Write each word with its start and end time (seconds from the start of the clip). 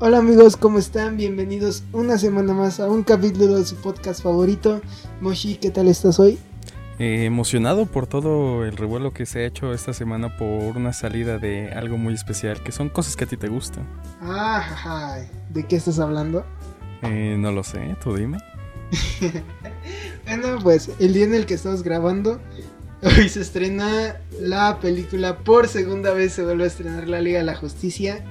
Hola 0.00 0.18
amigos, 0.18 0.56
¿cómo 0.56 0.80
están? 0.80 1.16
Bienvenidos 1.16 1.84
una 1.92 2.18
semana 2.18 2.52
más 2.52 2.80
a 2.80 2.88
un 2.88 3.04
capítulo 3.04 3.54
de 3.56 3.64
su 3.64 3.76
podcast 3.76 4.24
favorito. 4.24 4.82
Moshi, 5.20 5.54
¿qué 5.54 5.70
tal 5.70 5.86
estás 5.86 6.18
hoy? 6.18 6.36
Eh, 6.98 7.24
emocionado 7.24 7.86
por 7.86 8.08
todo 8.08 8.64
el 8.64 8.76
revuelo 8.76 9.12
que 9.12 9.24
se 9.24 9.38
ha 9.38 9.46
hecho 9.46 9.72
esta 9.72 9.92
semana 9.92 10.36
por 10.36 10.76
una 10.76 10.92
salida 10.92 11.38
de 11.38 11.70
algo 11.70 11.96
muy 11.96 12.12
especial, 12.12 12.60
que 12.64 12.72
son 12.72 12.88
cosas 12.88 13.14
que 13.14 13.22
a 13.22 13.28
ti 13.28 13.36
te 13.36 13.48
gustan. 13.48 13.86
Ah, 14.20 15.20
¿de 15.50 15.64
qué 15.64 15.76
estás 15.76 16.00
hablando? 16.00 16.44
Eh, 17.02 17.36
no 17.38 17.52
lo 17.52 17.62
sé, 17.62 17.96
tú 18.02 18.16
dime. 18.16 18.38
bueno, 20.26 20.58
pues 20.60 20.90
el 20.98 21.12
día 21.12 21.24
en 21.24 21.34
el 21.34 21.46
que 21.46 21.54
estamos 21.54 21.84
grabando, 21.84 22.40
hoy 23.00 23.28
se 23.28 23.40
estrena 23.40 24.20
la 24.40 24.80
película, 24.80 25.38
por 25.38 25.68
segunda 25.68 26.12
vez 26.12 26.32
se 26.32 26.42
vuelve 26.42 26.64
a 26.64 26.66
estrenar 26.66 27.06
la 27.06 27.20
Liga 27.20 27.38
de 27.38 27.44
la 27.44 27.54
Justicia. 27.54 28.24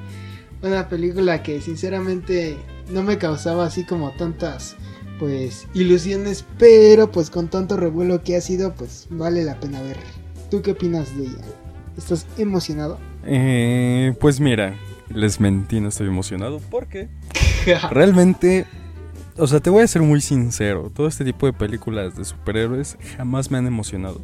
Una 0.63 0.87
película 0.87 1.43
que 1.43 1.59
sinceramente 1.59 2.57
no 2.89 3.03
me 3.03 3.17
causaba 3.17 3.65
así 3.65 3.83
como 3.83 4.11
tantas 4.11 4.77
pues 5.19 5.67
ilusiones, 5.73 6.45
pero 6.57 7.11
pues 7.11 7.29
con 7.29 7.49
tanto 7.49 7.75
revuelo 7.75 8.23
que 8.23 8.37
ha 8.37 8.41
sido, 8.41 8.73
pues 8.73 9.07
vale 9.09 9.43
la 9.43 9.59
pena 9.59 9.81
ver. 9.81 9.97
¿Tú 10.49 10.61
qué 10.61 10.71
opinas 10.71 11.15
de 11.17 11.23
ella? 11.23 11.45
¿Estás 11.97 12.25
emocionado? 12.37 12.97
Eh, 13.25 14.15
pues 14.21 14.39
mira, 14.39 14.75
les 15.09 15.41
mentí, 15.41 15.81
no 15.81 15.89
estoy 15.89 16.07
emocionado 16.07 16.61
porque 16.71 17.09
realmente, 17.91 18.65
o 19.37 19.47
sea, 19.47 19.59
te 19.59 19.69
voy 19.69 19.83
a 19.83 19.87
ser 19.87 20.01
muy 20.01 20.21
sincero, 20.21 20.91
todo 20.95 21.07
este 21.07 21.25
tipo 21.25 21.45
de 21.45 21.53
películas 21.53 22.15
de 22.15 22.23
superhéroes 22.23 22.97
jamás 23.17 23.51
me 23.51 23.57
han 23.57 23.67
emocionado. 23.67 24.21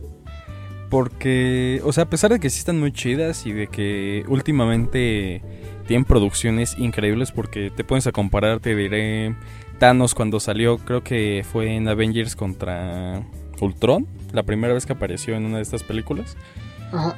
Porque, 0.90 1.82
o 1.84 1.94
sea, 1.94 2.06
a 2.06 2.10
pesar 2.10 2.32
de 2.32 2.40
que 2.40 2.50
sí 2.50 2.60
están 2.60 2.80
muy 2.80 2.92
chidas 2.92 3.46
y 3.46 3.52
de 3.52 3.68
que 3.68 4.24
últimamente 4.28 5.44
tienen 5.90 6.06
producciones 6.06 6.76
increíbles 6.78 7.32
porque 7.32 7.72
te 7.76 7.84
pones 7.84 8.06
a 8.06 8.12
comparar, 8.12 8.60
te 8.60 8.76
diré, 8.76 9.34
Thanos 9.80 10.14
cuando 10.14 10.40
salió, 10.40 10.78
creo 10.78 11.04
que 11.04 11.44
fue 11.52 11.76
en 11.76 11.88
Avengers 11.88 12.36
contra 12.36 13.24
Ultron, 13.60 14.06
la 14.32 14.44
primera 14.44 14.76
vez 14.76 14.86
que 14.86 14.94
apareció 14.94 15.36
en 15.36 15.48
una 15.48 15.58
de 15.58 15.64
estas 15.64 15.82
películas. 15.82 16.38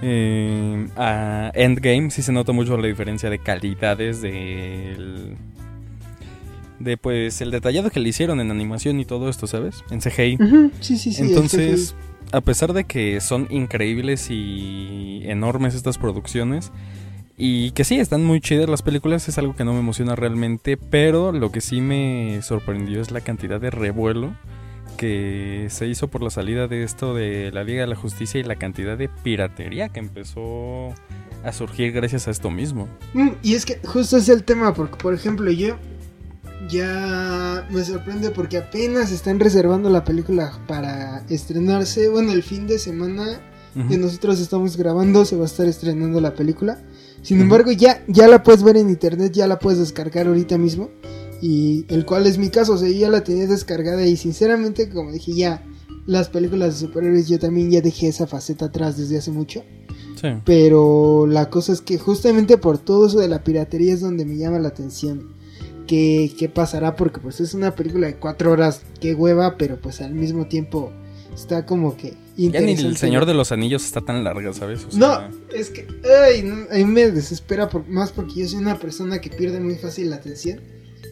Eh, 0.01 0.87
a 0.95 1.51
Endgame 1.53 2.11
sí 2.11 2.21
se 2.21 2.31
nota 2.31 2.53
mucho 2.53 2.77
la 2.77 2.87
diferencia 2.87 3.29
de 3.29 3.39
calidades 3.39 4.21
del 4.21 5.35
de 6.79 6.95
pues 6.95 7.41
el 7.41 7.51
detallado 7.51 7.89
que 7.91 7.99
le 7.99 8.07
hicieron 8.07 8.39
en 8.39 8.51
animación 8.51 9.01
y 9.01 9.05
todo 9.05 9.27
esto, 9.27 9.47
¿sabes? 9.47 9.83
En 9.91 9.99
CGI. 9.99 10.37
Sí, 10.79 10.97
sí, 10.97 11.11
sí. 11.11 11.23
Entonces, 11.23 11.93
a 12.31 12.39
pesar 12.39 12.71
de 12.71 12.85
que 12.85 13.19
son 13.19 13.47
increíbles 13.49 14.27
y 14.29 15.23
enormes 15.25 15.75
estas 15.75 15.97
producciones, 15.97 16.71
y 17.43 17.71
que 17.71 17.85
sí, 17.85 17.99
están 17.99 18.23
muy 18.23 18.39
chidas 18.39 18.69
las 18.69 18.83
películas, 18.83 19.27
es 19.27 19.39
algo 19.39 19.55
que 19.55 19.63
no 19.63 19.73
me 19.73 19.79
emociona 19.79 20.15
realmente, 20.15 20.77
pero 20.77 21.31
lo 21.31 21.51
que 21.51 21.59
sí 21.59 21.81
me 21.81 22.39
sorprendió 22.43 23.01
es 23.01 23.09
la 23.09 23.21
cantidad 23.21 23.59
de 23.59 23.71
revuelo 23.71 24.35
que 24.95 25.65
se 25.71 25.87
hizo 25.87 26.07
por 26.07 26.21
la 26.21 26.29
salida 26.29 26.67
de 26.67 26.83
esto 26.83 27.15
de 27.15 27.51
la 27.51 27.63
Liga 27.63 27.81
de 27.81 27.87
la 27.87 27.95
Justicia 27.95 28.39
y 28.39 28.43
la 28.43 28.57
cantidad 28.57 28.95
de 28.95 29.09
piratería 29.09 29.89
que 29.89 29.99
empezó 29.99 30.93
a 31.43 31.51
surgir 31.51 31.91
gracias 31.93 32.27
a 32.27 32.31
esto 32.31 32.51
mismo. 32.51 32.87
Mm, 33.15 33.29
y 33.41 33.55
es 33.55 33.65
que 33.65 33.79
justo 33.85 34.17
es 34.17 34.29
el 34.29 34.43
tema, 34.43 34.75
porque 34.75 34.97
por 34.97 35.15
ejemplo 35.15 35.49
yo 35.49 35.77
ya 36.69 37.67
me 37.71 37.83
sorprende 37.83 38.29
porque 38.29 38.59
apenas 38.59 39.11
están 39.11 39.39
reservando 39.39 39.89
la 39.89 40.03
película 40.03 40.59
para 40.67 41.25
estrenarse, 41.27 42.07
bueno, 42.07 42.33
el 42.33 42.43
fin 42.43 42.67
de 42.67 42.77
semana 42.77 43.41
que 43.89 43.97
nosotros 43.97 44.39
estamos 44.39 44.75
grabando 44.77 45.25
se 45.25 45.37
va 45.37 45.43
a 45.43 45.45
estar 45.45 45.65
estrenando 45.65 46.19
la 46.21 46.35
película. 46.35 46.77
Sin 47.21 47.39
embargo, 47.39 47.71
ya, 47.71 48.03
ya 48.07 48.27
la 48.27 48.43
puedes 48.43 48.63
ver 48.63 48.77
en 48.77 48.89
internet, 48.89 49.31
ya 49.33 49.47
la 49.47 49.59
puedes 49.59 49.79
descargar 49.79 50.27
ahorita 50.27 50.57
mismo. 50.57 50.89
Y 51.41 51.85
el 51.89 52.05
cual 52.05 52.27
es 52.27 52.37
mi 52.37 52.49
caso, 52.49 52.73
o 52.73 52.77
sea, 52.77 52.89
yo 52.89 52.95
ya 52.95 53.09
la 53.09 53.23
tenía 53.23 53.47
descargada 53.47 54.05
y 54.05 54.15
sinceramente, 54.15 54.89
como 54.89 55.11
dije, 55.11 55.33
ya 55.33 55.63
las 56.05 56.29
películas 56.29 56.73
de 56.73 56.87
superhéroes 56.87 57.27
yo 57.27 57.39
también 57.39 57.71
ya 57.71 57.81
dejé 57.81 58.07
esa 58.07 58.27
faceta 58.27 58.65
atrás 58.65 58.97
desde 58.97 59.17
hace 59.17 59.31
mucho. 59.31 59.63
Sí. 60.19 60.27
Pero 60.45 61.25
la 61.27 61.49
cosa 61.49 61.73
es 61.73 61.81
que 61.81 61.97
justamente 61.97 62.57
por 62.57 62.77
todo 62.77 63.07
eso 63.07 63.19
de 63.19 63.27
la 63.27 63.43
piratería 63.43 63.93
es 63.93 64.01
donde 64.01 64.25
me 64.25 64.37
llama 64.37 64.59
la 64.59 64.67
atención. 64.67 65.33
¿Qué, 65.87 66.31
qué 66.37 66.47
pasará? 66.47 66.95
Porque 66.95 67.19
pues 67.19 67.39
es 67.39 67.53
una 67.53 67.75
película 67.75 68.07
de 68.07 68.15
cuatro 68.15 68.51
horas, 68.51 68.81
qué 68.99 69.15
hueva, 69.15 69.57
pero 69.57 69.79
pues 69.81 69.99
al 70.01 70.13
mismo 70.13 70.45
tiempo 70.47 70.91
está 71.33 71.65
como 71.65 71.95
que 71.95 72.13
ya 72.37 72.61
ni 72.61 72.73
el 72.73 72.97
Señor 72.97 73.25
de 73.25 73.33
los 73.33 73.51
Anillos 73.51 73.85
está 73.85 74.01
tan 74.01 74.23
larga, 74.23 74.53
¿sabes? 74.53 74.93
no, 74.95 75.21
es 75.53 75.69
que 75.69 75.87
ay, 76.25 76.41
a 76.71 76.75
mí 76.75 76.85
me 76.85 77.11
desespera 77.11 77.69
más 77.87 78.11
porque 78.11 78.35
yo 78.35 78.47
soy 78.47 78.59
una 78.59 78.79
persona 78.79 79.19
que 79.19 79.29
pierde 79.29 79.59
muy 79.59 79.75
fácil 79.75 80.09
la 80.09 80.17
atención. 80.17 80.61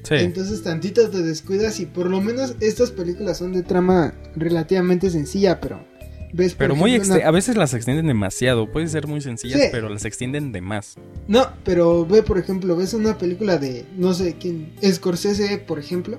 Sí. 0.03 0.15
Entonces 0.15 0.63
tantito 0.63 1.09
te 1.09 1.21
descuidas 1.21 1.79
y 1.79 1.85
por 1.85 2.09
lo 2.09 2.21
menos 2.21 2.55
estas 2.61 2.91
películas 2.91 3.37
son 3.37 3.53
de 3.53 3.63
trama 3.63 4.13
relativamente 4.35 5.09
sencilla, 5.09 5.59
pero 5.59 5.85
ves 6.31 6.55
Pero 6.55 6.75
muy 6.75 6.95
a 6.95 7.31
veces 7.31 7.57
las 7.57 7.73
extienden 7.73 8.07
demasiado, 8.07 8.71
pueden 8.71 8.89
ser 8.89 9.07
muy 9.07 9.21
sencillas, 9.21 9.69
pero 9.71 9.89
las 9.89 10.05
extienden 10.05 10.51
de 10.51 10.61
más. 10.61 10.95
No, 11.27 11.47
pero 11.63 12.05
ve 12.05 12.23
por 12.23 12.37
ejemplo, 12.37 12.75
ves 12.75 12.93
una 12.93 13.17
película 13.17 13.57
de 13.57 13.85
no 13.97 14.13
sé 14.13 14.35
quién, 14.39 14.73
Scorsese, 14.83 15.57
por 15.57 15.79
ejemplo, 15.79 16.17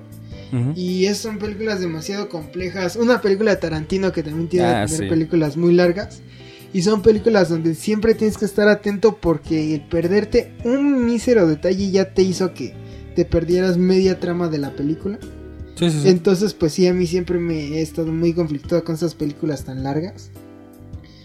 y 0.75 1.05
es, 1.05 1.17
son 1.17 1.37
películas 1.37 1.79
demasiado 1.79 2.29
complejas. 2.29 2.95
Una 2.95 3.21
película 3.21 3.51
de 3.51 3.57
Tarantino 3.57 4.11
que 4.11 4.23
también 4.23 4.49
tiene 4.49 4.67
ah, 4.67 4.85
películas 4.87 5.57
muy 5.57 5.73
largas. 5.73 6.21
Y 6.73 6.83
son 6.83 7.01
películas 7.01 7.49
donde 7.49 7.75
siempre 7.75 8.15
tienes 8.15 8.37
que 8.37 8.45
estar 8.45 8.69
atento 8.69 9.17
porque 9.17 9.75
el 9.75 9.81
perderte 9.81 10.53
un 10.63 11.05
mísero 11.05 11.45
detalle 11.47 11.91
ya 11.91 12.13
te 12.13 12.21
hizo 12.21 12.53
que 12.53 12.73
te 13.15 13.25
perdieras 13.25 13.77
media 13.77 14.19
trama 14.19 14.47
de 14.47 14.57
la 14.57 14.75
película. 14.75 15.19
Entonces, 15.79 16.53
pues 16.53 16.73
sí, 16.73 16.87
a 16.87 16.93
mí 16.93 17.07
siempre 17.07 17.39
me 17.39 17.77
he 17.77 17.81
estado 17.81 18.11
muy 18.11 18.33
conflictuado 18.33 18.83
con 18.83 18.95
esas 18.95 19.15
películas 19.15 19.65
tan 19.65 19.83
largas. 19.83 20.29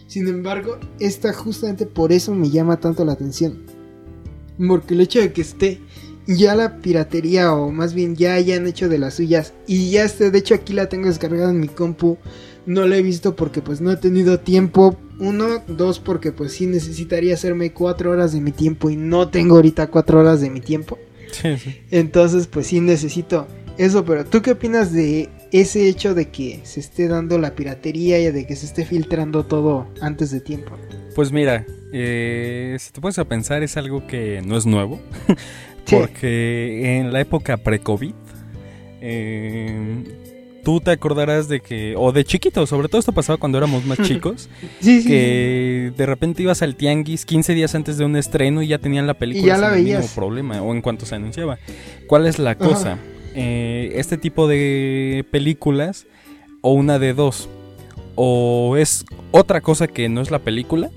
Sin 0.07 0.29
embargo, 0.29 0.79
esta 0.99 1.33
justamente 1.33 1.85
por 1.85 2.11
eso 2.11 2.35
me 2.35 2.49
llama 2.49 2.81
tanto 2.81 3.05
la 3.05 3.13
atención. 3.13 3.65
Porque 4.67 4.95
el 4.95 5.03
hecho 5.03 5.21
de 5.21 5.33
que 5.33 5.43
esté 5.43 5.81
ya 6.27 6.55
la 6.55 6.79
piratería 6.79 7.53
o 7.53 7.71
más 7.71 7.95
bien 7.95 8.17
ya 8.17 8.35
hayan 8.35 8.67
hecho 8.67 8.89
de 8.89 8.99
las 8.99 9.15
suyas 9.15 9.53
y 9.67 9.91
ya 9.91 10.05
esté, 10.05 10.31
de 10.31 10.39
hecho 10.39 10.55
aquí 10.55 10.73
la 10.73 10.89
tengo 10.89 11.07
descargada 11.07 11.51
en 11.51 11.61
mi 11.61 11.69
compu, 11.69 12.19
no 12.67 12.87
la 12.87 12.97
he 12.97 13.03
visto 13.03 13.37
porque 13.37 13.63
pues 13.63 13.81
no 13.81 13.93
he 13.93 13.97
tenido 13.97 14.41
tiempo, 14.41 14.97
uno, 15.21 15.63
dos 15.69 16.01
porque 16.01 16.33
pues 16.33 16.53
sí 16.53 16.67
necesitaría 16.67 17.35
hacerme 17.35 17.73
cuatro 17.73 18.11
horas 18.11 18.33
de 18.33 18.41
mi 18.41 18.53
tiempo 18.53 18.91
y 18.91 18.97
no 18.97 19.29
tengo 19.29 19.57
ahorita 19.57 19.87
cuatro 19.89 20.21
horas 20.21 20.41
de 20.41 20.51
mi 20.51 20.61
tiempo. 20.61 20.99
Entonces 21.91 22.47
pues 22.47 22.67
sí 22.67 22.81
necesito 22.81 23.47
eso, 23.79 24.05
pero 24.05 24.25
¿tú 24.25 24.43
qué 24.43 24.53
opinas 24.53 24.93
de 24.93 25.29
ese 25.53 25.89
hecho 25.89 26.15
de 26.15 26.31
que 26.31 26.61
se 26.65 26.81
esté 26.81 27.09
dando 27.09 27.39
la 27.39 27.55
piratería 27.55 28.19
y 28.19 28.31
de 28.33 28.47
que 28.47 28.57
se 28.57 28.67
esté 28.67 28.85
filtrando 28.85 29.45
todo 29.45 29.87
antes 30.01 30.31
de 30.31 30.41
tiempo? 30.41 30.77
Pues 31.15 31.31
mira, 31.31 31.65
eh, 31.93 32.77
si 32.79 32.93
te 32.93 33.01
pones 33.01 33.19
a 33.19 33.25
pensar 33.27 33.63
es 33.63 33.77
algo 33.77 34.07
que 34.07 34.43
no 34.45 34.57
es 34.57 34.67
nuevo. 34.67 35.01
Porque 35.91 36.99
en 36.99 37.13
la 37.13 37.21
época 37.21 37.57
pre-COVID, 37.57 38.15
eh, 39.01 40.05
tú 40.65 40.81
te 40.81 40.91
acordarás 40.91 41.49
de 41.49 41.61
que, 41.61 41.95
o 41.97 42.11
de 42.11 42.25
chiquito, 42.25 42.67
sobre 42.67 42.89
todo 42.89 42.99
esto 42.99 43.13
pasaba 43.13 43.39
cuando 43.39 43.57
éramos 43.57 43.85
más 43.85 43.99
chicos, 44.03 44.49
que 44.83 45.93
de 45.97 46.07
repente 46.07 46.43
ibas 46.43 46.61
al 46.61 46.75
tianguis 46.75 47.25
15 47.25 47.55
días 47.55 47.75
antes 47.77 47.99
de 47.99 48.05
un 48.05 48.17
estreno 48.17 48.63
y 48.63 48.67
ya 48.67 48.79
tenían 48.79 49.07
la 49.07 49.15
película 49.15 49.45
y 49.45 49.47
ya 49.47 49.59
la 49.59 49.71
veías. 49.71 50.13
problema, 50.13 50.61
o 50.63 50.75
en 50.75 50.83
cuanto 50.83 51.07
se 51.07 51.15
anunciaba. 51.15 51.59
¿Cuál 52.09 52.27
es 52.27 52.41
la 52.41 52.57
cosa? 52.57 52.99
Eh, 53.37 53.93
este 53.95 54.19
tipo 54.19 54.49
de 54.49 55.25
películas, 55.31 56.07
o 56.63 56.73
una 56.73 56.99
de 56.99 57.15
dos, 57.15 57.49
o 58.17 58.77
es 58.77 59.05
otra 59.31 59.61
cosa 59.61 59.87
que 59.87 60.09
no 60.09 60.21
es 60.21 60.33
la 60.33 60.41
película, 60.41 60.91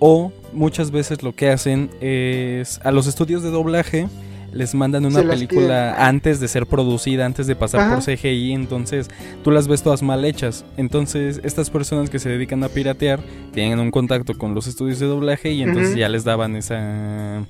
o 0.00 0.32
muchas 0.54 0.90
veces 0.90 1.22
lo 1.22 1.34
que 1.34 1.50
hacen 1.50 1.90
es 2.00 2.80
a 2.84 2.90
los 2.90 3.06
estudios 3.06 3.42
de 3.42 3.50
doblaje 3.50 4.08
les 4.54 4.74
mandan 4.74 5.04
una 5.04 5.22
película 5.22 6.06
antes 6.06 6.38
de 6.38 6.48
ser 6.48 6.66
producida, 6.66 7.26
antes 7.26 7.46
de 7.46 7.56
pasar 7.56 7.92
por 7.92 8.04
CGI, 8.04 8.52
entonces 8.52 9.08
tú 9.42 9.50
las 9.50 9.66
ves 9.66 9.82
todas 9.82 10.02
mal 10.02 10.24
hechas. 10.24 10.64
Entonces 10.76 11.40
estas 11.42 11.70
personas 11.70 12.08
que 12.08 12.20
se 12.20 12.28
dedican 12.28 12.62
a 12.62 12.68
piratear 12.68 13.20
tienen 13.52 13.80
un 13.80 13.90
contacto 13.90 14.38
con 14.38 14.54
los 14.54 14.66
estudios 14.66 15.00
de 15.00 15.06
doblaje 15.06 15.50
y 15.50 15.62
entonces 15.62 15.96
ya 15.96 16.08
les 16.08 16.24
daban 16.24 16.56
esa... 16.56 17.44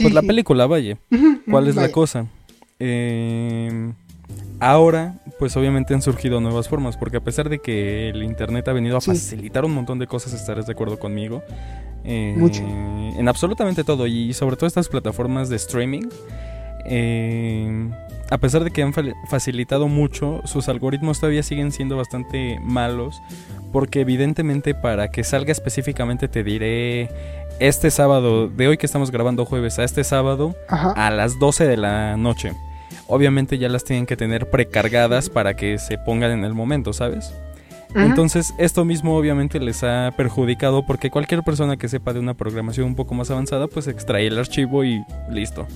pues 0.00 0.14
la 0.14 0.22
película, 0.22 0.66
vaya. 0.66 0.96
¿Cuál 1.48 1.68
es 1.68 1.76
la 1.76 1.92
cosa? 1.92 2.26
Eh, 2.78 3.92
Ahora, 4.60 5.14
pues 5.38 5.56
obviamente 5.56 5.94
han 5.94 6.02
surgido 6.02 6.40
nuevas 6.40 6.68
formas, 6.68 6.96
porque 6.96 7.16
a 7.16 7.20
pesar 7.20 7.48
de 7.48 7.60
que 7.60 8.10
el 8.10 8.22
Internet 8.22 8.68
ha 8.68 8.72
venido 8.72 8.96
a 8.96 9.00
facilitar 9.00 9.64
un 9.64 9.72
montón 9.72 9.98
de 9.98 10.06
cosas, 10.06 10.34
estarás 10.34 10.66
de 10.66 10.72
acuerdo 10.72 10.98
conmigo. 10.98 11.42
Eh, 12.04 12.34
Mucho. 12.36 12.62
En 12.62 13.28
absolutamente 13.28 13.84
todo, 13.84 14.06
y 14.06 14.32
sobre 14.34 14.56
todo 14.56 14.66
estas 14.66 14.88
plataformas 14.88 15.48
de 15.48 15.56
streaming, 15.56 16.08
eh, 16.84 17.90
a 18.30 18.38
pesar 18.38 18.62
de 18.62 18.70
que 18.70 18.82
han 18.82 18.92
facilitado 19.28 19.88
mucho, 19.88 20.40
sus 20.44 20.68
algoritmos 20.68 21.20
todavía 21.20 21.42
siguen 21.42 21.72
siendo 21.72 21.96
bastante 21.96 22.58
malos. 22.62 23.20
Porque 23.72 24.00
evidentemente 24.00 24.74
para 24.74 25.10
que 25.10 25.24
salga 25.24 25.52
específicamente 25.52 26.28
te 26.28 26.42
diré 26.42 27.08
este 27.60 27.90
sábado, 27.90 28.48
de 28.48 28.68
hoy 28.68 28.78
que 28.78 28.86
estamos 28.86 29.10
grabando 29.10 29.44
jueves 29.44 29.78
a 29.78 29.84
este 29.84 30.02
sábado, 30.04 30.54
a 30.68 31.10
las 31.10 31.38
12 31.38 31.66
de 31.66 31.76
la 31.76 32.16
noche. 32.16 32.52
Obviamente 33.10 33.58
ya 33.58 33.68
las 33.68 33.84
tienen 33.84 34.06
que 34.06 34.16
tener 34.16 34.48
precargadas 34.48 35.28
para 35.28 35.54
que 35.54 35.78
se 35.78 35.98
pongan 35.98 36.30
en 36.30 36.44
el 36.44 36.54
momento, 36.54 36.92
¿sabes? 36.92 37.32
Entonces, 37.94 38.54
esto 38.58 38.84
mismo 38.84 39.16
obviamente 39.16 39.58
les 39.58 39.82
ha 39.82 40.12
perjudicado 40.16 40.86
porque 40.86 41.10
cualquier 41.10 41.42
persona 41.42 41.76
que 41.76 41.88
sepa 41.88 42.12
de 42.12 42.20
una 42.20 42.34
programación 42.34 42.86
un 42.86 42.94
poco 42.94 43.14
más 43.14 43.30
avanzada, 43.30 43.66
pues 43.66 43.88
extrae 43.88 44.28
el 44.28 44.38
archivo 44.38 44.84
y 44.84 45.04
listo. 45.28 45.66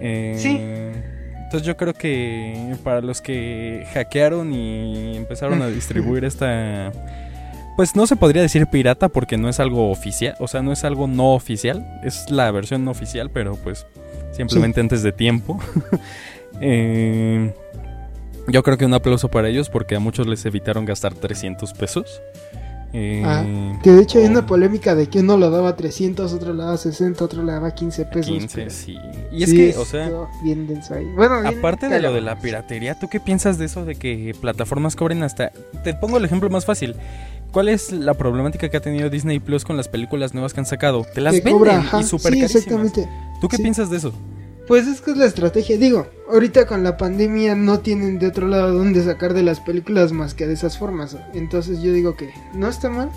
Eh, 0.00 0.36
sí. 0.38 0.60
Entonces 1.44 1.66
yo 1.66 1.76
creo 1.76 1.94
que 1.94 2.74
para 2.82 3.00
los 3.00 3.20
que 3.20 3.86
hackearon 3.92 4.52
y 4.52 5.16
empezaron 5.16 5.62
a 5.62 5.68
distribuir 5.68 6.24
esta... 6.24 6.92
Pues 7.76 7.96
no 7.96 8.06
se 8.06 8.14
podría 8.14 8.42
decir 8.42 8.68
pirata 8.68 9.08
porque 9.08 9.36
no 9.36 9.48
es 9.48 9.58
algo 9.58 9.90
oficial, 9.90 10.36
o 10.38 10.46
sea, 10.46 10.62
no 10.62 10.72
es 10.72 10.84
algo 10.84 11.08
no 11.08 11.34
oficial, 11.34 11.84
es 12.04 12.30
la 12.30 12.50
versión 12.52 12.84
no 12.84 12.92
oficial, 12.92 13.30
pero 13.30 13.56
pues 13.56 13.86
simplemente 14.32 14.80
antes 14.80 15.02
de 15.02 15.10
tiempo. 15.10 15.58
eh, 16.60 17.52
yo 18.48 18.62
creo 18.62 18.76
que 18.76 18.84
un 18.84 18.94
aplauso 18.94 19.28
para 19.28 19.48
ellos 19.48 19.70
porque 19.70 19.96
a 19.96 20.00
muchos 20.00 20.26
les 20.26 20.44
evitaron 20.46 20.84
gastar 20.84 21.14
300 21.14 21.72
pesos. 21.72 22.20
Eh, 22.96 23.22
ah, 23.26 23.44
que 23.82 23.90
de 23.90 24.02
hecho 24.02 24.20
hay 24.20 24.26
una 24.26 24.46
polémica 24.46 24.94
de 24.94 25.08
que 25.08 25.18
uno 25.18 25.36
lo 25.36 25.50
daba 25.50 25.74
300, 25.74 26.32
otro 26.32 26.54
le 26.54 26.62
daba 26.62 26.76
60, 26.76 27.24
otro 27.24 27.42
le 27.42 27.50
daba 27.50 27.74
15 27.74 28.04
pesos. 28.04 28.30
15, 28.30 28.70
sí. 28.70 28.96
Y 29.32 29.42
es 29.42 29.52
que, 29.52 29.76
o 29.76 29.84
sea, 29.84 30.12
bien 30.44 30.68
denso 30.68 30.94
ahí. 30.94 31.04
Bueno, 31.16 31.42
aparte 31.44 31.88
de 31.88 32.00
lo 32.00 32.12
de 32.12 32.20
la 32.20 32.38
piratería, 32.38 32.96
¿tú 32.96 33.08
qué 33.08 33.18
piensas 33.18 33.58
de 33.58 33.64
eso 33.64 33.84
de 33.84 33.96
que 33.96 34.32
plataformas 34.40 34.94
cobren 34.94 35.24
hasta... 35.24 35.50
Te 35.82 35.94
pongo 35.94 36.18
el 36.18 36.24
ejemplo 36.24 36.48
más 36.50 36.66
fácil. 36.66 36.94
¿Cuál 37.50 37.68
es 37.68 37.90
la 37.90 38.14
problemática 38.14 38.68
que 38.68 38.76
ha 38.76 38.80
tenido 38.80 39.10
Disney 39.10 39.40
Plus 39.40 39.64
con 39.64 39.76
las 39.76 39.88
películas 39.88 40.32
nuevas 40.32 40.54
que 40.54 40.60
han 40.60 40.66
sacado? 40.66 41.04
Te 41.14 41.20
las 41.20 41.42
venden 41.42 41.82
y 42.00 42.02
súper 42.04 42.34
sí, 42.34 42.42
Exactamente. 42.42 43.08
¿Tú 43.40 43.48
qué 43.48 43.58
piensas 43.58 43.90
de 43.90 43.96
eso? 43.96 44.12
Pues 44.66 44.86
es 44.86 45.00
que 45.00 45.10
es 45.10 45.16
la 45.16 45.26
estrategia. 45.26 45.76
Digo, 45.76 46.06
ahorita 46.30 46.66
con 46.66 46.82
la 46.82 46.96
pandemia 46.96 47.54
no 47.54 47.80
tienen 47.80 48.18
de 48.18 48.28
otro 48.28 48.48
lado 48.48 48.72
donde 48.72 49.02
sacar 49.02 49.34
de 49.34 49.42
las 49.42 49.60
películas 49.60 50.12
más 50.12 50.34
que 50.34 50.46
de 50.46 50.54
esas 50.54 50.78
formas. 50.78 51.16
Entonces 51.34 51.82
yo 51.82 51.92
digo 51.92 52.16
que 52.16 52.30
no 52.54 52.68
está 52.68 52.88
mal. 52.88 53.10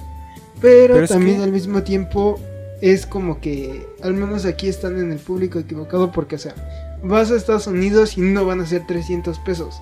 Pero, 0.60 1.08
también 1.08 1.42
al 1.42 1.52
mismo 1.52 1.84
tiempo 1.84 2.40
es 2.82 3.06
como 3.06 3.40
que 3.40 3.86
al 4.02 4.14
menos 4.14 4.46
aquí 4.46 4.68
están 4.68 5.00
en 5.00 5.12
el 5.12 5.20
público 5.20 5.60
equivocado 5.60 6.12
porque, 6.12 6.36
o 6.36 6.40
sea, 6.40 6.56
vas 7.04 7.32
a 7.32 7.36
Estados 7.36 7.68
Unidos 7.68 8.18
y 8.18 8.22
no 8.22 8.46
van 8.46 8.62
a 8.62 8.66
ser 8.66 8.86
300 8.86 9.40
pesos. 9.40 9.82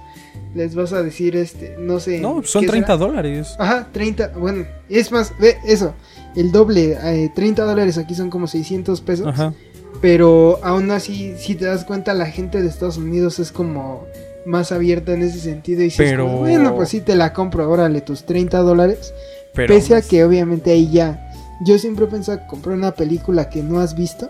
Les 0.53 0.75
vas 0.75 0.93
a 0.93 1.01
decir, 1.01 1.35
este, 1.35 1.75
no 1.79 1.99
sé. 1.99 2.19
No, 2.19 2.43
son 2.43 2.65
30 2.65 2.95
dólares. 2.97 3.55
Ajá, 3.57 3.87
30. 3.91 4.29
Bueno, 4.37 4.65
es 4.89 5.11
más, 5.11 5.33
ve 5.39 5.57
eso. 5.65 5.93
El 6.35 6.51
doble, 6.51 6.97
30 7.33 7.61
eh, 7.61 7.65
dólares 7.65 7.97
aquí 7.97 8.15
son 8.15 8.29
como 8.29 8.47
600 8.47 9.01
pesos. 9.01 9.27
Ajá. 9.27 9.53
Pero 10.01 10.59
aún 10.63 10.91
así, 10.91 11.35
si 11.37 11.55
te 11.55 11.65
das 11.65 11.85
cuenta, 11.85 12.13
la 12.13 12.27
gente 12.27 12.61
de 12.61 12.67
Estados 12.67 12.97
Unidos 12.97 13.39
es 13.39 13.51
como 13.51 14.05
más 14.45 14.71
abierta 14.71 15.13
en 15.13 15.23
ese 15.23 15.39
sentido. 15.39 15.83
Y 15.83 15.91
pero... 15.95 16.27
bueno, 16.27 16.75
pues 16.75 16.89
sí 16.89 17.01
te 17.01 17.15
la 17.15 17.33
compro, 17.33 17.69
órale, 17.69 18.01
tus 18.01 18.23
30 18.25 18.59
dólares. 18.59 19.13
Pese 19.53 19.95
a 19.95 20.01
que 20.01 20.23
obviamente 20.23 20.71
ahí 20.71 20.89
ya. 20.91 21.31
Yo 21.65 21.79
siempre 21.79 22.07
pensado 22.07 22.41
comprar 22.47 22.75
una 22.75 22.93
película 22.93 23.49
que 23.49 23.63
no 23.63 23.79
has 23.79 23.95
visto. 23.95 24.29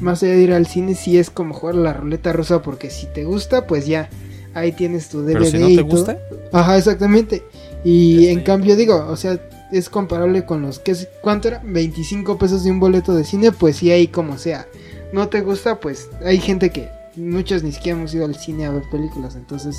Más 0.00 0.22
allá 0.22 0.32
de 0.34 0.42
ir 0.42 0.52
al 0.52 0.66
cine, 0.66 0.94
si 0.94 1.18
es 1.18 1.30
como 1.30 1.54
jugar 1.54 1.74
la 1.74 1.92
ruleta 1.92 2.32
rusa, 2.32 2.62
porque 2.62 2.90
si 2.90 3.06
te 3.06 3.24
gusta, 3.24 3.66
pues 3.66 3.86
ya. 3.86 4.08
Ahí 4.54 4.72
tienes 4.72 5.08
tu 5.08 5.22
DVD. 5.22 5.32
Pero 5.32 5.44
si 5.46 5.58
no 5.58 5.66
te 5.68 5.82
gusta. 5.82 6.18
Ajá, 6.52 6.76
exactamente. 6.76 7.42
Y 7.84 8.28
en 8.28 8.42
cambio, 8.42 8.76
digo, 8.76 9.06
o 9.08 9.16
sea, 9.16 9.40
es 9.72 9.88
comparable 9.88 10.44
con 10.44 10.62
los 10.62 10.78
que 10.78 10.94
¿cuánto 11.22 11.48
era? 11.48 11.62
25 11.64 12.38
pesos 12.38 12.62
de 12.62 12.70
un 12.70 12.78
boleto 12.78 13.14
de 13.14 13.24
cine, 13.24 13.50
pues 13.50 13.76
sí 13.76 13.90
ahí 13.90 14.06
como 14.08 14.38
sea. 14.38 14.66
No 15.12 15.28
te 15.28 15.42
gusta, 15.42 15.78
pues 15.78 16.08
hay 16.24 16.38
gente 16.38 16.70
que 16.70 16.88
muchos 17.16 17.62
ni 17.62 17.72
siquiera 17.72 17.98
hemos 17.98 18.14
ido 18.14 18.24
al 18.24 18.34
cine 18.34 18.66
a 18.66 18.70
ver 18.70 18.84
películas, 18.90 19.36
entonces 19.36 19.76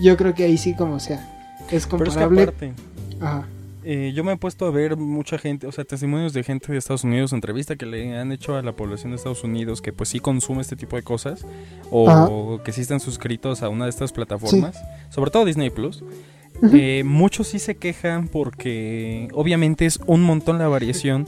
yo 0.00 0.16
creo 0.16 0.34
que 0.34 0.44
ahí 0.44 0.56
sí 0.56 0.74
como 0.74 1.00
sea. 1.00 1.34
Es 1.70 1.86
comparable. 1.86 2.52
Ajá. 3.20 3.46
Eh, 3.84 4.12
yo 4.14 4.22
me 4.22 4.32
he 4.32 4.36
puesto 4.36 4.66
a 4.66 4.70
ver 4.70 4.96
mucha 4.96 5.38
gente, 5.38 5.66
o 5.66 5.72
sea, 5.72 5.82
testimonios 5.84 6.32
de 6.32 6.42
gente 6.42 6.70
de 6.70 6.78
Estados 6.78 7.04
Unidos, 7.04 7.32
entrevista 7.32 7.76
que 7.76 7.86
le 7.86 8.18
han 8.18 8.32
hecho 8.32 8.56
a 8.56 8.62
la 8.62 8.72
población 8.72 9.12
de 9.12 9.16
Estados 9.16 9.44
Unidos 9.44 9.80
que 9.80 9.92
pues 9.92 10.10
sí 10.10 10.20
consume 10.20 10.60
este 10.60 10.76
tipo 10.76 10.96
de 10.96 11.02
cosas 11.02 11.46
o 11.90 12.60
que 12.64 12.72
sí 12.72 12.82
están 12.82 13.00
suscritos 13.00 13.62
a 13.62 13.68
una 13.68 13.84
de 13.84 13.90
estas 13.90 14.12
plataformas, 14.12 14.76
sobre 15.10 15.30
todo 15.30 15.44
Disney 15.44 15.70
Plus. 15.70 16.04
Eh, 16.72 17.02
muchos 17.06 17.48
sí 17.48 17.60
se 17.60 17.76
quejan 17.76 18.28
porque 18.28 19.28
obviamente 19.32 19.86
es 19.86 20.00
un 20.06 20.22
montón 20.22 20.58
la 20.58 20.68
variación 20.68 21.26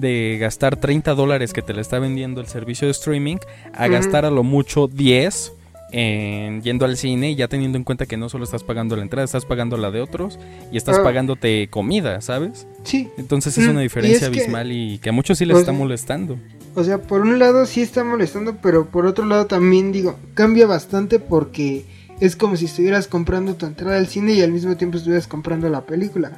de 0.00 0.38
gastar 0.40 0.76
30 0.76 1.14
dólares 1.14 1.52
que 1.52 1.62
te 1.62 1.74
le 1.74 1.80
está 1.80 1.98
vendiendo 1.98 2.40
el 2.40 2.46
servicio 2.46 2.86
de 2.86 2.92
streaming 2.92 3.36
a 3.72 3.88
gastar 3.88 4.24
a 4.24 4.30
lo 4.30 4.42
mucho 4.42 4.88
10 4.88 5.52
en 5.90 6.62
yendo 6.62 6.84
al 6.84 6.96
cine 6.96 7.30
y 7.30 7.34
ya 7.36 7.48
teniendo 7.48 7.78
en 7.78 7.84
cuenta 7.84 8.06
que 8.06 8.16
no 8.16 8.28
solo 8.28 8.44
estás 8.44 8.62
pagando 8.62 8.96
la 8.96 9.02
entrada, 9.02 9.24
estás 9.24 9.44
pagando 9.44 9.76
la 9.76 9.90
de 9.90 10.00
otros 10.00 10.38
y 10.70 10.76
estás 10.76 10.98
ah. 10.98 11.02
pagándote 11.02 11.68
comida, 11.68 12.20
¿sabes? 12.20 12.66
Sí. 12.84 13.08
Entonces 13.16 13.56
es 13.58 13.68
una 13.68 13.80
diferencia 13.80 14.26
abismal 14.26 14.70
y 14.72 14.98
que 14.98 15.10
a 15.10 15.12
muchos 15.12 15.38
sí 15.38 15.44
les 15.44 15.58
está 15.58 15.72
molestando. 15.72 16.38
O 16.74 16.84
sea, 16.84 16.98
por 16.98 17.22
un 17.22 17.38
lado 17.38 17.66
sí 17.66 17.80
está 17.80 18.04
molestando, 18.04 18.56
pero 18.62 18.86
por 18.86 19.06
otro 19.06 19.24
lado 19.24 19.46
también 19.46 19.90
digo, 19.90 20.16
cambia 20.34 20.66
bastante 20.66 21.18
porque 21.18 21.84
es 22.20 22.36
como 22.36 22.56
si 22.56 22.66
estuvieras 22.66 23.08
comprando 23.08 23.54
tu 23.54 23.66
entrada 23.66 23.96
al 23.96 24.08
cine 24.08 24.34
y 24.34 24.42
al 24.42 24.52
mismo 24.52 24.76
tiempo 24.76 24.98
estuvieras 24.98 25.26
comprando 25.26 25.68
la 25.68 25.82
película. 25.82 26.32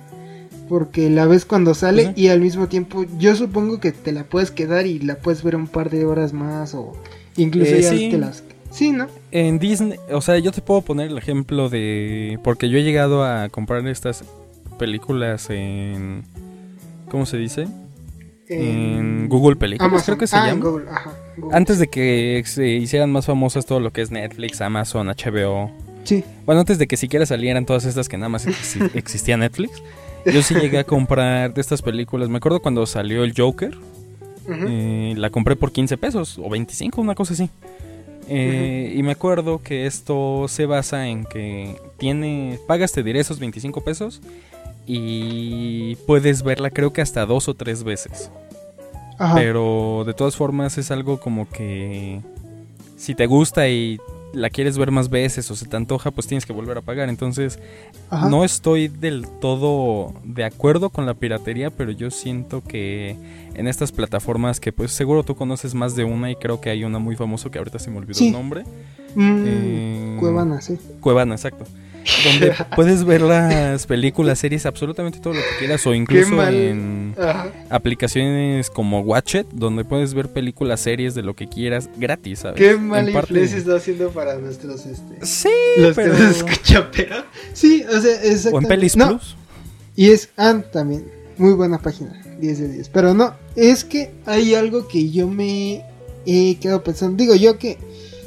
Porque 0.70 1.10
la 1.10 1.26
ves 1.26 1.46
cuando 1.46 1.74
sale 1.74 2.12
y 2.14 2.28
al 2.28 2.40
mismo 2.40 2.68
tiempo 2.68 3.04
yo 3.18 3.34
supongo 3.34 3.80
que 3.80 3.90
te 3.90 4.12
la 4.12 4.22
puedes 4.22 4.52
quedar 4.52 4.86
y 4.86 5.00
la 5.00 5.16
puedes 5.16 5.42
ver 5.42 5.56
un 5.56 5.66
par 5.66 5.90
de 5.90 6.04
horas 6.04 6.32
más 6.32 6.76
o 6.76 6.92
incluso 7.36 7.74
eh, 7.74 7.82
ya 7.82 7.90
te 7.90 8.16
las... 8.16 8.44
Sí, 8.70 8.92
¿no? 8.92 9.08
En 9.32 9.58
Disney, 9.58 9.98
o 10.12 10.20
sea, 10.20 10.38
yo 10.38 10.52
te 10.52 10.62
puedo 10.62 10.82
poner 10.82 11.10
el 11.10 11.18
ejemplo 11.18 11.68
de... 11.70 12.38
Porque 12.44 12.68
yo 12.68 12.78
he 12.78 12.84
llegado 12.84 13.24
a 13.24 13.48
comprar 13.48 13.84
estas 13.88 14.22
películas 14.78 15.50
en... 15.50 16.22
¿Cómo 17.10 17.26
se 17.26 17.36
dice? 17.36 17.66
En, 18.48 19.28
Google 19.28 19.56
Películas, 19.56 20.04
creo 20.04 20.18
que 20.18 20.28
se 20.28 20.36
ah, 20.36 20.46
llama. 20.46 20.64
Google, 20.64 20.88
ajá. 20.88 21.10
Antes 21.50 21.80
de 21.80 21.88
que 21.88 22.44
se 22.46 22.68
hicieran 22.68 23.10
más 23.10 23.26
famosas 23.26 23.66
todo 23.66 23.80
lo 23.80 23.92
que 23.92 24.02
es 24.02 24.12
Netflix, 24.12 24.60
Amazon, 24.60 25.08
HBO. 25.08 25.72
Sí. 26.04 26.22
Bueno, 26.46 26.60
antes 26.60 26.78
de 26.78 26.86
que 26.86 26.96
siquiera 26.96 27.26
salieran 27.26 27.66
todas 27.66 27.86
estas 27.86 28.08
que 28.08 28.16
nada 28.18 28.28
más 28.28 28.46
existía 28.94 29.36
Netflix. 29.36 29.82
Yo 30.24 30.42
sí 30.42 30.54
llegué 30.54 30.78
a 30.78 30.84
comprar 30.84 31.54
de 31.54 31.60
estas 31.60 31.82
películas. 31.82 32.28
Me 32.28 32.38
acuerdo 32.38 32.60
cuando 32.60 32.86
salió 32.86 33.24
el 33.24 33.34
Joker. 33.36 33.76
Eh, 34.48 35.14
la 35.16 35.30
compré 35.30 35.54
por 35.54 35.70
15 35.70 35.96
pesos 35.96 36.38
o 36.38 36.48
25, 36.48 37.00
una 37.00 37.14
cosa 37.14 37.34
así. 37.34 37.48
Eh, 38.28 38.94
y 38.96 39.02
me 39.02 39.12
acuerdo 39.12 39.62
que 39.62 39.86
esto 39.86 40.46
se 40.48 40.66
basa 40.66 41.08
en 41.08 41.24
que 41.24 41.76
tiene, 41.98 42.58
pagas, 42.66 42.92
te 42.92 43.02
diré 43.02 43.20
esos 43.20 43.38
25 43.38 43.82
pesos 43.82 44.20
y 44.86 45.96
puedes 46.06 46.42
verla 46.42 46.70
creo 46.70 46.92
que 46.92 47.00
hasta 47.00 47.26
dos 47.26 47.48
o 47.48 47.54
tres 47.54 47.84
veces. 47.84 48.30
Pero 49.34 50.04
de 50.06 50.14
todas 50.14 50.36
formas 50.36 50.78
es 50.78 50.90
algo 50.90 51.20
como 51.20 51.48
que 51.48 52.20
si 52.96 53.14
te 53.14 53.26
gusta 53.26 53.68
y 53.68 54.00
la 54.32 54.50
quieres 54.50 54.78
ver 54.78 54.90
más 54.90 55.10
veces 55.10 55.50
o 55.50 55.56
se 55.56 55.66
te 55.66 55.76
antoja, 55.76 56.10
pues 56.10 56.26
tienes 56.26 56.46
que 56.46 56.52
volver 56.52 56.78
a 56.78 56.82
pagar. 56.82 57.08
Entonces, 57.08 57.58
no 58.10 58.44
estoy 58.44 58.88
del 58.88 59.26
todo 59.40 60.14
de 60.24 60.44
acuerdo 60.44 60.90
con 60.90 61.06
la 61.06 61.14
piratería, 61.14 61.70
pero 61.70 61.90
yo 61.90 62.10
siento 62.10 62.62
que 62.62 63.16
en 63.54 63.66
estas 63.66 63.92
plataformas 63.92 64.60
que 64.60 64.72
pues 64.72 64.92
seguro 64.92 65.22
tú 65.22 65.34
conoces 65.34 65.74
más 65.74 65.96
de 65.96 66.04
una 66.04 66.30
y 66.30 66.36
creo 66.36 66.60
que 66.60 66.70
hay 66.70 66.84
una 66.84 66.98
muy 66.98 67.16
famosa 67.16 67.50
que 67.50 67.58
ahorita 67.58 67.78
se 67.78 67.90
me 67.90 67.98
olvidó 67.98 68.24
el 68.24 68.32
nombre. 68.32 68.64
Mm, 69.14 69.42
eh, 69.46 70.16
Cuevana, 70.20 70.60
sí. 70.60 70.78
Cuevana, 71.00 71.34
exacto 71.34 71.64
donde 72.24 72.54
puedes 72.76 73.04
ver 73.04 73.22
las 73.22 73.86
películas, 73.86 74.38
series, 74.38 74.66
absolutamente 74.66 75.20
todo 75.20 75.34
lo 75.34 75.40
que 75.40 75.58
quieras, 75.58 75.86
o 75.86 75.94
incluso 75.94 76.42
en 76.46 77.14
aplicaciones 77.68 78.70
como 78.70 79.00
Watchet, 79.00 79.46
donde 79.52 79.84
puedes 79.84 80.14
ver 80.14 80.28
películas, 80.28 80.80
series 80.80 81.14
de 81.14 81.22
lo 81.22 81.34
que 81.34 81.48
quieras 81.48 81.88
gratis, 81.96 82.40
¿sabes? 82.40 82.58
Qué 82.58 82.76
mala 82.76 83.10
influencia 83.10 83.58
está 83.58 83.76
haciendo 83.76 84.10
para 84.10 84.36
nuestros 84.36 84.86
este, 84.86 85.24
sí, 85.24 85.48
los 85.78 85.96
que 85.96 86.06
nos 86.06 86.20
escuchan, 86.20 86.88
pero 86.92 87.16
sí, 87.52 87.84
o 87.84 88.00
sea, 88.00 88.22
exactamente. 88.22 88.50
O 88.54 88.60
en 88.60 88.66
Pelis 88.66 88.94
Plus. 88.94 89.36
Y 89.96 90.10
es 90.10 90.30
ah, 90.36 90.60
también, 90.72 91.04
muy 91.36 91.52
buena 91.52 91.78
página, 91.78 92.22
10 92.40 92.58
de 92.58 92.68
10. 92.68 92.88
Pero 92.90 93.12
no, 93.14 93.34
es 93.56 93.84
que 93.84 94.12
hay 94.24 94.54
algo 94.54 94.88
que 94.88 95.10
yo 95.10 95.28
me 95.28 95.84
he 96.26 96.56
quedado 96.56 96.82
pensando, 96.82 97.16
digo 97.16 97.34
yo 97.34 97.58
que, 97.58 97.78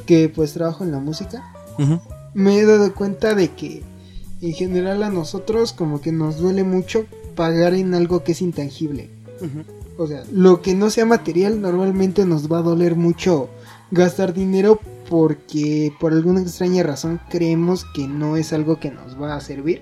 que 0.06 0.30
pues 0.30 0.54
trabajo 0.54 0.84
en 0.84 0.92
la 0.92 1.00
música. 1.00 1.44
Ajá 1.80 2.02
me 2.34 2.58
he 2.58 2.66
dado 2.66 2.94
cuenta 2.94 3.36
de 3.36 3.50
que 3.50 3.84
en 4.42 4.54
general 4.54 5.04
a 5.04 5.10
nosotros 5.10 5.74
como 5.74 6.02
que 6.02 6.12
nos 6.12 6.38
duele 6.38 6.64
mucho 6.64 7.06
pagar 7.36 7.74
en 7.74 7.94
algo 7.94 8.24
que 8.24 8.34
es 8.34 8.42
intangible. 8.42 9.10
O 9.98 10.08
sea, 10.08 10.24
lo 10.32 10.62
que 10.62 10.74
no 10.74 10.90
sea 10.90 11.06
material 11.06 11.62
normalmente 11.62 12.26
nos 12.26 12.52
va 12.52 12.60
a 12.60 12.64
doler 12.64 12.96
mucho 12.96 13.50
gastar 13.92 14.34
dinero 14.34 14.80
porque 15.10 15.94
por 16.00 16.14
alguna 16.14 16.42
extraña 16.42 16.84
razón 16.84 17.20
creemos 17.30 17.86
que 17.94 18.08
no 18.08 18.38
es 18.38 18.54
algo 18.54 18.80
que 18.80 18.92
nos 18.92 19.22
va 19.22 19.36
a 19.36 19.42
servir. 19.42 19.82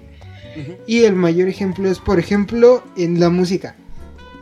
Y 0.86 1.04
el 1.04 1.16
mayor 1.16 1.48
ejemplo 1.48 1.90
es, 1.90 2.00
por 2.00 2.20
ejemplo, 2.20 2.84
en 2.98 3.20
la 3.20 3.30
música. 3.30 3.76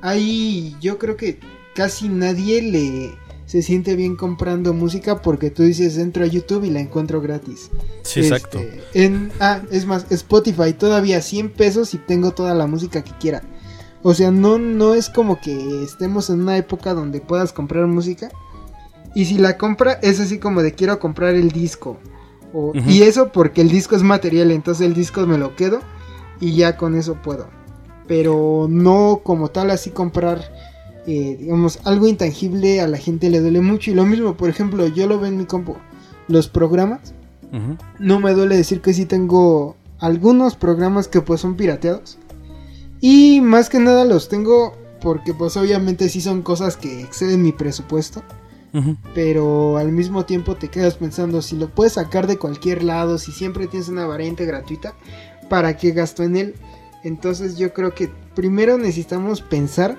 Ahí 0.01 0.75
yo 0.81 0.97
creo 0.97 1.15
que 1.17 1.39
casi 1.75 2.09
nadie 2.09 2.61
le 2.61 3.11
se 3.49 3.63
siente 3.63 3.95
bien 3.95 4.15
comprando 4.15 4.75
música 4.75 5.23
porque 5.23 5.49
tú 5.49 5.63
dices 5.63 5.97
entro 5.97 6.23
a 6.23 6.27
YouTube 6.27 6.65
y 6.65 6.69
la 6.69 6.81
encuentro 6.81 7.19
gratis. 7.19 7.71
Sí, 8.03 8.19
exacto. 8.19 8.59
Este, 8.59 9.05
en, 9.05 9.31
ah, 9.39 9.63
es 9.71 9.87
más, 9.87 10.05
Spotify 10.11 10.73
todavía 10.73 11.19
100 11.19 11.53
pesos 11.53 11.95
y 11.95 11.97
tengo 11.97 12.29
toda 12.29 12.53
la 12.53 12.67
música 12.67 13.03
que 13.03 13.11
quiera. 13.19 13.41
O 14.03 14.13
sea, 14.13 14.29
no, 14.29 14.59
no 14.59 14.93
es 14.93 15.09
como 15.09 15.41
que 15.41 15.83
estemos 15.83 16.29
en 16.29 16.41
una 16.41 16.57
época 16.57 16.93
donde 16.93 17.21
puedas 17.21 17.51
comprar 17.51 17.87
música. 17.87 18.29
Y 19.15 19.25
si 19.25 19.39
la 19.39 19.57
compra 19.57 19.93
es 19.93 20.19
así 20.19 20.37
como 20.37 20.61
de 20.61 20.73
quiero 20.75 20.99
comprar 20.99 21.33
el 21.33 21.49
disco. 21.49 21.97
Y 22.87 23.01
eso 23.01 23.31
porque 23.31 23.61
el 23.61 23.69
disco 23.69 23.95
es 23.95 24.03
material, 24.03 24.51
entonces 24.51 24.85
el 24.85 24.93
disco 24.93 25.25
me 25.25 25.39
lo 25.39 25.55
quedo 25.55 25.79
y 26.39 26.55
ya 26.55 26.77
con 26.77 26.93
eso 26.95 27.15
puedo. 27.15 27.47
Pero 28.07 28.67
no 28.69 29.21
como 29.23 29.47
tal 29.49 29.71
así 29.71 29.89
comprar 29.89 30.68
eh, 31.07 31.37
digamos, 31.39 31.79
algo 31.85 32.07
intangible 32.07 32.81
a 32.81 32.87
la 32.87 32.97
gente 32.97 33.29
le 33.29 33.41
duele 33.41 33.61
mucho. 33.61 33.91
Y 33.91 33.95
lo 33.95 34.05
mismo, 34.05 34.35
por 34.35 34.49
ejemplo, 34.49 34.87
yo 34.87 35.07
lo 35.07 35.19
veo 35.19 35.29
en 35.29 35.37
mi 35.37 35.45
compu, 35.45 35.75
los 36.27 36.47
programas. 36.47 37.13
No 37.99 38.19
me 38.19 38.33
duele 38.33 38.55
decir 38.55 38.79
que 38.79 38.93
sí 38.93 39.07
tengo 39.07 39.75
algunos 39.97 40.55
programas 40.55 41.07
que 41.07 41.21
pues 41.21 41.41
son 41.41 41.55
pirateados. 41.55 42.19
Y 43.01 43.41
más 43.41 43.69
que 43.69 43.79
nada 43.79 44.05
los 44.05 44.29
tengo 44.29 44.77
porque 45.01 45.33
pues 45.33 45.55
obviamente 45.57 46.09
sí 46.09 46.21
son 46.21 46.41
cosas 46.41 46.77
que 46.77 47.01
exceden 47.01 47.41
mi 47.41 47.51
presupuesto. 47.51 48.23
Pero 49.15 49.77
al 49.77 49.91
mismo 49.91 50.25
tiempo 50.25 50.55
te 50.55 50.67
quedas 50.67 50.93
pensando 50.93 51.41
si 51.41 51.55
lo 51.55 51.69
puedes 51.69 51.93
sacar 51.93 52.27
de 52.27 52.37
cualquier 52.37 52.83
lado, 52.83 53.17
si 53.17 53.31
siempre 53.31 53.65
tienes 53.65 53.89
una 53.89 54.05
variante 54.05 54.45
gratuita, 54.45 54.93
¿para 55.49 55.75
qué 55.75 55.89
gasto 55.89 56.21
en 56.21 56.35
él? 56.35 56.55
Entonces 57.03 57.57
yo 57.57 57.73
creo 57.73 57.95
que 57.95 58.11
primero 58.35 58.77
necesitamos 58.77 59.41
pensar 59.41 59.97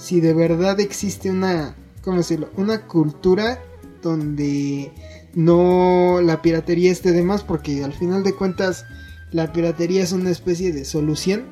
si 0.00 0.20
de 0.20 0.32
verdad 0.32 0.80
existe 0.80 1.30
una, 1.30 1.76
¿cómo 2.02 2.16
decirlo? 2.16 2.48
Una 2.56 2.86
cultura 2.86 3.60
donde 4.02 4.90
no 5.34 6.20
la 6.22 6.40
piratería 6.40 6.90
esté 6.90 7.12
de 7.12 7.22
más, 7.22 7.44
porque 7.44 7.84
al 7.84 7.92
final 7.92 8.24
de 8.24 8.34
cuentas 8.34 8.86
la 9.30 9.52
piratería 9.52 10.02
es 10.02 10.12
una 10.12 10.30
especie 10.30 10.72
de 10.72 10.84
solución 10.84 11.44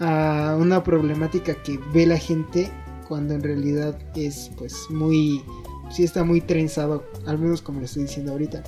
a 0.00 0.56
una 0.58 0.82
problemática 0.82 1.54
que 1.62 1.78
ve 1.94 2.04
la 2.06 2.18
gente 2.18 2.68
cuando 3.06 3.34
en 3.34 3.42
realidad 3.42 3.96
es 4.16 4.50
pues 4.58 4.86
muy, 4.90 5.42
sí 5.90 6.02
está 6.02 6.24
muy 6.24 6.40
trenzado, 6.40 7.04
al 7.26 7.38
menos 7.38 7.62
como 7.62 7.78
le 7.78 7.86
estoy 7.86 8.02
diciendo 8.02 8.32
ahorita. 8.32 8.64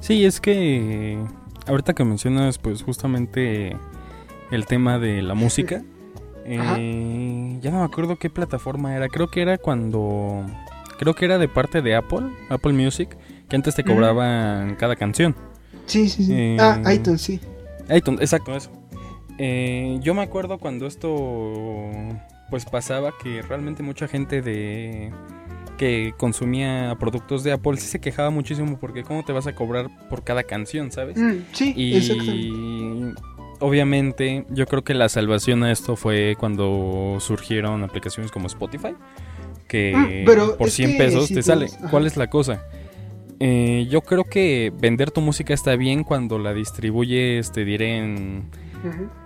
Sí, 0.00 0.24
es 0.26 0.40
que 0.40 1.18
ahorita 1.66 1.94
que 1.94 2.04
mencionas 2.04 2.58
pues 2.58 2.82
justamente 2.82 3.74
el 4.50 4.66
tema 4.66 4.98
de 4.98 5.22
la 5.22 5.34
música. 5.34 5.82
Eh, 6.48 7.58
ya 7.60 7.70
no 7.70 7.78
me 7.78 7.84
acuerdo 7.84 8.16
qué 8.18 8.30
plataforma 8.30 8.94
era. 8.94 9.08
Creo 9.08 9.28
que 9.28 9.42
era 9.42 9.58
cuando. 9.58 10.44
Creo 10.98 11.14
que 11.14 11.24
era 11.24 11.38
de 11.38 11.48
parte 11.48 11.82
de 11.82 11.94
Apple, 11.94 12.30
Apple 12.48 12.72
Music, 12.72 13.16
que 13.48 13.56
antes 13.56 13.74
te 13.74 13.84
cobraban 13.84 14.76
cada 14.76 14.96
canción. 14.96 15.34
Sí, 15.86 16.08
sí, 16.08 16.24
sí. 16.24 16.32
Eh, 16.32 16.56
ah, 16.58 16.80
iTunes, 16.92 17.20
sí. 17.20 17.40
iTunes, 17.90 18.20
exacto, 18.20 18.56
eso. 18.56 18.70
Eh, 19.38 19.98
yo 20.00 20.14
me 20.14 20.22
acuerdo 20.22 20.58
cuando 20.58 20.86
esto 20.86 21.14
pues 22.48 22.64
pasaba 22.64 23.12
que 23.22 23.42
realmente 23.42 23.82
mucha 23.82 24.08
gente 24.08 24.40
de 24.40 25.12
que 25.76 26.14
consumía 26.16 26.96
productos 26.98 27.44
de 27.44 27.52
Apple 27.52 27.76
sí 27.76 27.86
se 27.86 28.00
quejaba 28.00 28.30
muchísimo 28.30 28.78
porque 28.78 29.02
cómo 29.02 29.24
te 29.24 29.32
vas 29.32 29.46
a 29.46 29.54
cobrar 29.54 29.90
por 30.08 30.24
cada 30.24 30.42
canción, 30.44 30.90
¿sabes? 30.90 31.18
Mm, 31.18 31.44
sí, 31.52 31.74
y 31.76 33.12
obviamente 33.60 34.44
yo 34.50 34.66
creo 34.66 34.84
que 34.84 34.94
la 34.94 35.08
salvación 35.08 35.62
a 35.64 35.72
esto 35.72 35.96
fue 35.96 36.36
cuando 36.38 37.16
surgieron 37.20 37.82
aplicaciones 37.82 38.30
como 38.30 38.46
Spotify, 38.46 38.94
que 39.68 40.24
mm, 40.24 40.56
por 40.58 40.70
100 40.70 40.98
pesos 40.98 41.28
te 41.28 41.42
sale. 41.42 41.68
¿Cuál 41.90 42.06
es 42.06 42.16
la 42.16 42.28
cosa? 42.28 42.64
Eh, 43.38 43.86
yo 43.90 44.00
creo 44.00 44.24
que 44.24 44.72
vender 44.78 45.10
tu 45.10 45.20
música 45.20 45.52
está 45.52 45.76
bien 45.76 46.04
cuando 46.04 46.38
la 46.38 46.54
distribuyes, 46.54 47.52
te 47.52 47.64
diré 47.64 47.98
en... 47.98 48.50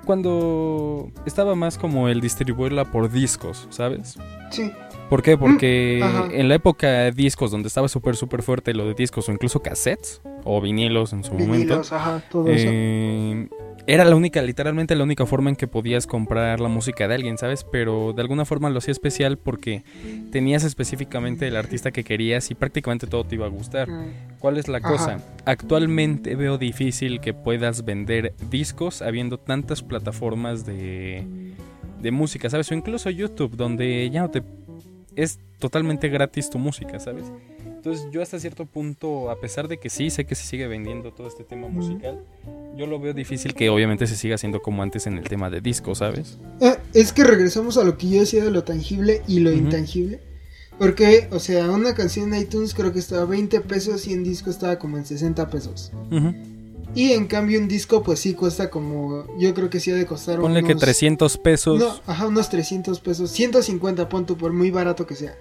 Cuando 0.06 1.10
estaba 1.26 1.54
más 1.54 1.76
como 1.76 2.08
el 2.08 2.20
distribuirla 2.20 2.90
por 2.90 3.10
discos, 3.12 3.66
¿sabes? 3.70 4.16
Sí. 4.50 4.72
¿Por 5.10 5.22
qué? 5.22 5.37
Porque 5.37 6.00
mm, 6.02 6.34
en 6.34 6.49
la 6.49 6.54
época 6.54 6.88
de 6.88 7.12
discos, 7.12 7.50
donde 7.50 7.66
estaba 7.66 7.88
súper, 7.88 8.16
súper 8.16 8.42
fuerte 8.42 8.72
lo 8.72 8.87
de 8.87 8.94
discos 8.94 9.28
o 9.28 9.32
incluso 9.32 9.60
cassettes 9.60 10.22
o 10.44 10.60
vinilos 10.60 11.12
en 11.12 11.25
su 11.25 11.34
momento, 11.34 11.82
ajá, 11.90 12.22
todo 12.30 12.44
eh, 12.49 13.49
era 13.87 14.04
la 14.04 14.14
única, 14.14 14.42
literalmente 14.42 14.94
la 14.94 15.04
única 15.04 15.26
forma 15.26 15.50
en 15.50 15.56
que 15.56 15.66
podías 15.66 16.06
comprar 16.06 16.60
la 16.60 16.68
música 16.68 17.08
de 17.08 17.14
alguien, 17.14 17.38
¿sabes? 17.38 17.64
Pero 17.64 18.12
de 18.12 18.22
alguna 18.22 18.44
forma 18.44 18.70
lo 18.70 18.78
hacía 18.78 18.92
especial 18.92 19.38
porque 19.38 19.82
tenías 20.30 20.64
específicamente 20.64 21.49
el 21.49 21.56
artista 21.56 21.90
que 21.90 22.04
querías 22.04 22.50
y 22.50 22.54
prácticamente 22.54 23.06
todo 23.06 23.25
te 23.25 23.37
iba 23.37 23.46
a 23.46 23.49
gustar. 23.49 23.88
¿Cuál 24.38 24.58
es 24.58 24.68
la 24.68 24.80
cosa? 24.80 25.18
Actualmente 25.44 26.37
veo 26.37 26.58
difícil 26.58 27.20
que 27.20 27.34
puedas 27.34 27.84
vender 27.84 28.34
discos 28.50 29.02
habiendo 29.02 29.38
tantas 29.38 29.82
plataformas 29.82 30.64
de, 30.64 31.54
de 32.00 32.10
música, 32.10 32.50
¿sabes? 32.50 32.70
O 32.70 32.75
incluso 32.75 33.10
YouTube, 33.10 33.56
donde 33.56 34.08
ya 34.10 34.20
no 34.22 34.30
te... 34.30 34.42
Es 35.16 35.40
totalmente 35.58 36.08
gratis 36.08 36.50
tu 36.50 36.58
música, 36.58 37.00
¿sabes? 37.00 37.25
Entonces 37.80 38.08
yo 38.12 38.20
hasta 38.20 38.38
cierto 38.38 38.66
punto, 38.66 39.30
a 39.30 39.40
pesar 39.40 39.66
de 39.66 39.78
que 39.78 39.88
sí, 39.88 40.10
sé 40.10 40.26
que 40.26 40.34
se 40.34 40.44
sigue 40.44 40.66
vendiendo 40.66 41.14
todo 41.14 41.26
este 41.26 41.44
tema 41.44 41.66
musical, 41.66 42.22
yo 42.76 42.87
lo 42.87 43.00
veo 43.00 43.14
difícil 43.14 43.54
que 43.54 43.70
obviamente 43.70 44.06
se 44.06 44.16
siga 44.16 44.34
haciendo 44.34 44.60
como 44.60 44.82
antes 44.82 45.06
en 45.06 45.16
el 45.16 45.25
tema 45.25 45.49
de 45.49 45.62
disco, 45.62 45.94
¿sabes? 45.94 46.37
Eh, 46.60 46.76
es 46.92 47.14
que 47.14 47.25
regresamos 47.25 47.78
a 47.78 47.84
lo 47.84 47.96
que 47.96 48.10
yo 48.10 48.20
decía 48.20 48.44
de 48.44 48.50
lo 48.50 48.64
tangible 48.64 49.22
y 49.26 49.38
lo 49.38 49.50
intangible. 49.50 50.20
Porque, 50.78 51.28
o 51.30 51.38
sea, 51.38 51.70
una 51.70 51.94
canción 51.94 52.34
en 52.34 52.42
iTunes 52.42 52.75
creo 52.75 52.92
que 52.92 52.99
estaba 52.99 53.25
20 53.25 53.62
pesos 53.62 54.06
y 54.06 54.12
en 54.12 54.25
disco 54.25 54.50
estaba 54.50 54.78
como 54.78 54.99
en 54.99 55.06
60 55.06 55.49
pesos. 55.49 55.90
Y 56.94 57.12
en 57.12 57.28
cambio 57.28 57.60
un 57.60 57.68
disco 57.68 58.02
pues 58.02 58.18
sí 58.18 58.34
cuesta 58.34 58.68
como, 58.68 59.25
yo 59.38 59.54
creo 59.54 59.70
que 59.70 59.80
sí 59.80 59.90
ha 59.90 59.94
de 59.94 60.04
costar 60.04 60.38
Ponle 60.38 60.62
que 60.62 60.75
300 60.75 61.38
pesos. 61.38 61.80
No, 61.80 61.99
ajá, 62.06 62.26
unos 62.26 62.50
300 62.50 63.00
pesos, 63.00 63.30
150 63.30 64.06
punto 64.10 64.37
por 64.37 64.52
muy 64.52 64.70
barato 64.70 65.06
que 65.06 65.14
sea. 65.14 65.34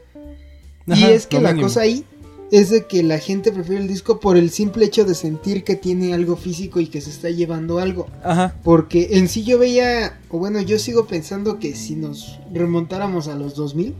y 0.86 1.04
es 1.04 1.28
que 1.28 1.42
la 1.42 1.54
cosa 1.54 1.82
ahí 1.82 2.06
es 2.52 2.70
de 2.70 2.86
que 2.86 3.04
la 3.04 3.20
gente 3.20 3.52
prefiere 3.52 3.82
el 3.82 3.88
disco 3.88 4.20
por 4.20 4.38
el 4.38 4.50
simple 4.50 4.86
hecho 4.86 5.06
de 5.06 5.16
sentir 5.16 5.64
que 5.64 5.76
tiene 5.76 6.14
algo 6.14 6.36
físico 6.36 6.80
y 6.80 6.88
que 6.88 7.02
se 7.02 7.10
está 7.10 7.30
llevando 7.30 7.80
algo. 7.80 8.08
Ajá. 8.24 8.56
Porque 8.64 9.10
en 9.12 9.28
sí 9.28 9.44
yo 9.44 9.60
veía, 9.60 10.20
o 10.30 10.40
bueno, 10.40 10.60
yo 10.62 10.80
sigo 10.80 11.06
pensando 11.06 11.60
que 11.60 11.76
si 11.76 11.96
nos 11.96 12.40
remontáramos 12.52 13.28
a 13.28 13.36
los 13.36 13.56
2000, 13.56 13.94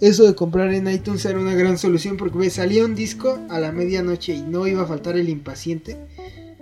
eso 0.00 0.24
de 0.24 0.34
comprar 0.34 0.72
en 0.74 0.88
iTunes 0.88 1.24
era 1.24 1.38
una 1.38 1.54
gran 1.54 1.78
solución 1.78 2.16
porque 2.16 2.38
ve, 2.38 2.50
salía 2.50 2.84
un 2.84 2.94
disco 2.94 3.38
a 3.48 3.58
la 3.58 3.72
medianoche 3.72 4.34
y 4.34 4.42
no 4.42 4.66
iba 4.66 4.82
a 4.82 4.86
faltar 4.86 5.16
el 5.16 5.28
impaciente. 5.28 5.96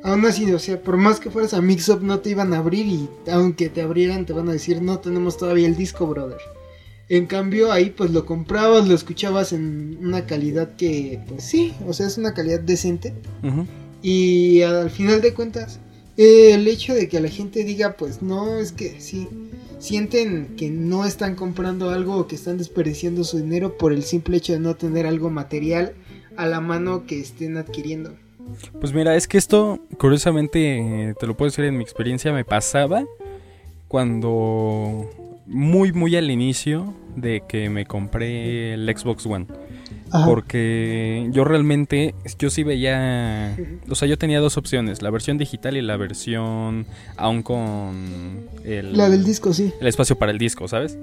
Aún 0.05 0.25
así, 0.27 0.51
o 0.53 0.59
sea, 0.59 0.83
por 0.83 0.97
más 0.97 1.21
que 1.21 1.31
fueras 1.31 1.55
a 1.55 1.61
Mixup 1.61 2.03
no 2.03 2.21
te 2.21 2.31
iban 2.31 2.53
a 2.53 2.59
abrir 2.59 2.87
y 2.87 3.09
aunque 3.31 3.69
te 3.69 3.83
abrieran 3.83 4.27
te 4.27 4.33
van 4.33 4.49
a 4.49 4.53
decir 4.53 4.83
no 4.83 4.99
tenemos 4.99 5.37
todavía 5.37 5.67
el 5.67 5.77
disco, 5.77 6.07
brother. 6.07 6.39
En 7.13 7.27
cambio 7.27 7.71
ahí 7.71 7.91
pues 7.91 8.11
lo 8.11 8.25
comprabas, 8.25 8.89
lo 8.89 8.95
escuchabas 8.95 9.53
en 9.53 9.99
una 10.01 10.25
calidad 10.25 10.77
que 10.77 11.21
pues 11.29 11.45
sí, 11.45 11.75
o 11.87 11.93
sea, 11.93 12.07
es 12.07 12.17
una 12.17 12.33
calidad 12.33 12.61
decente. 12.61 13.13
Y 14.01 14.63
al 14.63 14.89
final 14.89 15.21
de 15.21 15.35
cuentas, 15.35 15.79
el 16.17 16.67
hecho 16.67 16.95
de 16.95 17.11
que 17.11 17.21
la 17.21 17.29
gente 17.29 17.65
diga 17.65 17.99
pues 17.99 18.23
no, 18.23 18.57
es 18.57 18.73
que 18.73 18.99
sí, 18.99 19.29
sienten 19.79 20.57
que 20.57 20.71
no 20.71 21.05
están 21.05 21.35
comprando 21.35 21.91
algo 21.91 22.17
o 22.17 22.27
que 22.27 22.35
están 22.35 22.57
desperdiciando 22.57 23.25
su 23.25 23.37
dinero 23.37 23.77
por 23.77 23.93
el 23.93 24.05
simple 24.05 24.39
hecho 24.39 24.55
de 24.55 24.61
no 24.61 24.77
tener 24.77 25.07
algo 25.07 25.29
material 25.29 25.93
a 26.39 26.47
la 26.47 26.63
mano 26.63 27.05
que 27.05 27.21
estén 27.21 27.59
adquiriendo. 27.59 28.15
Pues 28.81 28.95
mira, 28.95 29.17
es 29.17 29.29
que 29.29 29.37
esto, 29.37 29.81
curiosamente, 29.99 31.15
te 31.21 31.27
lo 31.27 31.37
puedo 31.37 31.51
decir 31.51 31.67
en 31.67 31.77
mi 31.77 31.83
experiencia, 31.83 32.33
me 32.33 32.47
pasaba 32.47 33.05
cuando 33.87 35.11
muy, 35.47 35.93
muy 35.93 36.17
al 36.17 36.31
inicio 36.31 36.95
de 37.17 37.43
que 37.49 37.69
me 37.69 37.87
compré 37.87 38.75
el 38.75 38.97
Xbox 38.97 39.27
One. 39.27 39.47
Porque 40.27 41.29
yo 41.33 41.45
realmente, 41.45 42.15
yo 42.39 42.51
sí 42.51 42.65
veía, 42.65 43.57
o 43.89 43.95
sea, 43.95 44.07
yo 44.07 44.19
tenía 44.19 44.41
dos 44.41 44.57
opciones, 44.57 45.01
la 45.01 45.11
versión 45.11 45.39
digital 45.39 45.77
y 45.77 45.83
la 45.83 45.97
versión 45.97 46.87
aún 47.17 47.43
con 47.43 48.47
el... 48.65 48.97
La 48.97 49.09
del 49.09 49.25
disco, 49.25 49.55
sí. 49.55 49.73
El 49.81 49.87
espacio 49.87 50.17
para 50.17 50.33
el 50.33 50.39
disco, 50.39 50.69
¿sabes? 50.69 50.99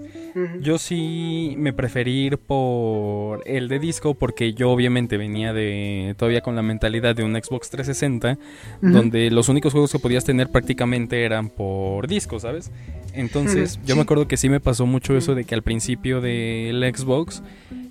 Yo 0.61 0.77
sí 0.77 1.55
me 1.57 1.73
preferí 1.73 2.25
ir 2.25 2.37
por 2.37 3.41
el 3.47 3.67
de 3.67 3.79
disco 3.79 4.13
porque 4.13 4.53
yo 4.53 4.69
obviamente 4.69 5.17
venía 5.17 5.53
de, 5.53 6.15
todavía 6.17 6.41
con 6.41 6.55
la 6.55 6.61
mentalidad 6.61 7.15
de 7.15 7.23
un 7.23 7.33
Xbox 7.33 7.69
360, 7.71 8.37
donde 8.81 9.31
los 9.31 9.49
únicos 9.49 9.73
juegos 9.73 9.91
que 9.91 9.99
podías 9.99 10.23
tener 10.23 10.49
prácticamente 10.49 11.23
eran 11.25 11.49
por 11.49 12.07
disco, 12.07 12.39
¿sabes? 12.39 12.71
Entonces, 13.13 13.79
yo 13.85 13.95
me 13.95 14.03
acuerdo 14.03 14.27
que 14.27 14.37
sí 14.37 14.49
me 14.49 14.59
pasó 14.59 14.85
mucho 14.85 15.17
eso 15.17 15.33
de 15.33 15.45
que 15.45 15.55
al 15.55 15.63
principio 15.63 16.21
del 16.21 16.83
Xbox 16.95 17.41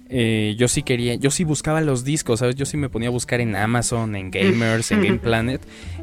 eh, 0.09 0.55
yo 0.59 0.69
sí 0.69 0.83
quería, 0.83 1.15
yo 1.17 1.31
sí 1.31 1.45
buscaba 1.45 1.81
los 1.81 2.05
discos, 2.05 2.41
¿sabes? 2.41 2.57
Yo 2.57 2.65
sí 2.65 2.77
me 2.77 2.89
ponía 2.89 3.09
a 3.09 3.13
buscar 3.13 3.41
en 3.41 3.55
Amazon, 3.57 4.17
en 4.17 4.31
Gamers, 4.31 4.91
en 4.91 5.03
Game 5.05 5.19
Planet, 5.19 5.61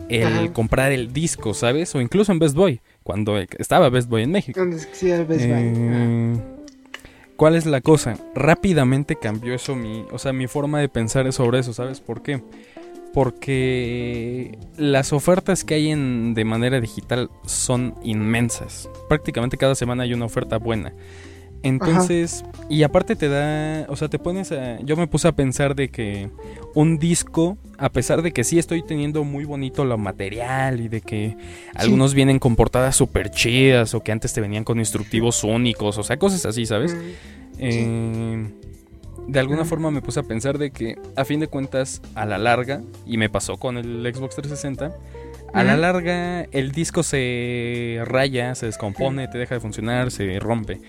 el 0.09 0.51
comprar 0.51 0.91
el 0.91 1.11
disco, 1.11 1.53
¿sabes? 1.53 1.93
O 1.95 2.01
incluso 2.01 2.31
en 2.31 2.39
Best 2.39 2.55
Boy, 2.55 2.81
cuando 3.03 3.37
estaba 3.37 3.89
Best 3.89 4.09
Boy 4.09 4.23
en 4.23 4.31
México. 4.31 4.61
Sí, 4.93 5.07
Best 5.07 5.27
Boy. 5.27 5.73
Eh, 5.75 6.33
¿Cuál 7.35 7.55
es 7.55 7.65
la 7.65 7.81
cosa? 7.81 8.17
Rápidamente 8.33 9.17
cambió 9.17 9.53
eso 9.53 9.75
mi, 9.75 10.05
o 10.11 10.19
sea, 10.19 10.31
mi 10.31 10.47
forma 10.47 10.79
de 10.79 10.87
pensar 10.87 11.31
sobre 11.33 11.59
eso, 11.59 11.73
¿sabes 11.73 11.99
por 11.99 12.21
qué? 12.21 12.41
Porque 13.13 14.57
las 14.77 15.13
ofertas 15.13 15.63
que 15.63 15.73
hay 15.73 15.89
en, 15.89 16.33
de 16.33 16.45
manera 16.45 16.79
digital 16.79 17.29
son 17.45 17.95
inmensas. 18.03 18.89
Prácticamente 19.09 19.57
cada 19.57 19.75
semana 19.75 20.03
hay 20.03 20.13
una 20.13 20.25
oferta 20.25 20.57
buena. 20.57 20.93
Entonces, 21.65 22.45
y 22.69 22.83
aparte 22.83 23.15
te 23.15 23.27
da, 23.27 23.87
o 23.89 23.95
sea, 23.95 24.07
te 24.07 24.19
pones 24.19 24.51
a, 24.51 24.79
yo 24.81 24.95
me 24.95 25.07
puse 25.07 25.27
a 25.27 25.31
pensar 25.31 25.75
de 25.75 25.89
que 25.89 26.29
un 26.75 26.99
disco, 26.99 27.57
a 27.77 27.89
pesar 27.89 28.21
de 28.21 28.31
que 28.31 28.43
sí 28.43 28.59
estoy 28.59 28.83
teniendo 28.83 29.23
muy 29.23 29.45
bonito 29.45 29.83
lo 29.83 29.97
material 29.97 30.79
y 30.79 30.87
de 30.87 31.01
que 31.01 31.35
algunos 31.73 32.13
vienen 32.13 32.37
con 32.37 32.55
portadas 32.55 32.95
súper 32.95 33.31
chidas 33.31 33.95
o 33.95 34.01
que 34.01 34.11
antes 34.11 34.31
te 34.33 34.41
venían 34.41 34.63
con 34.63 34.77
instructivos 34.77 35.43
únicos, 35.43 35.97
o 35.97 36.03
sea, 36.03 36.17
cosas 36.17 36.45
así, 36.45 36.65
¿sabes? 36.65 36.95
Eh, 37.57 38.47
de 39.27 39.39
alguna 39.39 39.65
forma 39.65 39.89
me 39.89 40.01
puse 40.01 40.19
a 40.19 40.23
pensar 40.23 40.59
de 40.59 40.69
que 40.69 40.99
a 41.15 41.25
fin 41.25 41.39
de 41.39 41.47
cuentas, 41.47 42.01
a 42.13 42.25
la 42.25 42.37
larga, 42.37 42.83
y 43.07 43.17
me 43.17 43.29
pasó 43.29 43.57
con 43.57 43.77
el 43.77 44.03
Xbox 44.13 44.35
360, 44.35 44.95
a 45.53 45.63
la 45.63 45.77
larga 45.77 46.43
el 46.51 46.73
disco 46.73 47.01
se 47.01 48.01
raya, 48.03 48.53
se 48.55 48.65
descompone, 48.65 49.27
te 49.29 49.37
deja 49.37 49.55
de 49.55 49.61
funcionar, 49.61 50.11
se 50.11 50.37
rompe. 50.39 50.81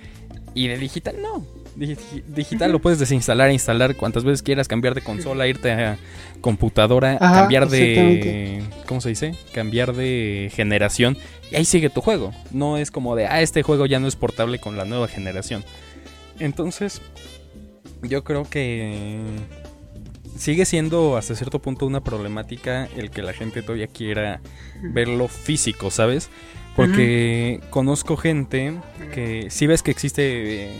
Y 0.56 0.68
de 0.68 0.78
digital 0.78 1.16
no. 1.20 1.44
digital 1.76 2.72
lo 2.72 2.80
puedes 2.80 2.98
desinstalar, 2.98 3.52
instalar 3.52 3.94
cuantas 3.94 4.24
veces 4.24 4.42
quieras, 4.42 4.68
cambiar 4.68 4.94
de 4.94 5.02
consola, 5.02 5.46
irte 5.46 5.70
a 5.70 5.98
computadora, 6.40 7.18
cambiar 7.18 7.68
de... 7.68 8.62
¿Cómo 8.86 9.02
se 9.02 9.10
dice? 9.10 9.34
Cambiar 9.52 9.94
de 9.94 10.50
generación. 10.54 11.18
Y 11.52 11.56
ahí 11.56 11.66
sigue 11.66 11.90
tu 11.90 12.00
juego. 12.00 12.32
No 12.52 12.78
es 12.78 12.90
como 12.90 13.14
de, 13.16 13.26
ah, 13.26 13.42
este 13.42 13.62
juego 13.62 13.84
ya 13.84 14.00
no 14.00 14.08
es 14.08 14.16
portable 14.16 14.58
con 14.58 14.78
la 14.78 14.86
nueva 14.86 15.08
generación. 15.08 15.62
Entonces, 16.38 17.02
yo 18.00 18.24
creo 18.24 18.44
que 18.44 19.20
sigue 20.38 20.64
siendo 20.64 21.18
hasta 21.18 21.34
cierto 21.34 21.60
punto 21.60 21.84
una 21.84 22.02
problemática 22.02 22.88
el 22.96 23.10
que 23.10 23.20
la 23.20 23.34
gente 23.34 23.60
todavía 23.60 23.88
quiera 23.88 24.40
verlo 24.80 25.28
físico, 25.28 25.90
¿sabes? 25.90 26.30
Porque 26.76 27.60
conozco 27.70 28.16
gente 28.16 28.74
que 29.14 29.48
si 29.50 29.66
ves 29.66 29.82
que 29.82 29.90
existe, 29.90 30.70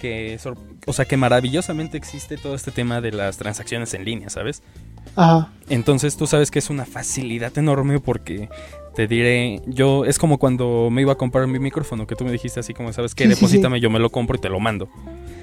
que, 0.00 0.38
o 0.86 0.92
sea, 0.92 1.04
que 1.04 1.16
maravillosamente 1.16 1.96
existe 1.96 2.36
todo 2.36 2.54
este 2.54 2.72
tema 2.72 3.00
de 3.00 3.12
las 3.12 3.36
transacciones 3.38 3.94
en 3.94 4.04
línea, 4.04 4.30
¿sabes? 4.30 4.62
Ajá. 5.14 5.50
Entonces 5.68 6.16
tú 6.16 6.26
sabes 6.26 6.50
que 6.50 6.58
es 6.58 6.70
una 6.70 6.84
facilidad 6.84 7.56
enorme 7.56 8.00
porque 8.00 8.48
te 8.94 9.06
diré, 9.06 9.62
yo 9.66 10.04
es 10.04 10.18
como 10.18 10.38
cuando 10.38 10.88
me 10.90 11.02
iba 11.02 11.12
a 11.12 11.16
comprar 11.16 11.46
mi 11.46 11.60
micrófono, 11.60 12.06
que 12.06 12.16
tú 12.16 12.24
me 12.24 12.32
dijiste 12.32 12.58
así 12.58 12.74
como, 12.74 12.92
¿sabes 12.92 13.14
que 13.14 13.28
Deposítame, 13.28 13.78
yo 13.78 13.90
me 13.90 14.00
lo 14.00 14.10
compro 14.10 14.36
y 14.36 14.40
te 14.40 14.48
lo 14.48 14.58
mando. 14.58 14.90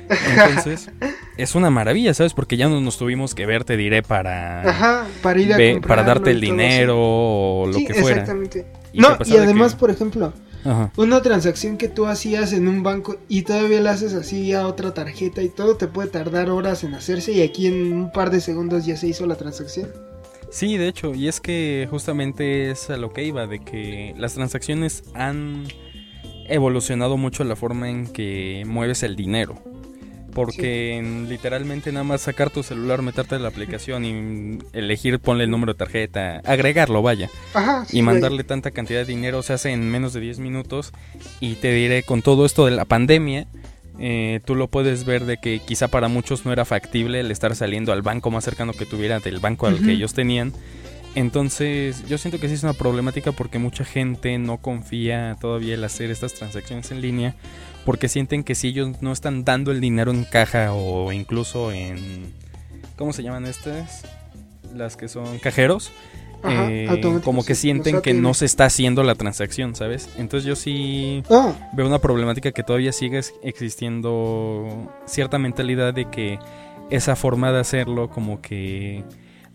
Entonces, 0.10 0.92
es 1.38 1.56
una 1.56 1.70
maravilla, 1.70 2.14
¿sabes? 2.14 2.34
Porque 2.34 2.58
ya 2.58 2.68
no 2.68 2.82
nos 2.82 2.98
tuvimos 2.98 3.34
que 3.34 3.46
ver, 3.46 3.64
te 3.64 3.78
diré, 3.78 4.04
para, 4.04 4.70
Ajá, 4.70 5.08
para, 5.22 5.40
ir 5.40 5.54
a 5.54 5.88
para 5.88 6.04
darte 6.04 6.32
el 6.32 6.42
dinero 6.42 6.98
o 6.98 7.68
lo 7.68 7.78
que 7.78 7.94
fuera. 7.94 8.22
Exactamente. 8.22 8.66
No, 8.96 9.18
y 9.25 9.38
además, 9.38 9.75
por 9.75 9.92
ejemplo, 9.92 10.34
una 10.98 11.22
transacción 11.22 11.78
que 11.78 11.88
tú 11.88 12.06
hacías 12.08 12.54
en 12.54 12.68
un 12.68 12.82
banco 12.82 13.18
y 13.28 13.44
todavía 13.44 13.82
la 13.82 13.92
haces 13.92 14.14
así 14.14 14.54
a 14.54 14.68
otra 14.68 14.94
tarjeta 14.94 15.44
y 15.44 15.50
todo 15.50 15.75
te 15.75 15.88
puede 15.88 16.10
tardar 16.10 16.50
horas 16.50 16.84
en 16.84 16.96
hacerse 16.96 17.34
y 17.34 17.42
aquí 17.42 17.68
en 17.68 17.94
un 17.94 18.12
par 18.12 18.32
de 18.32 18.42
segundos 18.42 18.86
ya 18.86 18.98
se 18.98 19.08
hizo 19.08 19.28
la 19.28 19.36
transacción. 19.36 19.90
Sí, 20.50 20.78
de 20.78 20.88
hecho, 20.88 21.14
y 21.14 21.28
es 21.28 21.40
que 21.40 21.88
justamente 21.90 22.72
es 22.72 22.90
a 22.90 22.98
lo 22.98 23.12
que 23.12 23.24
iba, 23.24 23.46
de 23.46 23.60
que 23.60 24.14
las 24.18 24.34
transacciones 24.34 25.04
han 25.14 25.66
evolucionado 26.48 27.18
mucho 27.18 27.44
la 27.44 27.56
forma 27.56 27.90
en 27.90 28.08
que 28.08 28.64
mueves 28.66 29.04
el 29.04 29.16
dinero. 29.16 29.56
Porque 30.36 31.01
literalmente 31.30 31.94
nada 31.94 32.04
más 32.04 32.22
sacar 32.22 32.50
tu 32.50 32.62
celular, 32.62 33.01
meterte 33.01 33.36
en 33.36 33.44
la 33.44 33.48
aplicación 33.48 34.03
y 34.03 34.60
elegir, 34.74 35.20
ponle 35.20 35.46
el 35.46 35.50
número 35.50 35.74
de 35.74 35.77
tarjeta, 35.77 36.42
agregarlo, 36.44 37.01
vaya. 37.01 37.29
y 37.90 38.01
mandarle 38.01 38.44
tanta 38.44 38.72
cantidad 38.72 39.00
de 39.00 39.05
dinero 39.05 39.42
se 39.44 39.53
hace 39.53 39.72
en 39.72 39.90
menos 39.90 40.12
de 40.12 40.20
10 40.20 40.40
minutos. 40.40 40.92
Y 41.40 41.55
te 41.55 41.72
diré, 41.72 42.03
con 42.03 42.22
todo 42.22 42.46
esto 42.46 42.66
de 42.66 42.72
la 42.72 42.83
pandemia, 42.83 43.48
eh, 43.98 44.42
tú 44.44 44.55
lo 44.55 44.68
puedes 44.68 45.05
ver 45.05 45.24
de 45.24 45.38
que 45.38 45.60
quizá 45.60 45.88
para 45.88 46.10
muchos 46.10 46.46
no 46.46 46.51
era 46.51 46.66
factible 46.66 47.22
el 47.22 47.31
estar 47.31 47.55
saliendo 47.55 47.94
al 47.94 48.01
banco 48.01 48.29
más 48.29 48.44
cercano 48.44 48.74
que 48.74 48.86
tuviera 48.86 49.20
del 49.22 49.40
banco 49.40 49.68
al 49.68 49.79
que 49.79 49.94
ellos 49.94 50.14
tenían. 50.14 50.51
Entonces, 51.16 52.05
yo 52.10 52.18
siento 52.18 52.42
que 52.42 52.50
sí 52.50 52.55
es 52.55 52.64
una 52.64 52.74
problemática 52.74 53.31
porque 53.31 53.57
mucha 53.57 53.86
gente 53.86 54.38
no 54.38 54.57
confía 54.57 55.38
todavía 55.40 55.75
el 55.75 55.83
hacer 55.86 56.12
estas 56.12 56.33
transacciones 56.33 56.92
en 56.92 57.00
línea 57.00 57.36
porque 57.86 58.10
sienten 58.10 58.44
que 58.44 58.56
si 58.56 58.70
ellos 58.70 59.02
no 59.02 59.12
están 59.12 59.46
dando 59.46 59.72
el 59.72 59.80
dinero 59.80 60.12
en 60.12 60.24
caja 60.26 60.74
o 60.74 61.12
incluso 61.12 61.72
en 61.72 62.34
¿cómo 62.98 63.14
se 63.14 63.24
llaman 63.24 63.46
estas? 63.46 64.04
Las 64.74 64.98
que 64.98 65.08
son 65.08 65.40
cajeros. 65.40 65.92
Eh, 66.48 67.02
como 67.24 67.44
que 67.44 67.56
sienten 67.56 68.02
que 68.02 68.14
no 68.14 68.36
se 68.36 68.46
está 68.46 68.66
haciendo 68.66 69.02
la 69.02 69.16
transacción, 69.16 69.76
¿sabes? 69.76 70.10
Entonces 70.18 70.48
yo 70.48 70.56
sí 70.56 71.24
ah. 71.32 71.54
veo 71.74 71.88
una 71.88 71.98
problemática 71.98 72.52
que 72.52 72.62
todavía 72.62 72.92
sigue 72.92 73.20
existiendo 73.42 74.94
cierta 75.06 75.40
mentalidad 75.40 75.94
de 75.94 76.06
que 76.06 76.38
esa 76.92 77.16
forma 77.16 77.52
de 77.52 77.60
hacerlo 77.60 78.10
como 78.10 78.42
que 78.42 79.04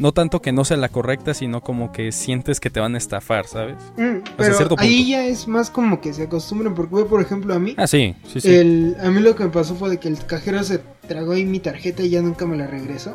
no 0.00 0.12
tanto 0.12 0.40
que 0.40 0.50
no 0.50 0.64
sea 0.64 0.78
la 0.78 0.88
correcta, 0.88 1.34
sino 1.34 1.60
como 1.60 1.92
que 1.92 2.10
sientes 2.10 2.58
que 2.58 2.70
te 2.70 2.80
van 2.80 2.94
a 2.94 2.98
estafar, 2.98 3.46
¿sabes? 3.46 3.76
Mm, 3.98 4.24
pero 4.36 4.74
ahí 4.78 5.10
ya 5.10 5.26
es 5.26 5.46
más 5.46 5.70
como 5.70 6.00
que 6.00 6.14
se 6.14 6.24
acostumbran, 6.24 6.74
porque 6.74 7.04
por 7.04 7.20
ejemplo 7.20 7.54
a 7.54 7.58
mí. 7.58 7.74
Ah, 7.76 7.86
sí, 7.86 8.16
sí, 8.26 8.40
sí. 8.40 8.54
El, 8.54 8.96
a 9.02 9.10
mí 9.10 9.20
lo 9.20 9.36
que 9.36 9.44
me 9.44 9.50
pasó 9.50 9.74
fue 9.74 9.90
de 9.90 9.98
que 9.98 10.08
el 10.08 10.24
cajero 10.24 10.64
se 10.64 10.80
tragó 11.06 11.32
ahí 11.32 11.44
mi 11.44 11.60
tarjeta 11.60 12.02
y 12.02 12.08
ya 12.08 12.22
nunca 12.22 12.46
me 12.46 12.56
la 12.56 12.66
regresó. 12.66 13.14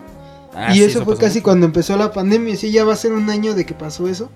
Ah, 0.53 0.75
y 0.75 0.81
eso, 0.83 1.03
fue 1.03 1.17
casi 1.17 1.41
cuando 1.41 1.65
empezó 1.65 1.97
la 1.97 2.13
pandemia, 2.13 2.55
sí, 2.55 2.71
ya 2.71 2.85
va 2.85 2.93
a 2.93 2.97
ser 2.97 3.13
un 3.13 3.29
año 3.31 3.55
de 3.55 3.65
que 3.65 3.73
pasó 3.73 4.07
eso. 4.07 4.29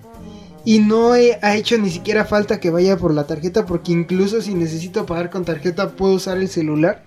Y 0.64 0.80
no 0.80 1.12
ha 1.12 1.56
hecho 1.56 1.78
ni 1.78 1.88
siquiera 1.88 2.26
falta 2.26 2.60
que 2.60 2.70
vaya 2.70 2.98
por 2.98 3.14
la 3.14 3.26
tarjeta, 3.26 3.64
porque 3.64 3.92
incluso 3.92 4.42
si 4.42 4.54
necesito 4.54 5.06
pagar 5.06 5.30
con 5.30 5.44
tarjeta 5.44 5.92
puedo 5.92 6.14
usar 6.14 6.36
el 6.36 6.48
celular 6.48 7.04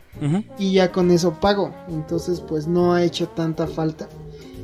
y 0.57 0.73
ya 0.73 0.91
con 0.91 1.11
eso 1.11 1.33
pago. 1.39 1.71
Entonces 1.89 2.39
pues 2.39 2.65
no 2.65 2.93
ha 2.93 3.03
hecho 3.03 3.27
tanta 3.27 3.67
falta. 3.67 4.07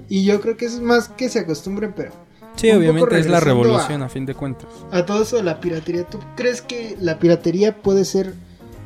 Y 0.10 0.26
yo 0.26 0.42
creo 0.42 0.58
que 0.58 0.66
es 0.66 0.82
más 0.82 1.08
que 1.08 1.30
se 1.30 1.40
acostumbren, 1.40 1.94
pero... 1.96 2.12
Sí, 2.56 2.72
obviamente 2.72 3.18
es 3.18 3.28
la 3.28 3.40
revolución 3.40 4.02
a, 4.02 4.10
fin 4.10 4.26
de 4.26 4.34
cuentas. 4.34 4.68
A 4.92 5.06
todo 5.06 5.24
eso 5.24 5.38
de 5.38 5.44
la 5.44 5.62
piratería, 5.62 6.04
¿tú 6.04 6.20
crees 6.36 6.62
que 6.62 6.98
la 7.00 7.20
piratería 7.20 7.78
puede 7.78 8.04
ser 8.04 8.34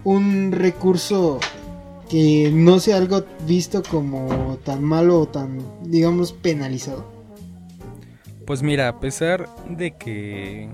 un 0.03 0.51
recurso 0.51 1.39
que 2.09 2.51
no 2.53 2.79
sea 2.79 2.97
algo 2.97 3.23
visto 3.47 3.81
como 3.81 4.59
tan 4.63 4.83
malo 4.83 5.21
o 5.21 5.27
tan, 5.27 5.59
digamos, 5.83 6.33
penalizado? 6.33 7.11
Pues 8.45 8.61
mira, 8.61 8.89
a 8.89 8.99
pesar 8.99 9.49
de 9.69 9.95
que 9.95 10.69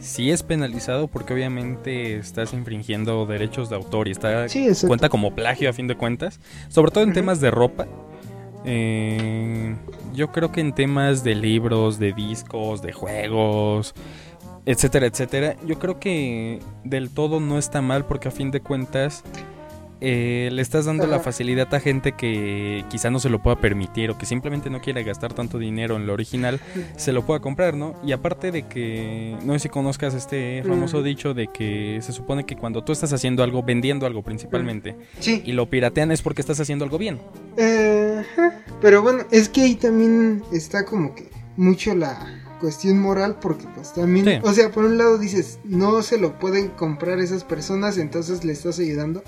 sí 0.00 0.30
es 0.30 0.42
penalizado 0.42 1.08
porque 1.08 1.34
obviamente 1.34 2.16
estás 2.16 2.52
infringiendo 2.52 3.26
derechos 3.26 3.70
de 3.70 3.76
autor 3.76 4.08
y 4.08 4.12
está 4.12 4.46
cuenta 4.86 5.08
como 5.08 5.34
plagio 5.34 5.68
a 5.68 5.72
fin 5.72 5.88
de 5.88 5.96
cuentas, 5.96 6.40
sobre 6.68 6.92
todo 6.92 7.04
en 7.04 7.12
temas 7.12 7.40
de 7.40 7.50
ropa, 7.50 7.86
eh, 8.64 9.76
yo 10.14 10.32
creo 10.32 10.50
que 10.52 10.60
en 10.60 10.74
temas 10.74 11.22
de 11.24 11.34
libros, 11.34 11.98
de 11.98 12.12
discos, 12.12 12.82
de 12.82 12.92
juegos, 12.92 13.94
etcétera, 14.66 15.06
etcétera, 15.06 15.56
yo 15.66 15.78
creo 15.78 16.00
que 16.00 16.60
del 16.84 17.10
todo 17.10 17.40
no 17.40 17.58
está 17.58 17.82
mal 17.82 18.06
porque 18.06 18.28
a 18.28 18.30
fin 18.30 18.50
de 18.50 18.60
cuentas 18.60 19.22
eh, 20.06 20.50
le 20.52 20.60
estás 20.60 20.84
dando 20.84 21.06
la 21.06 21.18
facilidad 21.18 21.74
a 21.74 21.80
gente 21.80 22.12
que 22.12 22.84
quizá 22.90 23.08
no 23.08 23.18
se 23.20 23.30
lo 23.30 23.42
pueda 23.42 23.56
permitir 23.56 24.10
o 24.10 24.18
que 24.18 24.26
simplemente 24.26 24.68
no 24.68 24.82
quiere 24.82 25.02
gastar 25.02 25.32
tanto 25.32 25.58
dinero 25.58 25.96
en 25.96 26.06
lo 26.06 26.12
original, 26.12 26.60
se 26.96 27.12
lo 27.12 27.24
pueda 27.24 27.40
comprar, 27.40 27.74
¿no? 27.74 27.94
Y 28.04 28.12
aparte 28.12 28.52
de 28.52 28.64
que, 28.64 29.34
no 29.44 29.54
sé 29.54 29.60
si 29.60 29.68
conozcas 29.70 30.12
este 30.12 30.62
famoso 30.62 31.02
dicho 31.02 31.32
de 31.32 31.46
que 31.46 32.00
se 32.02 32.12
supone 32.12 32.44
que 32.44 32.54
cuando 32.54 32.84
tú 32.84 32.92
estás 32.92 33.14
haciendo 33.14 33.42
algo, 33.42 33.62
vendiendo 33.62 34.04
algo 34.04 34.22
principalmente, 34.22 34.94
y 35.24 35.52
lo 35.52 35.70
piratean 35.70 36.12
es 36.12 36.20
porque 36.20 36.42
estás 36.42 36.60
haciendo 36.60 36.84
algo 36.84 36.98
bien. 36.98 37.18
Eh, 37.56 38.22
pero 38.82 39.00
bueno, 39.00 39.24
es 39.30 39.48
que 39.48 39.62
ahí 39.62 39.74
también 39.74 40.42
está 40.52 40.84
como 40.84 41.14
que 41.14 41.30
mucho 41.56 41.94
la 41.94 42.42
cuestión 42.60 42.98
moral 42.98 43.38
porque 43.40 43.66
pues 43.74 43.94
también, 43.94 44.42
o 44.42 44.52
sea, 44.52 44.70
por 44.70 44.84
un 44.84 44.98
lado 44.98 45.16
dices, 45.16 45.60
no 45.64 46.02
se 46.02 46.18
lo 46.18 46.38
pueden 46.38 46.68
comprar 46.68 47.20
esas 47.20 47.42
personas, 47.42 47.96
entonces 47.96 48.44
le 48.44 48.52
estás 48.52 48.78
ayudando 48.78 49.22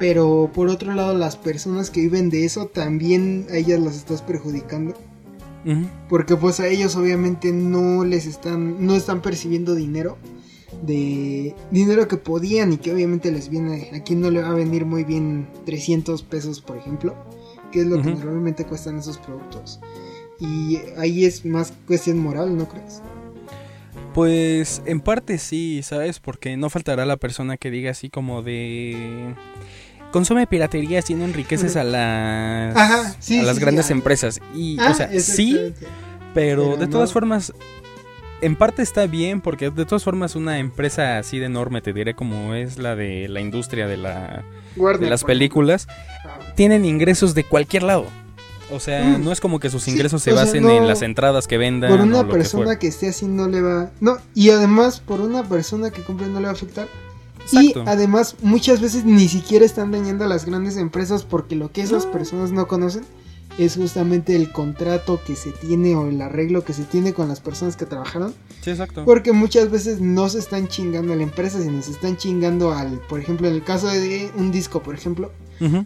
pero 0.00 0.50
por 0.52 0.68
otro 0.68 0.92
lado 0.94 1.16
las 1.16 1.36
personas 1.36 1.90
que 1.90 2.00
viven 2.00 2.30
de 2.30 2.44
eso 2.44 2.66
también 2.66 3.46
a 3.52 3.56
ellas 3.56 3.78
las 3.78 3.94
estás 3.94 4.22
perjudicando. 4.22 4.94
Porque 6.08 6.34
pues 6.36 6.58
a 6.58 6.66
ellos 6.66 6.96
obviamente 6.96 7.52
no 7.52 8.02
les 8.04 8.26
están, 8.26 8.84
no 8.84 8.96
están 8.96 9.20
percibiendo 9.22 9.76
dinero. 9.76 10.16
de 10.82 11.54
dinero 11.70 12.08
que 12.08 12.16
podían 12.16 12.72
y 12.72 12.78
que 12.78 12.92
obviamente 12.92 13.30
les 13.30 13.48
viene, 13.48 13.90
a 13.94 14.02
quien 14.02 14.20
no 14.20 14.30
le 14.30 14.42
va 14.42 14.50
a 14.50 14.54
venir 14.54 14.84
muy 14.84 15.04
bien 15.04 15.48
300 15.66 16.22
pesos, 16.22 16.60
por 16.60 16.76
ejemplo, 16.76 17.14
que 17.72 17.80
es 17.80 17.86
lo 17.86 18.00
que 18.00 18.10
normalmente 18.10 18.64
cuestan 18.64 18.98
esos 18.98 19.18
productos. 19.18 19.80
Y 20.38 20.78
ahí 20.96 21.24
es 21.24 21.44
más 21.44 21.72
cuestión 21.86 22.18
moral, 22.18 22.56
¿no 22.56 22.66
crees? 22.68 23.02
Pues 24.14 24.82
en 24.86 25.00
parte 25.00 25.38
sí, 25.38 25.82
¿sabes? 25.82 26.18
Porque 26.18 26.56
no 26.56 26.70
faltará 26.70 27.04
la 27.04 27.16
persona 27.16 27.56
que 27.56 27.70
diga 27.70 27.90
así 27.90 28.08
como 28.08 28.42
de... 28.42 29.34
Consume 30.10 30.46
piratería 30.46 31.02
si 31.02 31.14
no 31.14 31.24
enriqueces 31.24 31.76
a 31.76 31.84
las, 31.84 32.76
a 32.76 33.42
las 33.42 33.58
grandes 33.58 33.90
empresas. 33.90 34.40
Y, 34.54 34.78
o 34.78 34.82
ah, 34.82 34.94
sea, 34.94 35.20
sí, 35.20 35.72
pero, 36.34 36.76
de 36.76 36.86
todas 36.86 37.12
formas, 37.12 37.52
en 38.40 38.56
parte 38.56 38.82
está 38.82 39.06
bien 39.06 39.40
porque 39.40 39.70
de 39.70 39.84
todas 39.84 40.04
formas 40.04 40.34
una 40.34 40.58
empresa 40.58 41.18
así 41.18 41.38
de 41.38 41.46
enorme, 41.46 41.80
te 41.80 41.92
diré 41.92 42.14
como 42.14 42.54
es 42.54 42.78
la 42.78 42.96
de 42.96 43.28
la 43.28 43.40
industria 43.40 43.86
de, 43.86 43.96
la, 43.96 44.44
de 44.76 45.10
las 45.10 45.24
películas, 45.24 45.86
tienen 46.56 46.84
ingresos 46.84 47.34
de 47.34 47.44
cualquier 47.44 47.82
lado. 47.84 48.06
O 48.72 48.78
sea, 48.78 49.02
mm. 49.02 49.24
no 49.24 49.32
es 49.32 49.40
como 49.40 49.58
que 49.58 49.68
sus 49.68 49.88
ingresos 49.88 50.22
se 50.22 50.32
basen 50.32 50.68
en 50.68 50.86
las 50.86 51.02
entradas 51.02 51.48
que 51.48 51.58
vendan. 51.58 51.90
Por 51.90 52.00
una 52.00 52.26
persona 52.28 52.78
que, 52.78 52.86
esté 52.86 53.08
así 53.08 53.26
no 53.26 53.48
le 53.48 53.60
va... 53.60 53.90
No, 54.00 54.18
y 54.34 54.50
además 54.50 55.00
por 55.00 55.20
una 55.20 55.42
persona 55.42 55.90
que 55.90 56.02
compre 56.02 56.28
no 56.28 56.38
le 56.38 56.44
va 56.44 56.50
a 56.50 56.54
afectar. 56.54 56.86
Y 57.52 57.74
además 57.86 58.36
muchas 58.42 58.80
veces 58.80 59.04
ni 59.04 59.28
siquiera 59.28 59.64
están 59.64 59.90
dañando 59.90 60.24
a 60.24 60.28
las 60.28 60.44
grandes 60.44 60.76
empresas 60.76 61.24
porque 61.24 61.56
lo 61.56 61.72
que 61.72 61.82
esas 61.82 62.06
personas 62.06 62.52
no 62.52 62.66
conocen 62.66 63.04
es 63.58 63.76
justamente 63.76 64.36
el 64.36 64.52
contrato 64.52 65.20
que 65.24 65.36
se 65.36 65.50
tiene 65.50 65.94
o 65.94 66.08
el 66.08 66.20
arreglo 66.22 66.64
que 66.64 66.72
se 66.72 66.84
tiene 66.84 67.12
con 67.12 67.28
las 67.28 67.40
personas 67.40 67.76
que 67.76 67.84
trabajaron. 67.84 68.34
Sí, 68.62 68.70
exacto. 68.70 69.04
Porque 69.04 69.32
muchas 69.32 69.70
veces 69.70 70.00
no 70.00 70.28
se 70.28 70.38
están 70.38 70.68
chingando 70.68 71.12
a 71.12 71.16
la 71.16 71.22
empresa, 71.22 71.60
sino 71.60 71.82
se 71.82 71.90
están 71.90 72.16
chingando 72.16 72.72
al, 72.72 73.00
por 73.00 73.20
ejemplo, 73.20 73.48
en 73.48 73.54
el 73.54 73.62
caso 73.62 73.88
de 73.88 74.30
un 74.36 74.50
disco, 74.50 74.82
por 74.82 74.94
ejemplo, 74.94 75.32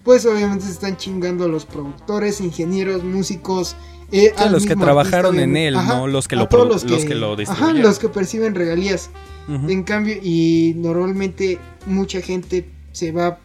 pues 0.05 0.25
obviamente 0.25 0.67
se 0.67 0.71
están 0.71 0.97
chingando 0.97 1.45
a 1.45 1.49
los 1.49 1.67
productores, 1.67 2.41
ingenieros, 2.41 3.03
músicos. 3.03 3.75
Eh, 4.13 4.33
a 4.37 4.47
los 4.47 4.67
que 4.67 4.77
trabajaron 4.77 5.41
en 5.41 5.57
él, 5.57 5.75
¿no? 5.75 6.07
Los 6.07 6.29
que 6.29 6.37
lo, 6.37 6.47
los 6.51 6.85
que, 6.85 7.15
lo 7.17 7.37
Ajá, 7.49 7.73
los 7.73 7.99
que 7.99 8.09
perciben 8.09 8.55
regalías. 8.55 9.11
En 9.47 9.83
cambio, 9.83 10.17
y 10.23 10.73
normalmente 10.77 11.59
mucha 11.87 12.23
gente 12.23 12.67
se 12.93 13.13
va 13.13 13.41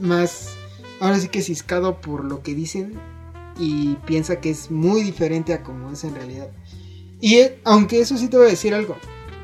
más, 0.00 0.54
ahora 0.98 1.18
sí 1.18 1.28
que 1.28 1.42
ciscado 1.42 2.00
por 2.00 2.24
lo 2.24 2.42
que 2.42 2.54
dicen 2.54 2.94
y 3.58 3.96
piensa 4.06 4.40
que 4.40 4.48
es 4.50 4.70
muy 4.70 5.02
diferente 5.02 5.52
a 5.52 5.62
como 5.62 5.90
es 5.90 6.04
en 6.04 6.14
realidad. 6.14 6.48
Y 7.20 7.36
eh, 7.36 7.60
aunque 7.64 8.00
eso 8.00 8.16
sí 8.16 8.28
te 8.28 8.38
voy 8.38 8.46
a 8.46 8.50
decir 8.50 8.74
algo, 8.74 8.96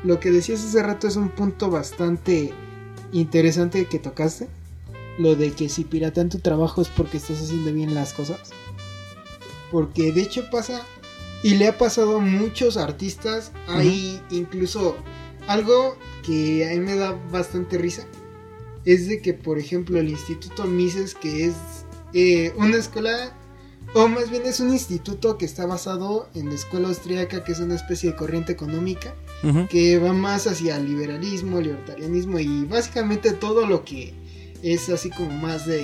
lo 0.03 0.19
que 0.19 0.31
decías 0.31 0.63
hace 0.63 0.81
rato 0.81 1.07
es 1.07 1.15
un 1.15 1.29
punto 1.29 1.69
bastante 1.69 2.53
interesante 3.11 3.85
que 3.85 3.99
tocaste, 3.99 4.47
lo 5.17 5.35
de 5.35 5.51
que 5.51 5.69
si 5.69 5.83
piratean 5.83 6.29
tu 6.29 6.39
trabajo 6.39 6.81
es 6.81 6.87
porque 6.87 7.17
estás 7.17 7.41
haciendo 7.41 7.71
bien 7.71 7.93
las 7.93 8.13
cosas. 8.13 8.39
Porque 9.71 10.11
de 10.11 10.21
hecho 10.21 10.49
pasa, 10.49 10.81
y 11.43 11.55
le 11.55 11.67
ha 11.67 11.77
pasado 11.77 12.17
a 12.17 12.19
muchos 12.19 12.77
artistas, 12.77 13.51
hay 13.67 14.21
incluso 14.31 14.95
algo 15.49 15.97
que 16.23 16.69
a 16.69 16.73
mí 16.75 16.79
me 16.79 16.95
da 16.95 17.19
bastante 17.31 17.77
risa, 17.77 18.05
es 18.85 19.07
de 19.07 19.19
que 19.21 19.33
por 19.33 19.57
ejemplo 19.57 19.99
el 19.99 20.09
Instituto 20.09 20.65
Mises, 20.65 21.15
que 21.15 21.45
es 21.45 21.55
eh, 22.13 22.53
una 22.55 22.77
escuela 22.77 23.35
o 23.95 24.07
más 24.07 24.29
bien 24.29 24.43
es 24.45 24.59
un 24.59 24.69
instituto 24.69 25.39
que 25.39 25.45
está 25.45 25.65
basado 25.65 26.29
en 26.35 26.49
la 26.49 26.53
escuela 26.53 26.89
austríaca, 26.89 27.43
que 27.43 27.53
es 27.53 27.59
una 27.59 27.73
especie 27.73 28.11
de 28.11 28.15
corriente 28.15 28.51
económica, 28.51 29.15
que 29.69 29.97
va 29.97 30.13
más 30.13 30.45
hacia 30.45 30.77
el 30.77 30.85
liberalismo, 30.85 31.59
libertarianismo 31.59 32.37
y 32.39 32.65
básicamente 32.65 33.31
todo 33.31 33.65
lo 33.65 33.83
que 33.83 34.13
es 34.61 34.89
así 34.89 35.09
como 35.09 35.31
más 35.31 35.65
de 35.65 35.83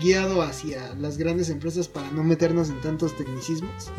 guiado 0.00 0.42
hacia 0.42 0.94
las 0.94 1.18
grandes 1.18 1.50
empresas 1.50 1.88
para 1.88 2.08
no 2.12 2.22
meternos 2.22 2.68
en 2.68 2.80
tantos 2.80 3.16
tecnicismos. 3.16 3.90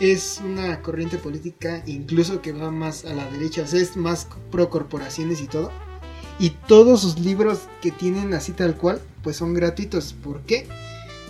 Es 0.00 0.40
una 0.44 0.80
corriente 0.82 1.18
política 1.18 1.82
incluso 1.86 2.42
que 2.42 2.52
va 2.52 2.70
más 2.70 3.04
a 3.04 3.14
la 3.14 3.30
derecha, 3.30 3.62
o 3.62 3.66
sea, 3.66 3.80
es 3.80 3.96
más 3.96 4.26
pro 4.50 4.68
corporaciones 4.70 5.40
y 5.40 5.46
todo. 5.46 5.70
Y 6.38 6.50
todos 6.50 7.02
sus 7.02 7.18
libros 7.20 7.60
que 7.80 7.92
tienen 7.92 8.34
así 8.34 8.52
tal 8.52 8.76
cual, 8.76 9.00
pues 9.22 9.36
son 9.36 9.54
gratuitos. 9.54 10.14
¿Por 10.14 10.40
qué? 10.42 10.66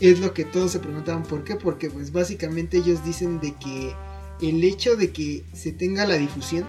es 0.01 0.21
lo 0.21 0.35
que 0.35 0.45
todos 0.45 0.73
se 0.73 0.81
preguntaban 0.81 1.23
por 1.23 1.45
qué, 1.45 1.57
porque 1.57 1.91
pues 1.91 2.13
básicamente 2.13 2.79
ellos 2.79 3.05
dicen 3.05 3.41
de 3.41 3.55
que 3.55 3.95
el 4.41 4.63
hecho 4.65 4.97
de 4.97 5.13
que 5.13 5.45
se 5.53 5.73
tenga 5.73 6.07
la 6.07 6.17
difusión 6.17 6.67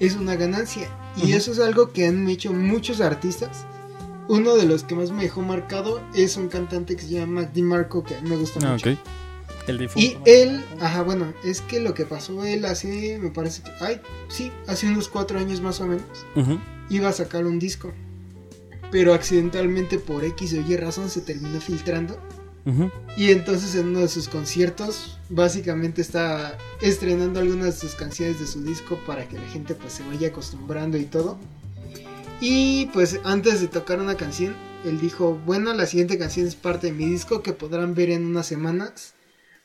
es 0.00 0.16
una 0.16 0.34
ganancia 0.34 0.88
y 1.16 1.32
eso 1.32 1.52
es 1.52 1.60
algo 1.60 1.92
que 1.92 2.06
han 2.06 2.28
hecho 2.28 2.52
muchos 2.52 3.00
artistas. 3.00 3.64
Uno 4.26 4.56
de 4.56 4.64
los 4.64 4.84
que 4.84 4.94
más 4.94 5.10
me 5.10 5.22
dejó 5.22 5.42
marcado 5.42 6.02
es 6.14 6.36
un 6.36 6.48
cantante 6.48 6.96
que 6.96 7.02
se 7.02 7.10
llama 7.10 7.42
Mac 7.42 7.52
DiMarco 7.52 8.02
que 8.02 8.20
me 8.22 8.36
gusta 8.36 8.60
ah, 8.62 8.72
mucho. 8.72 8.96
El 9.66 9.88
y 9.96 10.18
él, 10.26 10.62
ajá, 10.80 11.02
bueno, 11.02 11.32
es 11.42 11.60
que 11.62 11.80
lo 11.80 11.94
que 11.94 12.04
pasó 12.04 12.44
él 12.44 12.64
hace, 12.64 13.18
me 13.18 13.30
parece 13.30 13.62
que, 13.62 13.70
ay, 13.80 14.00
sí, 14.28 14.52
hace 14.66 14.86
unos 14.88 15.08
cuatro 15.08 15.38
años 15.38 15.60
más 15.60 15.80
o 15.80 15.86
menos, 15.86 16.26
iba 16.90 17.08
a 17.08 17.12
sacar 17.12 17.46
un 17.46 17.58
disco 17.58 17.92
pero 18.94 19.12
accidentalmente 19.12 19.98
por 19.98 20.24
X 20.24 20.52
o 20.52 20.60
Y 20.60 20.76
razón 20.76 21.10
se 21.10 21.20
terminó 21.20 21.60
filtrando. 21.60 22.16
Y 23.16 23.32
entonces 23.32 23.74
en 23.74 23.88
uno 23.88 23.98
de 23.98 24.08
sus 24.08 24.28
conciertos 24.28 25.18
básicamente 25.28 26.00
está 26.00 26.56
estrenando 26.80 27.40
algunas 27.40 27.74
de 27.74 27.88
sus 27.88 27.96
canciones 27.96 28.38
de 28.38 28.46
su 28.46 28.62
disco 28.62 28.96
para 29.04 29.28
que 29.28 29.36
la 29.36 29.48
gente 29.48 29.74
pues 29.74 29.94
se 29.94 30.04
vaya 30.04 30.28
acostumbrando 30.28 30.96
y 30.96 31.06
todo. 31.06 31.38
Y 32.40 32.86
pues 32.92 33.18
antes 33.24 33.60
de 33.60 33.66
tocar 33.66 33.98
una 33.98 34.14
canción, 34.14 34.54
él 34.84 35.00
dijo, 35.00 35.40
bueno, 35.44 35.74
la 35.74 35.86
siguiente 35.86 36.16
canción 36.16 36.46
es 36.46 36.54
parte 36.54 36.86
de 36.86 36.92
mi 36.92 37.06
disco 37.06 37.42
que 37.42 37.52
podrán 37.52 37.96
ver 37.96 38.10
en 38.10 38.24
unas 38.24 38.46
semanas. 38.46 39.13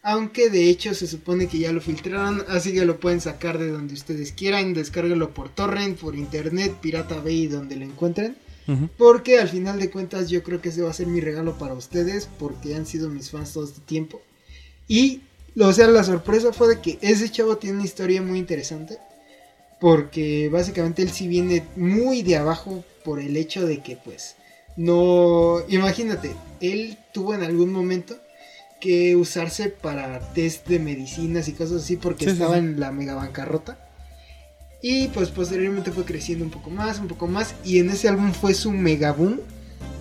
Aunque 0.02 0.50
de 0.50 0.70
hecho 0.70 0.94
se 0.94 1.08
supone 1.08 1.48
que 1.48 1.60
ya 1.60 1.74
lo 1.74 1.82
filtraron, 1.82 2.46
así 2.48 2.74
que 2.74 2.86
lo 2.86 3.00
pueden 3.00 3.20
sacar 3.20 3.58
de 3.58 3.70
donde 3.70 3.94
ustedes 3.94 4.32
quieran, 4.32 4.74
descárguelo 4.74 5.34
por 5.34 5.50
torrent, 5.50 6.00
por 6.00 6.16
internet, 6.16 6.74
pirata 6.82 7.20
bay, 7.20 7.48
donde 7.48 7.76
lo 7.76 7.86
encuentren. 7.86 8.38
Porque 9.00 9.40
al 9.40 9.50
final 9.50 9.80
de 9.80 9.90
cuentas 9.90 10.30
yo 10.30 10.44
creo 10.44 10.62
que 10.62 10.70
ese 10.70 10.84
va 10.84 10.92
a 10.92 10.94
ser 10.94 11.08
mi 11.08 11.20
regalo 11.22 11.58
para 11.58 11.74
ustedes 11.74 12.30
porque 12.38 12.76
han 12.76 12.86
sido 12.86 13.10
mis 13.10 13.32
fans 13.32 13.52
todo 13.52 13.64
este 13.64 13.82
tiempo. 13.82 14.22
Y, 14.88 15.22
o 15.60 15.74
sea, 15.74 15.88
la 15.88 16.04
sorpresa 16.04 16.54
fue 16.54 16.68
de 16.68 16.80
que 16.80 17.00
ese 17.02 17.32
chavo 17.32 17.58
tiene 17.58 17.78
una 17.78 17.86
historia 17.86 18.22
muy 18.22 18.38
interesante. 18.38 19.00
Porque 19.80 20.50
básicamente 20.50 21.02
él 21.02 21.10
sí 21.10 21.28
viene 21.28 21.66
muy 21.76 22.22
de 22.22 22.36
abajo 22.36 22.84
por 23.04 23.20
el 23.20 23.36
hecho 23.38 23.66
de 23.66 23.82
que 23.82 23.96
pues 23.96 24.36
no... 24.78 25.64
Imagínate, 25.70 26.36
él 26.62 26.96
tuvo 27.12 27.34
en 27.34 27.42
algún 27.42 27.72
momento 27.72 28.20
que 28.80 29.16
usarse 29.16 29.70
para 29.70 30.20
test 30.34 30.68
de 30.68 30.80
medicinas 30.80 31.48
y 31.48 31.54
cosas 31.54 31.84
así 31.84 31.98
porque 31.98 32.26
estaba 32.26 32.58
en 32.58 32.80
la 32.80 32.92
mega 32.92 33.16
bancarrota. 33.16 33.78
Y 34.82 35.10
pues 35.10 35.30
posteriormente 35.30 35.92
fue 35.92 36.06
creciendo 36.06 36.46
un 36.46 36.52
poco 36.52 36.70
más, 36.70 37.00
un 37.00 37.08
poco 37.08 37.28
más. 37.28 37.56
Y 37.66 37.80
en 37.80 37.90
ese 37.90 38.08
álbum 38.08 38.32
fue 38.32 38.54
su 38.54 38.72
mega 38.72 39.12
boom. 39.12 39.42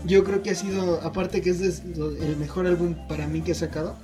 Yo 0.05 0.23
creo 0.23 0.43
que 0.43 0.51
ha 0.51 0.55
sido, 0.55 1.01
aparte 1.03 1.41
que 1.41 1.51
es 1.51 1.61
el 1.61 2.37
mejor 2.39 2.67
álbum 2.67 2.95
para 3.09 3.27
mí 3.27 3.41
que 3.41 3.53
ha 3.53 3.57
sacado, 3.57 3.97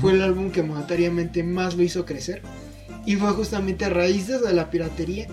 fue 0.00 0.12
el 0.12 0.22
álbum 0.22 0.50
que 0.50 0.62
monetariamente 0.62 1.42
más 1.42 1.74
lo 1.76 1.82
hizo 1.82 2.06
crecer. 2.06 2.42
Y 3.04 3.16
fue 3.16 3.30
justamente 3.32 3.84
a 3.84 3.88
raíz 3.88 4.28
de 4.28 4.52
la 4.52 4.70
piratería, 4.70 5.26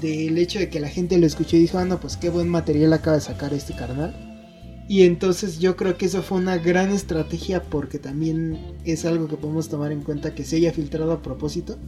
del 0.00 0.38
hecho 0.38 0.60
de 0.60 0.68
que 0.68 0.78
la 0.78 0.88
gente 0.88 1.18
lo 1.18 1.26
escuchó 1.26 1.56
y 1.56 1.60
dijo, 1.60 1.78
ah, 1.78 1.84
no, 1.84 1.98
pues 1.98 2.16
qué 2.16 2.30
buen 2.30 2.48
material 2.48 2.92
acaba 2.92 3.16
de 3.16 3.22
sacar 3.22 3.52
este 3.52 3.74
carnal. 3.74 4.29
Y 4.90 5.04
entonces 5.04 5.60
yo 5.60 5.76
creo 5.76 5.96
que 5.96 6.06
eso 6.06 6.20
fue 6.20 6.38
una 6.38 6.58
gran 6.58 6.90
estrategia 6.90 7.62
porque 7.62 8.00
también 8.00 8.58
es 8.84 9.04
algo 9.04 9.28
que 9.28 9.36
podemos 9.36 9.68
tomar 9.68 9.92
en 9.92 10.02
cuenta 10.02 10.34
que 10.34 10.44
se 10.44 10.56
haya 10.56 10.72
filtrado 10.72 11.12
a 11.12 11.22
propósito 11.22 11.78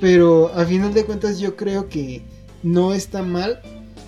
pero 0.00 0.48
a 0.54 0.64
final 0.64 0.94
de 0.94 1.04
cuentas 1.04 1.38
yo 1.38 1.56
creo 1.56 1.88
que 1.88 2.22
no 2.62 2.94
está 2.94 3.22
mal 3.22 3.60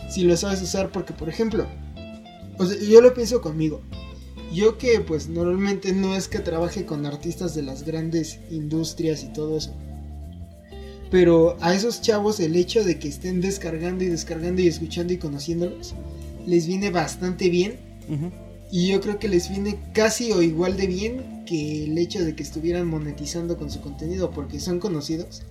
si 0.08 0.22
lo 0.22 0.36
sabes 0.36 0.62
usar 0.62 0.90
porque, 0.90 1.12
por 1.12 1.28
ejemplo, 1.28 1.66
o 2.58 2.64
sea, 2.64 2.80
yo 2.80 3.00
lo 3.00 3.14
pienso 3.14 3.40
conmigo. 3.40 3.82
Yo 4.52 4.78
que 4.78 5.00
pues 5.00 5.28
normalmente 5.28 5.92
no 5.92 6.16
es 6.16 6.26
que 6.26 6.38
trabaje 6.38 6.86
con 6.86 7.06
artistas 7.06 7.54
de 7.54 7.62
las 7.62 7.84
grandes 7.84 8.40
industrias 8.50 9.22
y 9.22 9.32
todo 9.32 9.58
eso. 9.58 9.74
Pero 11.10 11.56
a 11.60 11.74
esos 11.74 12.00
chavos 12.00 12.40
el 12.40 12.56
hecho 12.56 12.82
de 12.84 12.98
que 12.98 13.08
estén 13.08 13.40
descargando 13.40 14.02
y 14.02 14.08
descargando 14.08 14.62
y 14.62 14.68
escuchando 14.68 15.12
y 15.12 15.18
conociéndolos 15.18 15.94
les 16.46 16.66
viene 16.66 16.90
bastante 16.90 17.50
bien. 17.50 17.89
Y 18.70 18.88
yo 18.88 19.00
creo 19.00 19.18
que 19.18 19.28
les 19.28 19.48
viene 19.50 19.78
casi 19.92 20.32
o 20.32 20.42
igual 20.42 20.76
de 20.76 20.86
bien 20.86 21.44
que 21.44 21.84
el 21.84 21.98
hecho 21.98 22.24
de 22.24 22.36
que 22.36 22.42
estuvieran 22.42 22.86
monetizando 22.86 23.56
con 23.56 23.70
su 23.70 23.80
contenido 23.80 24.30
porque 24.30 24.60
son 24.60 24.78
conocidos. 24.78 25.42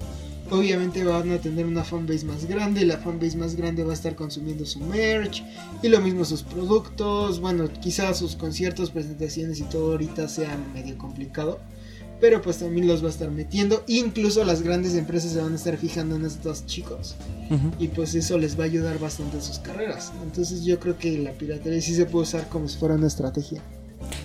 Obviamente 0.52 1.04
van 1.04 1.32
a 1.32 1.38
tener 1.38 1.68
una 1.68 1.84
fanbase 1.84 2.26
más 2.26 2.46
grande, 2.46 2.84
la 2.84 2.98
fanbase 2.98 3.38
más 3.38 3.56
grande 3.56 3.84
va 3.84 3.92
a 3.92 3.94
estar 3.94 4.16
consumiendo 4.16 4.66
su 4.66 4.80
merch 4.80 5.44
y 5.84 5.90
lo 5.90 6.02
mismo 6.02 6.26
sus 6.26 6.42
productos. 6.42 7.40
Bueno, 7.40 7.70
quizás 7.82 8.18
sus 8.18 8.36
conciertos, 8.36 8.90
presentaciones 8.90 9.60
y 9.60 9.64
todo 9.64 9.92
ahorita 9.92 10.28
sean 10.28 10.74
medio 10.74 10.98
complicado. 10.98 11.60
Pero 12.20 12.42
pues 12.42 12.60
también 12.60 12.88
los 12.88 13.04
va 13.04 13.08
a 13.08 13.12
estar 13.12 13.32
metiendo. 13.32 13.84
Incluso 13.88 14.44
las 14.44 14.62
grandes 14.62 14.96
empresas 14.96 15.32
se 15.32 15.42
van 15.42 15.54
a 15.54 15.56
estar 15.56 15.78
fijando 15.78 16.16
en 16.16 16.26
estos 16.26 16.66
chicos. 16.66 17.16
Y 17.80 17.88
pues 17.88 18.16
eso 18.16 18.38
les 18.38 18.60
va 18.60 18.64
a 18.64 18.68
ayudar 18.68 19.00
bastante 19.00 19.38
a 19.38 19.42
sus 19.42 19.60
carreras. 19.60 20.12
Entonces 20.24 20.64
yo 20.64 20.80
creo 20.80 20.98
que 20.98 21.18
la 21.18 21.32
piratería 21.32 21.82
sí 21.82 21.96
se 21.96 22.06
puede 22.06 22.24
usar 22.24 22.48
como 22.50 22.68
si 22.68 22.78
fuera 22.78 22.96
una 22.96 23.08
estrategia. 23.08 23.62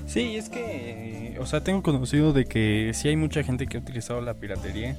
Sí, 0.07 0.37
es 0.37 0.49
que, 0.49 1.37
o 1.41 1.47
sea, 1.47 1.63
tengo 1.63 1.83
conocido 1.83 2.33
de 2.33 2.45
que 2.45 2.93
sí 2.95 3.09
hay 3.09 3.17
mucha 3.17 3.43
gente 3.43 3.67
que 3.67 3.79
ha 3.79 3.81
utilizado 3.81 4.21
la 4.21 4.35
piratería. 4.35 4.97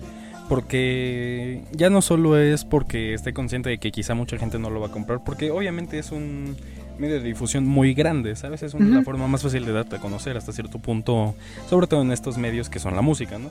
Porque 0.47 1.63
ya 1.71 1.89
no 1.89 2.03
solo 2.03 2.38
es 2.38 2.65
porque 2.65 3.15
esté 3.15 3.34
consciente 3.34 3.69
de 3.69 3.79
que 3.79 3.91
quizá 3.91 4.13
mucha 4.13 4.38
gente 4.38 4.60
no 4.60 4.69
lo 4.69 4.79
va 4.79 4.88
a 4.88 4.91
comprar, 4.91 5.23
porque 5.23 5.49
obviamente 5.49 5.97
es 5.97 6.12
un 6.12 6.55
medio 6.97 7.15
de 7.15 7.23
difusión 7.23 7.65
muy 7.65 7.93
grande, 7.93 8.36
¿sabes? 8.36 8.63
Es 8.63 8.73
una, 8.73 8.97
la 8.97 9.03
forma 9.03 9.27
más 9.27 9.41
fácil 9.41 9.65
de 9.65 9.71
darte 9.71 9.97
a 9.97 9.99
conocer 9.99 10.38
hasta 10.38 10.51
cierto 10.51 10.79
punto, 10.79 11.36
sobre 11.69 11.88
todo 11.88 12.01
en 12.01 12.12
estos 12.12 12.38
medios 12.38 12.69
que 12.69 12.79
son 12.79 12.95
la 12.95 13.01
música, 13.01 13.38
¿no? 13.38 13.49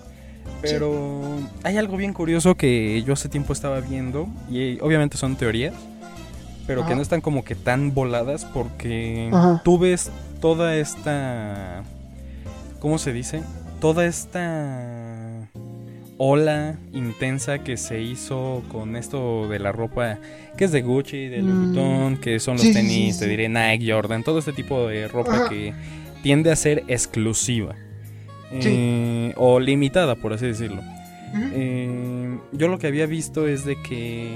Pero 0.62 1.22
hay 1.62 1.76
algo 1.76 1.96
bien 1.96 2.12
curioso 2.12 2.54
que 2.54 3.02
yo 3.02 3.12
hace 3.12 3.28
tiempo 3.28 3.52
estaba 3.52 3.80
viendo, 3.80 4.28
y 4.50 4.78
obviamente 4.80 5.16
son 5.16 5.36
teorías, 5.36 5.74
pero 6.66 6.86
que 6.86 6.94
no 6.94 7.02
están 7.02 7.20
como 7.20 7.44
que 7.44 7.54
tan 7.54 7.92
voladas 7.92 8.44
porque 8.46 9.30
tú 9.64 9.78
ves 9.78 10.10
toda 10.40 10.76
esta... 10.76 11.82
¿Cómo 12.80 12.98
se 12.98 13.12
dice? 13.12 13.42
Toda 13.80 14.06
esta 14.06 15.03
ola 16.26 16.78
intensa 16.94 17.58
que 17.58 17.76
se 17.76 18.00
hizo 18.00 18.62
con 18.72 18.96
esto 18.96 19.46
de 19.46 19.58
la 19.58 19.72
ropa 19.72 20.18
que 20.56 20.64
es 20.64 20.72
de 20.72 20.80
Gucci, 20.80 21.28
de 21.28 21.42
Louis 21.42 21.54
mm. 21.54 21.64
Vuitton, 21.64 22.16
que 22.16 22.40
son 22.40 22.56
los 22.56 22.72
tenis, 22.72 23.18
te 23.18 23.26
diré 23.26 23.50
Nike, 23.50 23.92
Jordan, 23.92 24.24
todo 24.24 24.38
este 24.38 24.54
tipo 24.54 24.88
de 24.88 25.06
ropa 25.06 25.50
que 25.50 25.74
tiende 26.22 26.50
a 26.50 26.56
ser 26.56 26.82
exclusiva 26.88 27.74
eh, 28.52 29.34
o 29.36 29.60
limitada, 29.60 30.14
por 30.14 30.32
así 30.32 30.46
decirlo. 30.46 30.80
Eh, 31.52 32.38
yo 32.52 32.68
lo 32.68 32.78
que 32.78 32.86
había 32.86 33.04
visto 33.04 33.46
es 33.46 33.66
de 33.66 33.76
que 33.82 34.30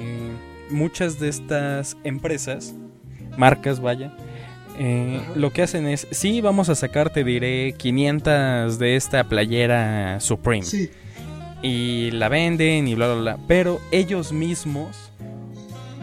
muchas 0.68 1.18
de 1.18 1.30
estas 1.30 1.96
empresas, 2.04 2.74
marcas, 3.38 3.80
vaya, 3.80 4.14
eh, 4.78 5.22
lo 5.36 5.54
que 5.54 5.62
hacen 5.62 5.86
es, 5.86 6.06
sí, 6.10 6.42
vamos 6.42 6.68
a 6.68 6.74
sacar, 6.74 7.10
te 7.10 7.24
diré, 7.24 7.72
500 7.78 8.78
de 8.78 8.96
esta 8.96 9.24
playera 9.24 10.20
Supreme. 10.20 10.64
Sí 10.64 10.90
y 11.62 12.10
la 12.12 12.28
venden 12.28 12.88
y 12.88 12.94
bla, 12.94 13.06
bla, 13.12 13.20
bla. 13.20 13.38
Pero 13.46 13.80
ellos 13.90 14.32
mismos 14.32 15.10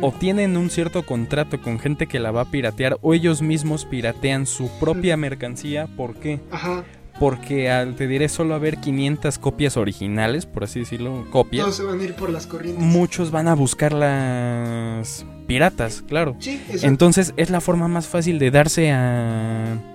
obtienen 0.01 0.57
un 0.57 0.69
cierto 0.69 1.05
contrato 1.05 1.61
con 1.61 1.79
gente 1.79 2.07
que 2.07 2.19
la 2.19 2.31
va 2.31 2.41
a 2.41 2.51
piratear 2.51 2.97
o 3.01 3.13
ellos 3.13 3.41
mismos 3.41 3.85
piratean 3.85 4.45
su 4.45 4.69
propia 4.79 5.17
mercancía. 5.17 5.87
¿Por 5.95 6.15
qué? 6.15 6.39
Ajá. 6.51 6.83
Porque 7.19 7.71
al, 7.71 7.95
te 7.95 8.07
diré 8.07 8.27
solo 8.27 8.55
haber 8.55 8.77
500 8.77 9.39
copias 9.39 9.77
originales, 9.77 10.45
por 10.45 10.65
así 10.65 10.81
decirlo, 10.81 11.25
copias. 11.29 11.63
Todos 11.63 11.77
se 11.77 11.83
van 11.83 12.01
a 12.01 12.03
ir 12.03 12.13
por 12.15 12.29
las 12.29 12.45
corrientes. 12.45 12.83
Muchos 12.83 13.31
van 13.31 13.47
a 13.47 13.55
buscar 13.55 13.93
las 13.93 15.25
piratas, 15.47 16.01
claro. 16.01 16.35
Sí, 16.39 16.61
Entonces 16.81 17.33
es 17.37 17.49
la 17.49 17.61
forma 17.61 17.87
más 17.87 18.07
fácil 18.07 18.37
de 18.37 18.51
darse 18.51 18.91
a 18.91 19.94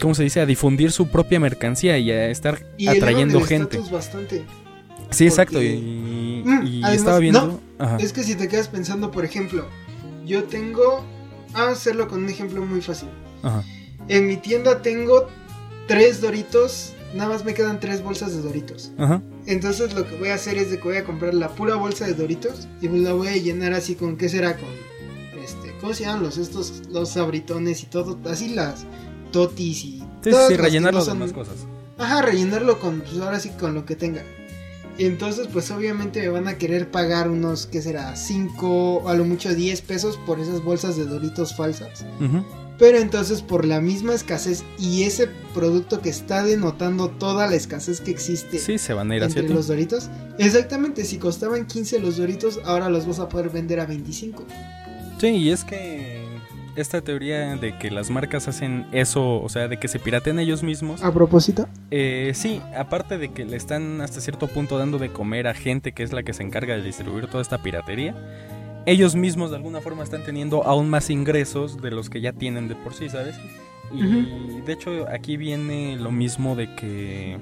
¿cómo 0.00 0.14
se 0.14 0.22
dice? 0.22 0.40
A 0.40 0.46
difundir 0.46 0.92
su 0.92 1.08
propia 1.08 1.40
mercancía 1.40 1.98
y 1.98 2.10
a 2.10 2.30
estar 2.30 2.64
atrayendo 2.88 3.40
gente. 3.40 3.78
Bastante. 3.90 4.44
Sí, 5.10 5.26
exacto. 5.26 5.62
Y, 5.62 6.42
mm, 6.44 6.84
estaba 6.86 7.18
viendo. 7.18 7.60
es 7.98 8.12
que 8.12 8.22
si 8.22 8.34
te 8.34 8.48
quedas 8.48 8.68
pensando, 8.68 9.10
por 9.10 9.24
ejemplo, 9.24 9.66
yo 10.24 10.44
tengo. 10.44 11.04
A 11.54 11.70
hacerlo 11.70 12.08
con 12.08 12.24
un 12.24 12.28
ejemplo 12.28 12.62
muy 12.66 12.82
fácil. 12.82 13.08
Ajá. 13.42 13.64
En 14.08 14.26
mi 14.26 14.36
tienda 14.36 14.82
tengo 14.82 15.28
tres 15.86 16.20
doritos. 16.20 16.92
Nada 17.14 17.30
más 17.30 17.42
me 17.42 17.54
quedan 17.54 17.80
tres 17.80 18.02
bolsas 18.02 18.36
de 18.36 18.42
doritos. 18.42 18.92
Ajá. 18.98 19.22
Entonces 19.46 19.94
lo 19.94 20.06
que 20.06 20.14
voy 20.16 20.28
a 20.28 20.34
hacer 20.34 20.58
es 20.58 20.70
de 20.70 20.76
que 20.76 20.84
voy 20.84 20.98
a 20.98 21.04
comprar 21.04 21.32
la 21.32 21.48
pura 21.48 21.74
bolsa 21.76 22.06
de 22.06 22.12
doritos 22.12 22.68
y 22.82 22.88
la 22.88 23.14
voy 23.14 23.28
a 23.28 23.36
llenar 23.38 23.72
así 23.72 23.94
con 23.94 24.18
qué 24.18 24.28
será 24.28 24.58
con 24.58 24.68
este, 25.42 25.74
¿cómo 25.80 25.94
se 25.94 26.04
llaman 26.04 26.22
los 26.22 26.36
estos 26.36 26.82
los 26.90 27.16
abritones 27.16 27.82
y 27.82 27.86
todo, 27.86 28.18
así 28.26 28.50
las 28.50 28.84
totis 29.30 29.84
y... 29.84 30.02
Sí, 30.22 30.30
sí, 30.48 30.56
rellenarlo 30.56 31.04
de 31.04 31.14
más 31.14 31.32
cosas. 31.32 31.56
Ajá, 31.96 32.22
rellenarlo 32.22 32.78
con, 32.80 33.00
pues 33.00 33.20
ahora 33.20 33.40
sí, 33.40 33.50
con 33.50 33.74
lo 33.74 33.84
que 33.84 33.96
tenga. 33.96 34.22
Entonces, 34.98 35.46
pues 35.52 35.70
obviamente 35.70 36.20
me 36.22 36.28
van 36.28 36.48
a 36.48 36.58
querer 36.58 36.90
pagar 36.90 37.30
unos, 37.30 37.66
¿qué 37.66 37.80
será? 37.80 38.16
5, 38.16 39.08
a 39.08 39.14
lo 39.14 39.24
mucho 39.24 39.54
10 39.54 39.80
pesos 39.82 40.18
por 40.26 40.40
esas 40.40 40.62
bolsas 40.62 40.96
de 40.96 41.06
doritos 41.06 41.54
falsas. 41.56 42.04
Pero 42.78 42.98
entonces 42.98 43.42
por 43.42 43.64
la 43.64 43.80
misma 43.80 44.14
escasez 44.14 44.64
y 44.78 45.02
ese 45.02 45.28
producto 45.52 46.00
que 46.00 46.10
está 46.10 46.44
denotando 46.44 47.10
toda 47.10 47.48
la 47.48 47.56
escasez 47.56 48.00
que 48.00 48.12
existe 48.12 48.60
sí, 48.60 48.78
se 48.78 48.94
van 48.94 49.10
a 49.10 49.16
ir 49.16 49.22
entre 49.24 49.48
los 49.48 49.66
doritos. 49.66 50.10
Exactamente, 50.38 51.04
si 51.04 51.18
costaban 51.18 51.66
15 51.66 51.98
los 51.98 52.18
doritos, 52.18 52.60
ahora 52.64 52.88
los 52.88 53.06
vas 53.06 53.18
a 53.18 53.28
poder 53.28 53.50
vender 53.50 53.80
a 53.80 53.86
25. 53.86 54.44
Sí, 55.20 55.26
y 55.28 55.50
es 55.50 55.64
que 55.64 56.27
esta 56.80 57.00
teoría 57.00 57.56
de 57.56 57.76
que 57.76 57.90
las 57.90 58.10
marcas 58.10 58.48
hacen 58.48 58.86
eso, 58.92 59.40
o 59.40 59.48
sea, 59.48 59.68
de 59.68 59.78
que 59.78 59.88
se 59.88 59.98
piraten 59.98 60.38
ellos 60.38 60.62
mismos. 60.62 61.02
¿A 61.02 61.12
propósito? 61.12 61.68
Eh, 61.90 62.32
sí, 62.34 62.62
aparte 62.76 63.18
de 63.18 63.30
que 63.30 63.44
le 63.44 63.56
están 63.56 64.00
hasta 64.00 64.20
cierto 64.20 64.46
punto 64.46 64.78
dando 64.78 64.98
de 64.98 65.10
comer 65.10 65.48
a 65.48 65.54
gente 65.54 65.92
que 65.92 66.02
es 66.02 66.12
la 66.12 66.22
que 66.22 66.32
se 66.32 66.42
encarga 66.42 66.76
de 66.76 66.82
distribuir 66.82 67.26
toda 67.26 67.42
esta 67.42 67.62
piratería, 67.62 68.14
ellos 68.86 69.14
mismos 69.14 69.50
de 69.50 69.56
alguna 69.56 69.80
forma 69.80 70.02
están 70.02 70.24
teniendo 70.24 70.64
aún 70.64 70.88
más 70.88 71.10
ingresos 71.10 71.82
de 71.82 71.90
los 71.90 72.08
que 72.08 72.20
ya 72.20 72.32
tienen 72.32 72.68
de 72.68 72.74
por 72.74 72.94
sí, 72.94 73.08
¿sabes? 73.08 73.36
Y 73.92 74.60
de 74.60 74.72
hecho 74.72 75.06
aquí 75.08 75.36
viene 75.36 75.96
lo 75.96 76.12
mismo 76.12 76.54
de 76.54 76.74
que 76.74 77.38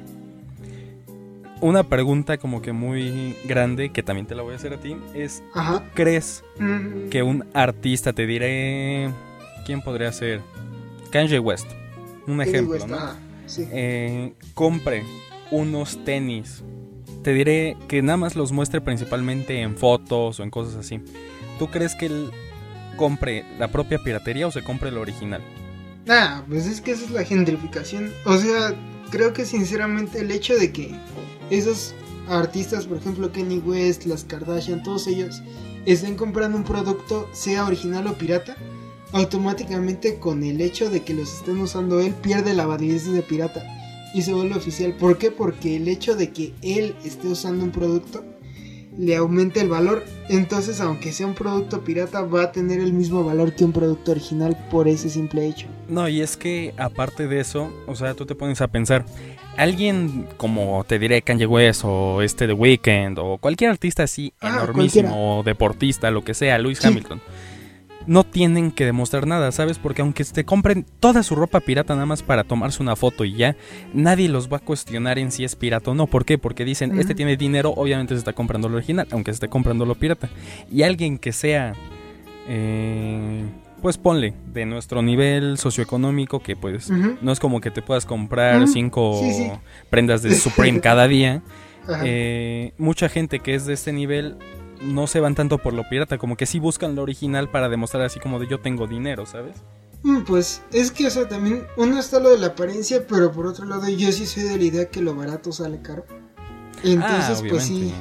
una 1.60 1.84
pregunta 1.84 2.38
como 2.38 2.62
que 2.62 2.72
muy 2.72 3.36
grande, 3.44 3.90
que 3.90 4.02
también 4.02 4.26
te 4.26 4.34
la 4.34 4.42
voy 4.42 4.52
a 4.52 4.56
hacer 4.56 4.74
a 4.74 4.76
ti, 4.78 4.96
es, 5.14 5.42
¿tú 5.54 5.80
crees 5.94 6.44
que 7.10 7.22
un 7.22 7.44
artista, 7.54 8.12
te 8.12 8.26
diré, 8.26 9.10
¿quién 9.66 9.82
podría 9.82 10.12
ser? 10.12 10.40
Kanye 11.10 11.40
West, 11.40 11.66
un 12.26 12.40
ejemplo, 12.40 12.86
¿no? 12.86 12.98
Eh, 13.58 14.32
compre 14.54 15.04
unos 15.50 16.02
tenis, 16.04 16.62
te 17.22 17.34
diré 17.34 17.76
que 17.88 18.00
nada 18.00 18.16
más 18.16 18.36
los 18.36 18.52
muestre 18.52 18.80
principalmente 18.80 19.60
en 19.60 19.76
fotos 19.76 20.38
o 20.38 20.42
en 20.42 20.50
cosas 20.50 20.76
así. 20.76 21.00
¿Tú 21.58 21.68
crees 21.68 21.94
que 21.94 22.06
él 22.06 22.30
compre 22.96 23.44
la 23.58 23.68
propia 23.68 23.98
piratería 23.98 24.46
o 24.46 24.52
se 24.52 24.62
compre 24.62 24.90
el 24.90 24.98
original? 24.98 25.42
Ah, 26.08 26.44
pues 26.48 26.66
es 26.66 26.80
que 26.80 26.92
esa 26.92 27.04
es 27.04 27.10
la 27.10 27.24
gentrificación. 27.24 28.12
O 28.24 28.36
sea, 28.36 28.74
creo 29.10 29.32
que 29.32 29.44
sinceramente 29.44 30.20
el 30.20 30.30
hecho 30.30 30.54
de 30.56 30.72
que 30.72 30.94
esos 31.50 31.94
artistas, 32.28 32.86
por 32.86 32.98
ejemplo 32.98 33.32
Kenny 33.32 33.58
West, 33.58 34.04
las 34.06 34.24
Kardashian, 34.24 34.82
todos 34.82 35.06
ellos, 35.08 35.42
estén 35.86 36.16
comprando 36.16 36.56
un 36.56 36.64
producto, 36.64 37.28
sea 37.32 37.64
original 37.64 38.06
o 38.06 38.14
pirata, 38.14 38.56
automáticamente 39.16 40.18
con 40.18 40.44
el 40.44 40.60
hecho 40.60 40.90
de 40.90 41.02
que 41.02 41.14
los 41.14 41.32
estén 41.32 41.58
usando 41.58 42.00
él, 42.00 42.12
pierde 42.14 42.54
la 42.54 42.66
validez 42.66 43.10
de 43.10 43.22
pirata 43.22 43.64
y 44.14 44.22
se 44.22 44.32
vuelve 44.32 44.56
oficial. 44.56 44.92
¿Por 44.92 45.18
qué? 45.18 45.30
Porque 45.30 45.76
el 45.76 45.88
hecho 45.88 46.16
de 46.16 46.30
que 46.30 46.52
él 46.62 46.94
esté 47.04 47.28
usando 47.28 47.64
un 47.64 47.70
producto 47.70 48.24
le 48.98 49.16
aumenta 49.16 49.60
el 49.60 49.68
valor. 49.68 50.04
Entonces, 50.28 50.80
aunque 50.80 51.12
sea 51.12 51.26
un 51.26 51.34
producto 51.34 51.82
pirata, 51.82 52.22
va 52.22 52.44
a 52.44 52.52
tener 52.52 52.80
el 52.80 52.92
mismo 52.92 53.24
valor 53.24 53.54
que 53.54 53.64
un 53.64 53.72
producto 53.72 54.12
original 54.12 54.56
por 54.70 54.88
ese 54.88 55.08
simple 55.08 55.46
hecho. 55.46 55.66
No, 55.88 56.08
y 56.08 56.20
es 56.20 56.36
que 56.36 56.74
aparte 56.76 57.26
de 57.26 57.40
eso, 57.40 57.72
o 57.86 57.94
sea, 57.94 58.14
tú 58.14 58.26
te 58.26 58.34
pones 58.34 58.60
a 58.60 58.68
pensar, 58.68 59.04
alguien 59.56 60.26
como 60.36 60.84
te 60.86 60.98
diré 60.98 61.22
Kanye 61.22 61.46
West 61.46 61.82
o 61.84 62.22
este 62.22 62.46
The 62.46 62.52
Weeknd 62.52 63.18
o 63.18 63.38
cualquier 63.38 63.70
artista 63.70 64.02
así 64.02 64.32
ah, 64.40 64.48
enormísimo, 64.48 65.42
deportista, 65.44 66.10
lo 66.10 66.24
que 66.24 66.34
sea, 66.34 66.58
Lewis 66.58 66.84
Hamilton, 66.84 67.20
no 68.06 68.24
tienen 68.24 68.70
que 68.70 68.84
demostrar 68.84 69.26
nada, 69.26 69.52
¿sabes? 69.52 69.78
Porque 69.78 70.02
aunque 70.02 70.24
te 70.24 70.44
compren 70.44 70.86
toda 71.00 71.22
su 71.22 71.34
ropa 71.34 71.60
pirata 71.60 71.94
nada 71.94 72.06
más 72.06 72.22
para 72.22 72.44
tomarse 72.44 72.82
una 72.82 72.96
foto 72.96 73.24
y 73.24 73.34
ya, 73.34 73.56
nadie 73.92 74.28
los 74.28 74.50
va 74.50 74.58
a 74.58 74.60
cuestionar 74.60 75.18
en 75.18 75.32
si 75.32 75.44
es 75.44 75.56
pirata 75.56 75.90
o 75.90 75.94
no. 75.94 76.06
¿Por 76.06 76.24
qué? 76.24 76.38
Porque 76.38 76.64
dicen, 76.64 76.98
este 76.98 77.14
tiene 77.14 77.36
dinero, 77.36 77.72
obviamente 77.76 78.14
se 78.14 78.18
está 78.18 78.32
comprando 78.32 78.68
lo 78.68 78.76
original, 78.76 79.06
aunque 79.10 79.32
se 79.32 79.36
esté 79.36 79.48
comprando 79.48 79.86
lo 79.86 79.94
pirata. 79.94 80.28
Y 80.70 80.82
alguien 80.82 81.18
que 81.18 81.32
sea... 81.32 81.74
Eh, 82.48 83.44
pues 83.82 83.98
ponle, 83.98 84.34
de 84.52 84.66
nuestro 84.66 85.02
nivel 85.02 85.58
socioeconómico, 85.58 86.40
que 86.40 86.56
pues 86.56 86.90
no 86.90 87.30
es 87.30 87.38
como 87.38 87.60
que 87.60 87.70
te 87.70 87.82
puedas 87.82 88.06
comprar 88.06 88.66
cinco 88.68 89.20
prendas 89.90 90.22
de 90.22 90.34
Supreme 90.34 90.80
cada 90.80 91.06
día. 91.08 91.42
Eh, 92.02 92.72
mucha 92.78 93.08
gente 93.08 93.38
que 93.38 93.54
es 93.54 93.64
de 93.64 93.74
este 93.74 93.92
nivel 93.92 94.38
no 94.80 95.06
se 95.06 95.20
van 95.20 95.34
tanto 95.34 95.58
por 95.58 95.74
lo 95.74 95.88
pirata, 95.88 96.18
como 96.18 96.36
que 96.36 96.46
sí 96.46 96.58
buscan 96.58 96.94
lo 96.94 97.02
original 97.02 97.50
para 97.50 97.68
demostrar 97.68 98.04
así 98.04 98.20
como 98.20 98.38
de 98.38 98.46
yo 98.46 98.60
tengo 98.60 98.86
dinero, 98.86 99.26
¿sabes? 99.26 99.56
Mm, 100.02 100.22
pues 100.22 100.62
es 100.72 100.90
que, 100.90 101.06
o 101.06 101.10
sea, 101.10 101.28
también 101.28 101.66
uno 101.76 101.98
está 101.98 102.20
lo 102.20 102.30
de 102.30 102.38
la 102.38 102.48
apariencia, 102.48 103.06
pero 103.08 103.32
por 103.32 103.46
otro 103.46 103.66
lado 103.66 103.88
yo 103.88 104.12
sí 104.12 104.26
soy 104.26 104.44
de 104.44 104.56
la 104.56 104.64
idea 104.64 104.90
que 104.90 105.00
lo 105.00 105.14
barato 105.14 105.52
sale 105.52 105.80
caro. 105.82 106.04
Entonces, 106.84 107.42
ah, 107.42 107.46
pues 107.48 107.64
sí, 107.64 107.92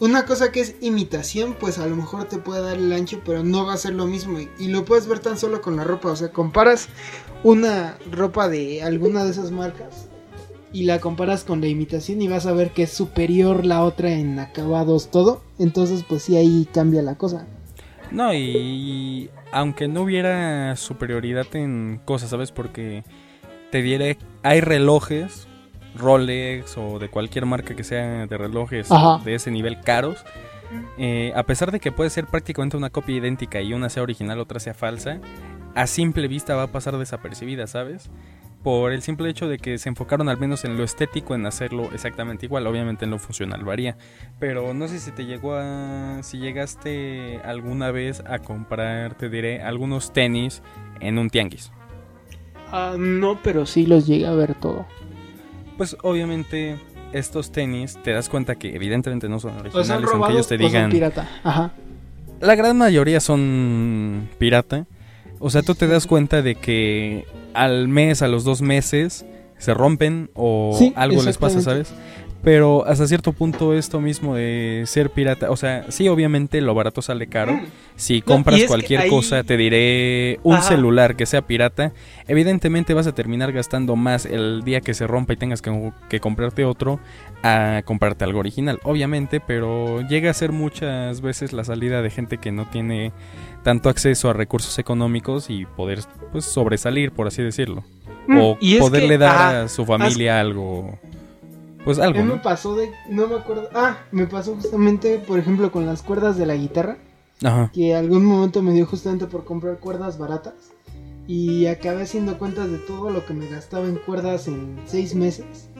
una 0.00 0.26
cosa 0.26 0.50
que 0.50 0.60
es 0.60 0.74
imitación, 0.80 1.54
pues 1.54 1.78
a 1.78 1.86
lo 1.86 1.96
mejor 1.96 2.24
te 2.24 2.38
puede 2.38 2.62
dar 2.62 2.76
el 2.76 2.92
ancho, 2.92 3.22
pero 3.24 3.44
no 3.44 3.64
va 3.64 3.74
a 3.74 3.76
ser 3.76 3.94
lo 3.94 4.06
mismo. 4.06 4.38
Y, 4.58 4.68
lo 4.68 4.84
puedes 4.84 5.06
ver 5.06 5.20
tan 5.20 5.38
solo 5.38 5.62
con 5.62 5.76
la 5.76 5.84
ropa, 5.84 6.10
o 6.10 6.16
sea, 6.16 6.32
comparas 6.32 6.88
una 7.44 7.96
ropa 8.10 8.48
de 8.48 8.82
alguna 8.82 9.24
de 9.24 9.30
esas 9.30 9.50
marcas 9.50 10.08
y 10.74 10.84
la 10.84 10.98
comparas 10.98 11.44
con 11.44 11.60
la 11.60 11.68
imitación 11.68 12.20
y 12.20 12.28
vas 12.28 12.46
a 12.46 12.52
ver 12.52 12.72
que 12.72 12.82
es 12.82 12.90
superior 12.90 13.64
la 13.64 13.84
otra 13.84 14.10
en 14.10 14.38
acabados 14.38 15.10
todo. 15.10 15.40
Entonces 15.58 16.04
pues 16.06 16.24
sí 16.24 16.36
ahí 16.36 16.68
cambia 16.74 17.00
la 17.00 17.14
cosa. 17.14 17.46
No, 18.10 18.34
y 18.34 19.30
aunque 19.52 19.88
no 19.88 20.02
hubiera 20.02 20.74
superioridad 20.76 21.46
en 21.54 22.00
cosas, 22.04 22.30
¿sabes? 22.30 22.50
Porque 22.50 23.04
te 23.70 23.82
diré, 23.82 24.18
hay 24.42 24.60
relojes, 24.60 25.46
Rolex 25.94 26.76
o 26.76 26.98
de 26.98 27.08
cualquier 27.08 27.46
marca 27.46 27.76
que 27.76 27.84
sea 27.84 28.26
de 28.26 28.36
relojes 28.36 28.88
de 29.24 29.34
ese 29.34 29.50
nivel 29.52 29.80
caros. 29.80 30.24
Eh, 30.98 31.32
a 31.36 31.44
pesar 31.44 31.70
de 31.70 31.78
que 31.78 31.92
puede 31.92 32.10
ser 32.10 32.26
prácticamente 32.26 32.76
una 32.76 32.90
copia 32.90 33.16
idéntica 33.16 33.60
y 33.60 33.74
una 33.74 33.88
sea 33.88 34.02
original, 34.02 34.40
otra 34.40 34.58
sea 34.58 34.74
falsa, 34.74 35.20
a 35.74 35.86
simple 35.86 36.26
vista 36.26 36.56
va 36.56 36.64
a 36.64 36.72
pasar 36.72 36.98
desapercibida, 36.98 37.68
¿sabes? 37.68 38.10
Por 38.64 38.92
el 38.92 39.02
simple 39.02 39.28
hecho 39.28 39.46
de 39.46 39.58
que 39.58 39.76
se 39.76 39.90
enfocaron 39.90 40.30
al 40.30 40.38
menos 40.38 40.64
en 40.64 40.78
lo 40.78 40.84
estético, 40.84 41.34
en 41.34 41.44
hacerlo 41.44 41.90
exactamente 41.92 42.46
igual, 42.46 42.66
obviamente 42.66 43.04
en 43.04 43.10
lo 43.10 43.18
funcional 43.18 43.62
varía, 43.62 43.98
pero 44.40 44.72
no 44.72 44.88
sé 44.88 44.98
si 45.00 45.10
te 45.10 45.26
llegó 45.26 45.54
a, 45.54 46.20
si 46.22 46.38
llegaste 46.38 47.40
alguna 47.44 47.90
vez 47.90 48.24
a 48.26 48.38
comprar, 48.38 49.16
te 49.16 49.28
diré, 49.28 49.62
algunos 49.62 50.14
tenis 50.14 50.62
en 51.00 51.18
un 51.18 51.28
tianguis. 51.28 51.70
Ah, 52.72 52.94
no, 52.98 53.38
pero 53.42 53.66
sí 53.66 53.84
los 53.84 54.06
llegué 54.06 54.26
a 54.26 54.32
ver 54.32 54.54
todo. 54.54 54.86
Pues 55.76 55.94
obviamente 56.02 56.78
estos 57.12 57.52
tenis 57.52 57.98
te 58.02 58.12
das 58.12 58.30
cuenta 58.30 58.54
que 58.54 58.74
evidentemente 58.74 59.28
no 59.28 59.40
son 59.40 59.58
originales, 59.58 60.08
aunque 60.10 60.32
ellos 60.32 60.48
te 60.48 60.56
digan... 60.56 60.90
pirata. 60.90 61.28
Ajá. 61.44 61.72
La 62.40 62.54
gran 62.54 62.78
mayoría 62.78 63.20
son 63.20 64.30
pirata. 64.38 64.86
O 65.38 65.50
sea, 65.50 65.62
tú 65.62 65.74
te 65.74 65.86
das 65.86 66.06
cuenta 66.06 66.42
de 66.42 66.54
que 66.54 67.26
al 67.52 67.88
mes, 67.88 68.22
a 68.22 68.28
los 68.28 68.44
dos 68.44 68.62
meses, 68.62 69.26
se 69.58 69.74
rompen 69.74 70.30
o 70.34 70.78
algo 70.94 71.22
les 71.22 71.38
pasa, 71.38 71.60
¿sabes? 71.60 71.92
Pero 72.44 72.86
hasta 72.86 73.06
cierto 73.06 73.32
punto 73.32 73.72
esto 73.72 74.00
mismo 74.00 74.34
de 74.34 74.82
ser 74.86 75.08
pirata, 75.08 75.50
o 75.50 75.56
sea, 75.56 75.90
sí, 75.90 76.08
obviamente 76.08 76.60
lo 76.60 76.74
barato 76.74 77.00
sale 77.00 77.26
caro. 77.26 77.54
Mm. 77.54 77.66
Si 77.96 78.20
compras 78.20 78.64
cualquier 78.66 79.08
cosa, 79.08 79.42
te 79.44 79.56
diré 79.56 80.40
un 80.42 80.60
celular 80.60 81.16
que 81.16 81.24
sea 81.24 81.42
pirata, 81.42 81.92
evidentemente 82.28 82.92
vas 82.92 83.06
a 83.06 83.14
terminar 83.14 83.52
gastando 83.52 83.96
más 83.96 84.26
el 84.26 84.62
día 84.62 84.82
que 84.82 84.92
se 84.92 85.06
rompa 85.06 85.32
y 85.32 85.36
tengas 85.36 85.62
que, 85.62 85.92
que, 86.10 86.20
comprarte 86.20 86.66
otro 86.66 87.00
a 87.42 87.80
comprarte 87.84 88.24
algo 88.24 88.40
original, 88.40 88.78
obviamente, 88.82 89.40
pero 89.40 90.02
llega 90.02 90.30
a 90.30 90.34
ser 90.34 90.52
muchas 90.52 91.22
veces 91.22 91.54
la 91.54 91.64
salida 91.64 92.02
de 92.02 92.10
gente 92.10 92.38
que 92.38 92.52
no 92.52 92.68
tiene 92.68 93.12
tanto 93.62 93.88
acceso 93.88 94.28
a 94.28 94.34
recursos 94.34 94.78
económicos 94.78 95.48
y 95.48 95.64
poder 95.64 96.00
pues 96.30 96.44
sobresalir, 96.44 97.10
por 97.10 97.26
así 97.26 97.42
decirlo. 97.42 97.84
Mm, 98.26 98.38
o 98.38 98.58
poderle 98.78 99.18
dar 99.18 99.56
a 99.56 99.68
su 99.68 99.84
familia 99.86 100.40
algo. 100.40 100.98
Pues 101.84 101.98
algo. 101.98 102.24
me 102.24 102.36
pasó 102.36 102.74
de. 102.76 102.90
No 103.08 103.26
me 103.26 103.36
acuerdo. 103.36 103.68
Ah, 103.74 103.98
me 104.10 104.26
pasó 104.26 104.54
justamente, 104.54 105.18
por 105.18 105.38
ejemplo, 105.38 105.70
con 105.70 105.86
las 105.86 106.02
cuerdas 106.02 106.36
de 106.36 106.46
la 106.46 106.54
guitarra. 106.54 106.96
Ajá. 107.42 107.70
Que 107.72 107.94
algún 107.94 108.24
momento 108.24 108.62
me 108.62 108.72
dio 108.72 108.86
justamente 108.86 109.26
por 109.26 109.44
comprar 109.44 109.78
cuerdas 109.78 110.18
baratas. 110.18 110.54
Y 111.26 111.66
acabé 111.66 112.02
haciendo 112.02 112.38
cuentas 112.38 112.70
de 112.70 112.78
todo 112.78 113.10
lo 113.10 113.24
que 113.24 113.32
me 113.32 113.48
gastaba 113.48 113.86
en 113.86 113.96
cuerdas 113.96 114.46
en 114.46 114.78
seis 114.84 115.14
meses. 115.14 115.70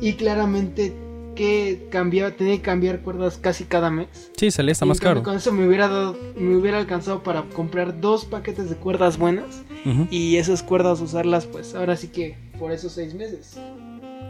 Y 0.00 0.14
claramente 0.14 0.94
que 1.34 1.88
cambiar, 1.90 2.32
tenía 2.32 2.56
que 2.56 2.62
cambiar 2.62 3.00
cuerdas 3.00 3.38
casi 3.38 3.64
cada 3.64 3.90
mes. 3.90 4.30
Sí, 4.36 4.50
salía 4.50 4.72
hasta 4.72 4.86
más 4.86 5.00
caro. 5.00 5.22
Con 5.22 5.36
eso 5.36 5.52
me 5.52 5.66
hubiera 5.66 5.88
dado, 5.88 6.16
me 6.36 6.56
hubiera 6.56 6.78
alcanzado 6.78 7.22
para 7.22 7.42
comprar 7.50 8.00
dos 8.00 8.24
paquetes 8.24 8.68
de 8.68 8.76
cuerdas 8.76 9.16
buenas 9.16 9.62
y 10.10 10.36
esas 10.36 10.62
cuerdas 10.62 11.00
usarlas, 11.00 11.46
pues 11.46 11.74
ahora 11.74 11.96
sí 11.96 12.08
que 12.08 12.36
por 12.58 12.72
esos 12.72 12.92
seis 12.92 13.14
meses. 13.14 13.56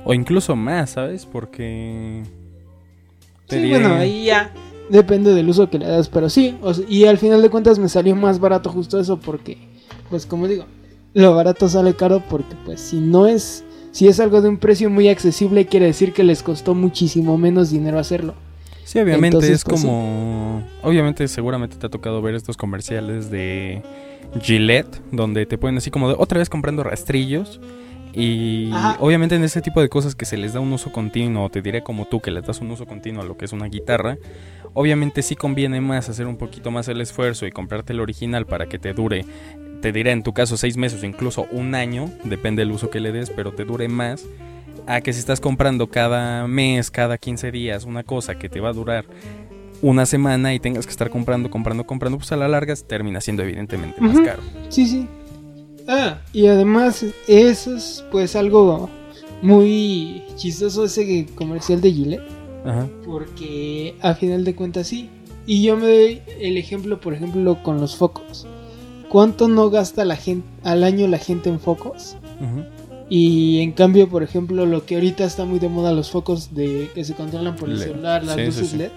O 0.05 0.15
incluso 0.15 0.57
más, 0.57 0.91
¿sabes? 0.91 1.27
Porque. 1.27 2.23
sí, 3.49 3.69
bueno, 3.69 3.95
ahí 3.95 4.25
ya 4.25 4.53
depende 4.89 5.35
del 5.35 5.49
uso 5.49 5.71
que 5.71 5.79
le 5.79 5.87
das, 5.87 6.09
pero 6.09 6.29
sí. 6.29 6.57
y 6.89 7.05
al 7.05 7.19
final 7.19 7.43
de 7.43 7.51
cuentas 7.51 7.79
me 7.79 7.89
salió 7.89 8.17
más 8.17 8.41
barato 8.41 8.71
justo 8.71 8.99
eso 8.99 9.19
porque, 9.19 9.57
pues 10.11 10.27
como 10.27 10.49
digo, 10.49 10.67
lo 11.15 11.35
barato 11.35 11.69
sale 11.69 11.95
caro 11.95 12.23
porque, 12.29 12.57
pues 12.65 12.81
si 12.81 12.99
no 13.01 13.27
es 13.27 13.65
si 13.93 14.09
es 14.09 14.21
algo 14.21 14.41
de 14.41 14.49
un 14.49 14.59
precio 14.59 14.89
muy 14.89 15.09
accesible, 15.09 15.67
quiere 15.67 15.87
decir 15.87 16.13
que 16.13 16.23
les 16.23 16.43
costó 16.43 16.75
muchísimo 16.75 17.37
menos 17.39 17.71
dinero 17.71 17.99
hacerlo. 17.99 18.35
Sí, 18.85 18.99
obviamente 18.99 19.53
es 19.53 19.65
pues, 19.65 19.83
como... 19.83 20.63
Obviamente 20.83 21.27
seguramente 21.29 21.77
te 21.77 21.87
ha 21.87 21.91
tocado 21.91 22.23
ver 22.23 22.35
estos 22.35 22.57
comerciales 22.57 23.31
de 23.31 23.83
Gillette, 24.41 25.01
donde 25.13 25.47
te 25.47 25.59
ponen 25.59 25.79
así 25.79 25.91
como 25.91 26.09
de 26.09 26.15
otra 26.19 26.39
vez 26.39 26.49
comprando 26.49 26.83
rastrillos. 26.83 27.61
Y 28.13 28.73
obviamente 28.99 29.37
en 29.37 29.45
ese 29.45 29.63
tipo 29.63 29.81
de 29.81 29.89
cosas 29.89 30.15
que 30.15 30.25
se 30.25 30.37
les 30.37 30.53
da 30.53 30.61
un 30.61 30.73
uso 30.73 30.91
continuo, 30.91 31.49
te 31.49 31.63
diré 31.63 31.83
como 31.83 32.07
tú 32.07 32.21
que 32.21 32.31
le 32.31 32.41
das 32.43 32.61
un 32.61 32.71
uso 32.71 32.87
continuo 32.87 33.23
a 33.23 33.25
lo 33.25 33.37
que 33.37 33.45
es 33.45 33.53
una 33.53 33.67
guitarra, 33.67 34.19
obviamente 34.75 35.23
sí 35.23 35.37
conviene 35.37 35.81
más 35.81 36.09
hacer 36.09 36.27
un 36.27 36.37
poquito 36.37 36.71
más 36.71 36.89
el 36.89 37.01
esfuerzo 37.01 37.47
y 37.47 37.53
comprarte 37.53 37.93
el 37.93 38.01
original 38.01 38.47
para 38.47 38.67
que 38.67 38.79
te 38.79 38.93
dure 38.95 39.25
te 39.81 39.93
diré 39.93 40.13
en 40.13 40.23
tu 40.23 40.33
caso 40.33 40.57
seis 40.57 40.77
meses 40.77 41.03
o 41.03 41.07
incluso 41.07 41.47
un 41.51 41.75
año, 41.75 42.11
depende 42.25 42.63
del 42.63 42.73
uso 42.73 42.91
que 42.91 43.01
le 43.01 43.13
des, 43.13 43.31
pero 43.31 43.53
te 43.53 43.65
dure 43.65 43.89
más, 43.89 44.25
a 44.87 45.01
que 45.01 45.13
si 45.13 45.21
estás 45.21 45.41
comprando 45.41 45.89
cada 45.89 46.47
mes, 46.47 46.91
cada 46.91 47.19
15 47.19 47.51
días 47.51 47.85
una 47.85 48.03
cosa 48.03 48.39
que 48.39 48.49
te 48.49 48.61
va 48.61 48.71
a 48.71 48.73
durar 48.73 49.07
una 49.83 50.05
semana 50.05 50.53
y 50.53 50.61
tengas 50.61 50.85
que 50.85 50.91
estar 50.91 51.11
comprando, 51.11 51.51
comprando, 51.51 51.85
comprando, 51.85 52.19
pues 52.19 52.31
a 52.33 52.37
la 52.37 52.49
larga 52.49 52.75
termina 52.77 53.21
siendo 53.21 53.43
evidentemente 53.43 54.01
más 54.01 54.21
caro. 54.21 54.43
Sí, 54.69 54.87
sí. 54.87 55.09
Ah, 55.93 56.19
y 56.33 56.47
además 56.47 57.05
eso 57.27 57.75
es 57.75 58.05
pues 58.13 58.37
algo 58.37 58.89
muy 59.43 60.23
chistoso 60.37 60.85
ese 60.85 61.27
comercial 61.35 61.81
de 61.81 61.93
Gillette. 61.93 62.23
Ajá. 62.65 62.89
Porque 63.05 63.97
a 64.01 64.15
final 64.15 64.45
de 64.45 64.55
cuentas 64.55 64.87
sí. 64.87 65.11
Y 65.47 65.65
yo 65.65 65.77
me 65.77 65.87
doy 65.87 66.23
el 66.39 66.57
ejemplo, 66.57 67.01
por 67.01 67.13
ejemplo, 67.15 67.61
con 67.65 67.81
los 67.81 67.97
focos. 67.97 68.47
¿Cuánto 69.09 69.49
no 69.49 69.69
gasta 69.71 70.05
la 70.05 70.15
gente 70.15 70.47
al 70.63 70.85
año 70.85 71.09
la 71.09 71.19
gente 71.19 71.49
en 71.49 71.59
focos? 71.59 72.17
Y 73.09 73.59
en 73.59 73.73
cambio, 73.73 74.09
por 74.09 74.23
ejemplo, 74.23 74.67
lo 74.67 74.87
que 74.87 74.95
ahorita 74.95 75.25
está 75.25 75.45
muy 75.45 75.59
de 75.59 75.69
moda, 75.69 75.93
los 75.93 76.13
focos 76.13 76.55
de 76.55 76.89
que 76.95 77.05
se 77.05 77.15
controlan 77.15 77.57
por 77.57 77.69
el 77.69 77.81
celular, 77.81 78.23
las 78.23 78.37
luces 78.37 78.73
LED, 78.75 78.93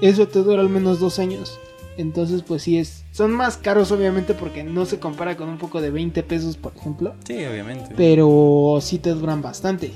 eso 0.00 0.26
te 0.26 0.40
dura 0.40 0.60
al 0.60 0.68
menos 0.68 0.98
dos 0.98 1.20
años. 1.20 1.60
Entonces, 1.96 2.42
pues 2.42 2.64
sí 2.64 2.78
es. 2.78 3.01
Son 3.12 3.30
más 3.30 3.58
caros, 3.58 3.92
obviamente, 3.92 4.32
porque 4.32 4.64
no 4.64 4.86
se 4.86 4.98
compara 4.98 5.36
con 5.36 5.50
un 5.50 5.58
foco 5.58 5.82
de 5.82 5.90
20 5.90 6.22
pesos, 6.22 6.56
por 6.56 6.74
ejemplo. 6.74 7.14
Sí, 7.24 7.44
obviamente. 7.44 7.92
Pero 7.94 8.78
sí 8.80 8.98
te 8.98 9.10
duran 9.10 9.42
bastante. 9.42 9.92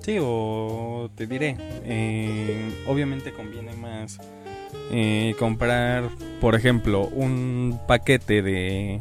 Sí, 0.00 0.18
o 0.20 1.08
te 1.14 1.28
diré. 1.28 1.56
Eh, 1.84 2.84
obviamente 2.88 3.32
conviene 3.32 3.72
más 3.74 4.18
eh, 4.90 5.36
comprar, 5.38 6.10
por 6.40 6.56
ejemplo, 6.56 7.06
un 7.06 7.78
paquete 7.86 8.42
de 8.42 9.00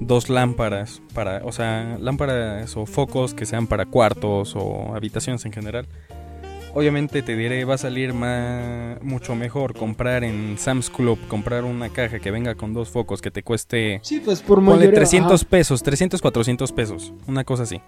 dos 0.00 0.28
lámparas 0.28 1.00
para, 1.14 1.42
o 1.44 1.52
sea, 1.52 1.96
lámparas 2.00 2.76
o 2.76 2.86
focos 2.86 3.34
que 3.34 3.46
sean 3.46 3.68
para 3.68 3.86
cuartos 3.86 4.56
o 4.56 4.96
habitaciones 4.96 5.44
en 5.44 5.52
general. 5.52 5.86
Obviamente 6.74 7.22
te 7.22 7.36
diré, 7.36 7.64
va 7.64 7.74
a 7.74 7.78
salir 7.78 8.14
más, 8.14 9.02
mucho 9.02 9.34
mejor 9.34 9.74
comprar 9.74 10.24
en 10.24 10.56
Sam's 10.58 10.88
Club, 10.88 11.18
comprar 11.28 11.64
una 11.64 11.90
caja 11.90 12.18
que 12.18 12.30
venga 12.30 12.54
con 12.54 12.72
dos 12.72 12.88
focos 12.88 13.20
que 13.20 13.30
te 13.30 13.42
cueste... 13.42 14.00
Sí, 14.02 14.22
pues 14.24 14.40
por 14.40 14.60
mayoría, 14.62 14.94
300 14.94 15.44
pesos, 15.44 15.82
300, 15.82 16.22
400 16.22 16.72
pesos, 16.72 17.12
una 17.26 17.44
cosa 17.44 17.64
así. 17.64 17.80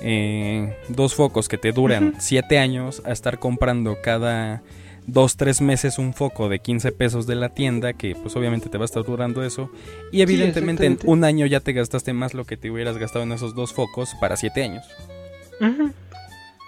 Eh, 0.00 0.76
dos 0.88 1.14
focos 1.14 1.48
que 1.48 1.56
te 1.56 1.72
duran 1.72 2.14
7 2.18 2.58
años 2.58 3.02
a 3.06 3.12
estar 3.12 3.38
comprando 3.38 3.98
cada 4.02 4.62
dos, 5.06 5.36
tres 5.36 5.60
meses 5.60 5.98
un 5.98 6.14
foco 6.14 6.48
de 6.48 6.58
15 6.58 6.92
pesos 6.92 7.26
de 7.26 7.34
la 7.34 7.50
tienda, 7.50 7.92
que 7.92 8.14
pues 8.14 8.36
obviamente 8.36 8.68
te 8.68 8.78
va 8.78 8.84
a 8.84 8.86
estar 8.86 9.04
durando 9.04 9.42
eso. 9.42 9.70
Y 10.12 10.22
evidentemente 10.22 10.86
en 10.86 10.98
un 11.04 11.24
año 11.24 11.46
ya 11.46 11.60
te 11.60 11.72
gastaste 11.72 12.12
más 12.12 12.34
lo 12.34 12.44
que 12.44 12.56
te 12.56 12.70
hubieras 12.70 12.98
gastado 12.98 13.24
en 13.24 13.32
esos 13.32 13.54
dos 13.54 13.72
focos 13.72 14.10
para 14.20 14.36
siete 14.36 14.62
años. 14.62 14.84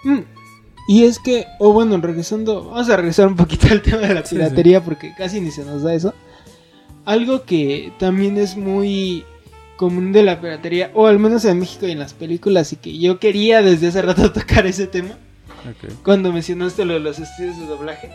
Mm. 0.03 0.42
Y 0.87 1.05
es 1.05 1.19
que, 1.19 1.47
o 1.59 1.71
bueno, 1.71 1.97
regresando, 1.97 2.65
vamos 2.65 2.89
a 2.89 2.97
regresar 2.97 3.27
un 3.27 3.35
poquito 3.35 3.67
al 3.71 3.81
tema 3.81 3.99
de 4.07 4.13
la 4.13 4.23
piratería 4.23 4.83
porque 4.83 5.13
casi 5.15 5.41
ni 5.41 5.51
se 5.51 5.65
nos 5.65 5.83
da 5.83 5.93
eso. 5.93 6.13
Algo 7.05 7.43
que 7.43 7.91
también 7.99 8.37
es 8.37 8.55
muy 8.55 9.25
común 9.75 10.13
de 10.13 10.23
la 10.23 10.39
piratería, 10.39 10.91
o 10.93 11.07
al 11.07 11.19
menos 11.19 11.43
en 11.45 11.59
México 11.59 11.87
y 11.87 11.91
en 11.91 11.99
las 11.99 12.13
películas, 12.13 12.71
y 12.71 12.77
que 12.77 12.97
yo 12.97 13.19
quería 13.19 13.61
desde 13.61 13.87
hace 13.87 14.01
rato 14.01 14.31
tocar 14.33 14.65
ese 14.67 14.87
tema. 14.87 15.17
Cuando 16.03 16.33
mencionaste 16.33 16.83
lo 16.83 16.93
de 16.95 16.99
los 16.99 17.19
estudios 17.19 17.57
de 17.57 17.65
doblaje 17.65 18.09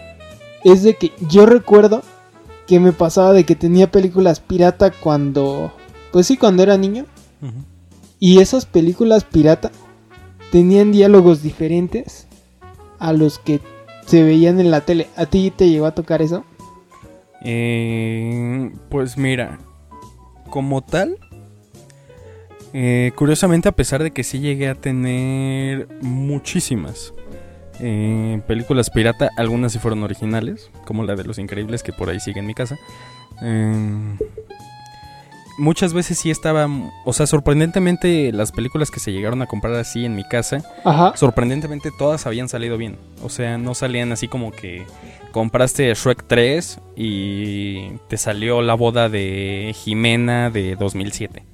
es 0.64 0.82
de 0.82 0.94
que 0.94 1.12
yo 1.28 1.46
recuerdo 1.46 2.02
que 2.66 2.80
me 2.80 2.92
pasaba 2.92 3.32
de 3.32 3.44
que 3.44 3.56
tenía 3.56 3.90
películas 3.90 4.40
pirata 4.40 4.90
cuando, 4.90 5.72
pues 6.12 6.26
sí, 6.26 6.36
cuando 6.36 6.62
era 6.62 6.76
niño. 6.76 7.06
Y 8.20 8.40
esas 8.40 8.66
películas 8.66 9.24
pirata 9.24 9.70
tenían 10.50 10.92
diálogos 10.92 11.42
diferentes 11.42 12.27
a 12.98 13.12
los 13.12 13.38
que 13.38 13.60
se 14.06 14.22
veían 14.22 14.60
en 14.60 14.70
la 14.70 14.82
tele. 14.82 15.08
¿A 15.16 15.26
ti 15.26 15.50
te 15.50 15.68
llegó 15.68 15.86
a 15.86 15.94
tocar 15.94 16.22
eso? 16.22 16.44
Eh, 17.42 18.70
pues 18.88 19.16
mira, 19.16 19.58
como 20.50 20.82
tal, 20.82 21.18
Eh, 22.74 23.12
curiosamente, 23.16 23.68
a 23.68 23.72
pesar 23.72 24.02
de 24.02 24.10
que 24.10 24.22
sí 24.22 24.40
llegué 24.40 24.68
a 24.68 24.74
tener 24.74 25.88
muchísimas 26.02 27.14
eh, 27.80 28.42
películas 28.46 28.90
pirata, 28.90 29.30
algunas 29.38 29.72
sí 29.72 29.78
fueron 29.78 30.02
originales, 30.02 30.70
como 30.84 31.02
la 31.04 31.16
de 31.16 31.24
Los 31.24 31.38
Increíbles 31.38 31.82
que 31.82 31.94
por 31.94 32.10
ahí 32.10 32.20
sigue 32.20 32.40
en 32.40 32.46
mi 32.46 32.52
casa. 32.54 32.76
Eh, 33.42 34.16
muchas 35.58 35.92
veces 35.92 36.18
sí 36.18 36.30
estaba, 36.30 36.68
o 37.04 37.12
sea, 37.12 37.26
sorprendentemente 37.26 38.32
las 38.32 38.52
películas 38.52 38.90
que 38.90 39.00
se 39.00 39.12
llegaron 39.12 39.42
a 39.42 39.46
comprar 39.46 39.74
así 39.74 40.04
en 40.04 40.16
mi 40.16 40.24
casa, 40.24 40.62
sorprendentemente 41.14 41.90
todas 41.96 42.26
habían 42.26 42.48
salido 42.48 42.78
bien. 42.78 42.96
O 43.22 43.28
sea, 43.28 43.58
no 43.58 43.74
salían 43.74 44.12
así 44.12 44.28
como 44.28 44.52
que 44.52 44.86
compraste 45.32 45.92
Shrek 45.92 46.24
3 46.26 46.80
y 46.96 47.90
te 48.08 48.16
salió 48.16 48.62
la 48.62 48.74
boda 48.74 49.08
de 49.08 49.74
Jimena 49.76 50.50
de 50.50 50.76
2007. 50.76 51.44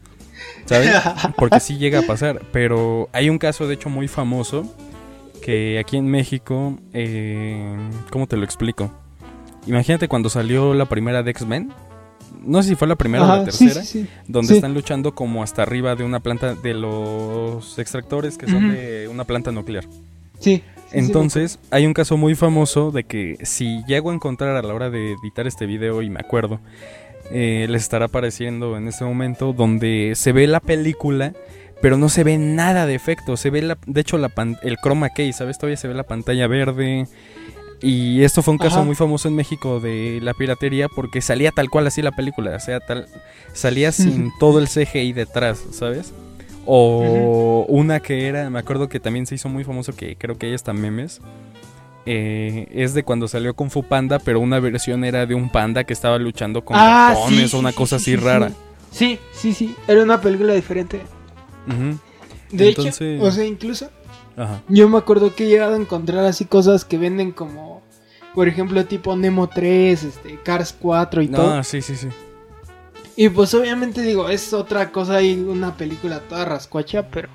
¿Sabes? 0.67 0.91
Porque 1.37 1.61
sí 1.61 1.79
llega 1.79 2.01
a 2.01 2.03
pasar. 2.03 2.43
Pero 2.53 3.09
hay 3.13 3.29
un 3.29 3.39
caso, 3.39 3.67
de 3.67 3.75
hecho, 3.75 3.91
muy 3.91 4.09
famoso 4.09 4.65
que 5.43 5.79
aquí 5.79 5.97
en 5.97 6.07
México, 6.07 6.79
eh, 6.93 7.77
¿cómo 8.11 8.27
te 8.27 8.37
lo 8.37 8.45
explico? 8.45 8.91
Imagínate 9.67 10.09
cuando 10.09 10.31
salió 10.31 10.75
la 10.75 10.87
primera 10.87 11.23
de 11.23 11.31
X-Men 11.31 11.73
no 12.43 12.63
sé 12.63 12.71
si 12.71 12.75
fue 12.75 12.89
la 12.89 12.97
primera 12.97 13.25
o 13.25 13.27
la 13.27 13.45
tercera, 13.45 13.83
donde 14.27 14.55
están 14.55 14.75
luchando 14.75 15.15
como 15.15 15.43
hasta 15.43 15.63
arriba 15.63 15.95
de 15.95 16.05
una 16.05 16.21
planta 16.21 16.55
de 16.55 16.75
los 16.75 17.79
extractores 17.79 18.39
que 18.39 18.47
son 18.47 18.73
de 18.73 19.09
una 19.09 19.25
planta 19.25 19.53
nuclear. 19.53 19.85
Sí. 20.39 20.63
Entonces, 20.93 21.59
hay 21.71 21.87
un 21.87 21.95
caso 21.95 22.17
muy 22.17 22.35
famoso 22.35 22.91
de 22.93 23.05
que 23.05 23.37
si 23.43 23.83
llego 23.87 24.11
a 24.11 24.15
encontrar 24.15 24.57
a 24.57 24.63
la 24.63 24.73
hora 24.73 24.91
de 24.91 25.13
editar 25.13 25.47
este 25.47 25.67
video 25.67 26.03
y 26.03 26.11
me 26.11 26.21
acuerdo, 26.21 26.61
eh, 27.31 27.67
les 27.69 27.83
estará 27.83 28.07
apareciendo 28.07 28.77
en 28.77 28.87
este 28.87 29.05
momento 29.05 29.53
donde 29.53 30.13
se 30.15 30.33
ve 30.33 30.47
la 30.47 30.61
película, 30.61 31.33
pero 31.81 31.97
no 31.97 32.09
se 32.09 32.25
ve 32.25 32.39
nada 32.39 32.87
de 32.87 32.95
efecto. 32.95 33.37
Se 33.37 33.51
ve, 33.51 33.63
la, 33.63 33.79
de 33.87 34.01
hecho, 34.01 34.19
la 34.19 34.31
el 34.63 34.77
chroma 34.77 35.11
key, 35.11 35.33
¿sabes? 35.33 35.59
Todavía 35.59 35.77
se 35.77 35.89
ve 35.89 35.95
la 35.95 36.05
pantalla 36.05 36.47
verde. 36.47 37.07
Y 37.81 38.23
esto 38.23 38.43
fue 38.43 38.53
un 38.53 38.59
caso 38.59 38.85
muy 38.85 38.95
famoso 38.95 39.29
en 39.29 39.35
México 39.35 39.81
de 39.81 40.21
la 40.23 40.35
piratería 40.35 40.89
porque 40.89 41.21
salía 41.21 41.51
tal 41.51 41.69
cual 41.71 41.87
así 41.87 42.03
la 42.03 42.13
película, 42.13 42.57
o 42.57 42.61
sea, 42.61 42.81
tal 42.81 43.07
salía 43.53 43.93
sin 43.93 44.33
todo 44.41 44.59
el 44.59 44.69
CGI 44.69 45.13
detrás, 45.13 45.63
¿sabes? 45.71 46.13
O 46.67 47.67
una 47.69 48.01
que 48.01 48.27
era, 48.27 48.49
me 48.49 48.59
acuerdo 48.59 48.89
que 48.89 49.01
también 49.01 49.27
se 49.27 49.35
hizo 49.35 49.49
muy 49.49 49.65
famoso 49.65 49.95
que 49.95 50.17
creo 50.17 50.39
que 50.39 50.47
hay 50.47 50.55
hasta 50.55 50.73
memes. 50.73 51.21
Eh, 52.07 52.69
es 52.73 52.93
de 52.93 53.03
cuando 53.03 53.29
salió 53.29 53.55
Kung 53.55 53.71
Fu 53.71 53.83
Panda, 53.83 54.19
pero 54.19 54.41
una 54.41 54.61
versión 54.61 55.05
era 55.05 55.25
de 55.25 55.35
un 55.35 55.51
panda 55.51 55.85
que 55.85 55.95
estaba 55.95 56.19
luchando 56.19 56.63
con 56.63 56.77
ah, 56.79 57.15
o 57.17 57.59
una 57.59 57.73
cosa 57.73 57.97
así 57.97 58.17
rara. 58.17 58.51
Sí, 58.91 59.19
sí, 59.33 59.53
sí, 59.55 59.75
era 59.89 60.03
una 60.03 60.21
película 60.21 60.53
diferente. 60.55 61.01
De 62.51 62.69
hecho, 62.69 62.89
o 63.21 63.31
sea, 63.31 63.45
incluso 63.45 63.91
yo 64.69 64.89
me 64.89 64.99
acuerdo 64.99 65.35
que 65.35 65.45
he 65.45 65.49
llegado 65.49 65.75
a 65.75 65.79
encontrar 65.79 66.25
así 66.25 66.45
cosas 66.45 66.85
que 66.85 66.99
venden 66.99 67.33
como, 67.33 67.83
por 68.35 68.49
ejemplo, 68.49 68.85
tipo 68.85 69.17
Nemo 69.17 69.49
3, 69.49 70.03
este, 70.03 70.39
Cars 70.43 70.75
4 70.79 71.23
y 71.23 71.29
todo. 71.29 71.55
Ah, 71.55 71.65
sí, 71.65 71.81
sí, 71.83 71.97
sí. 71.97 72.09
Y 73.17 73.29
pues 73.29 73.55
obviamente 73.55 74.03
digo, 74.03 74.29
es 74.29 74.53
otra 74.53 74.91
cosa 74.91 75.23
y 75.23 75.39
una 75.39 75.77
película 75.77 76.21
toda 76.21 76.45
rascuacha, 76.45 77.09
pero 77.11 77.29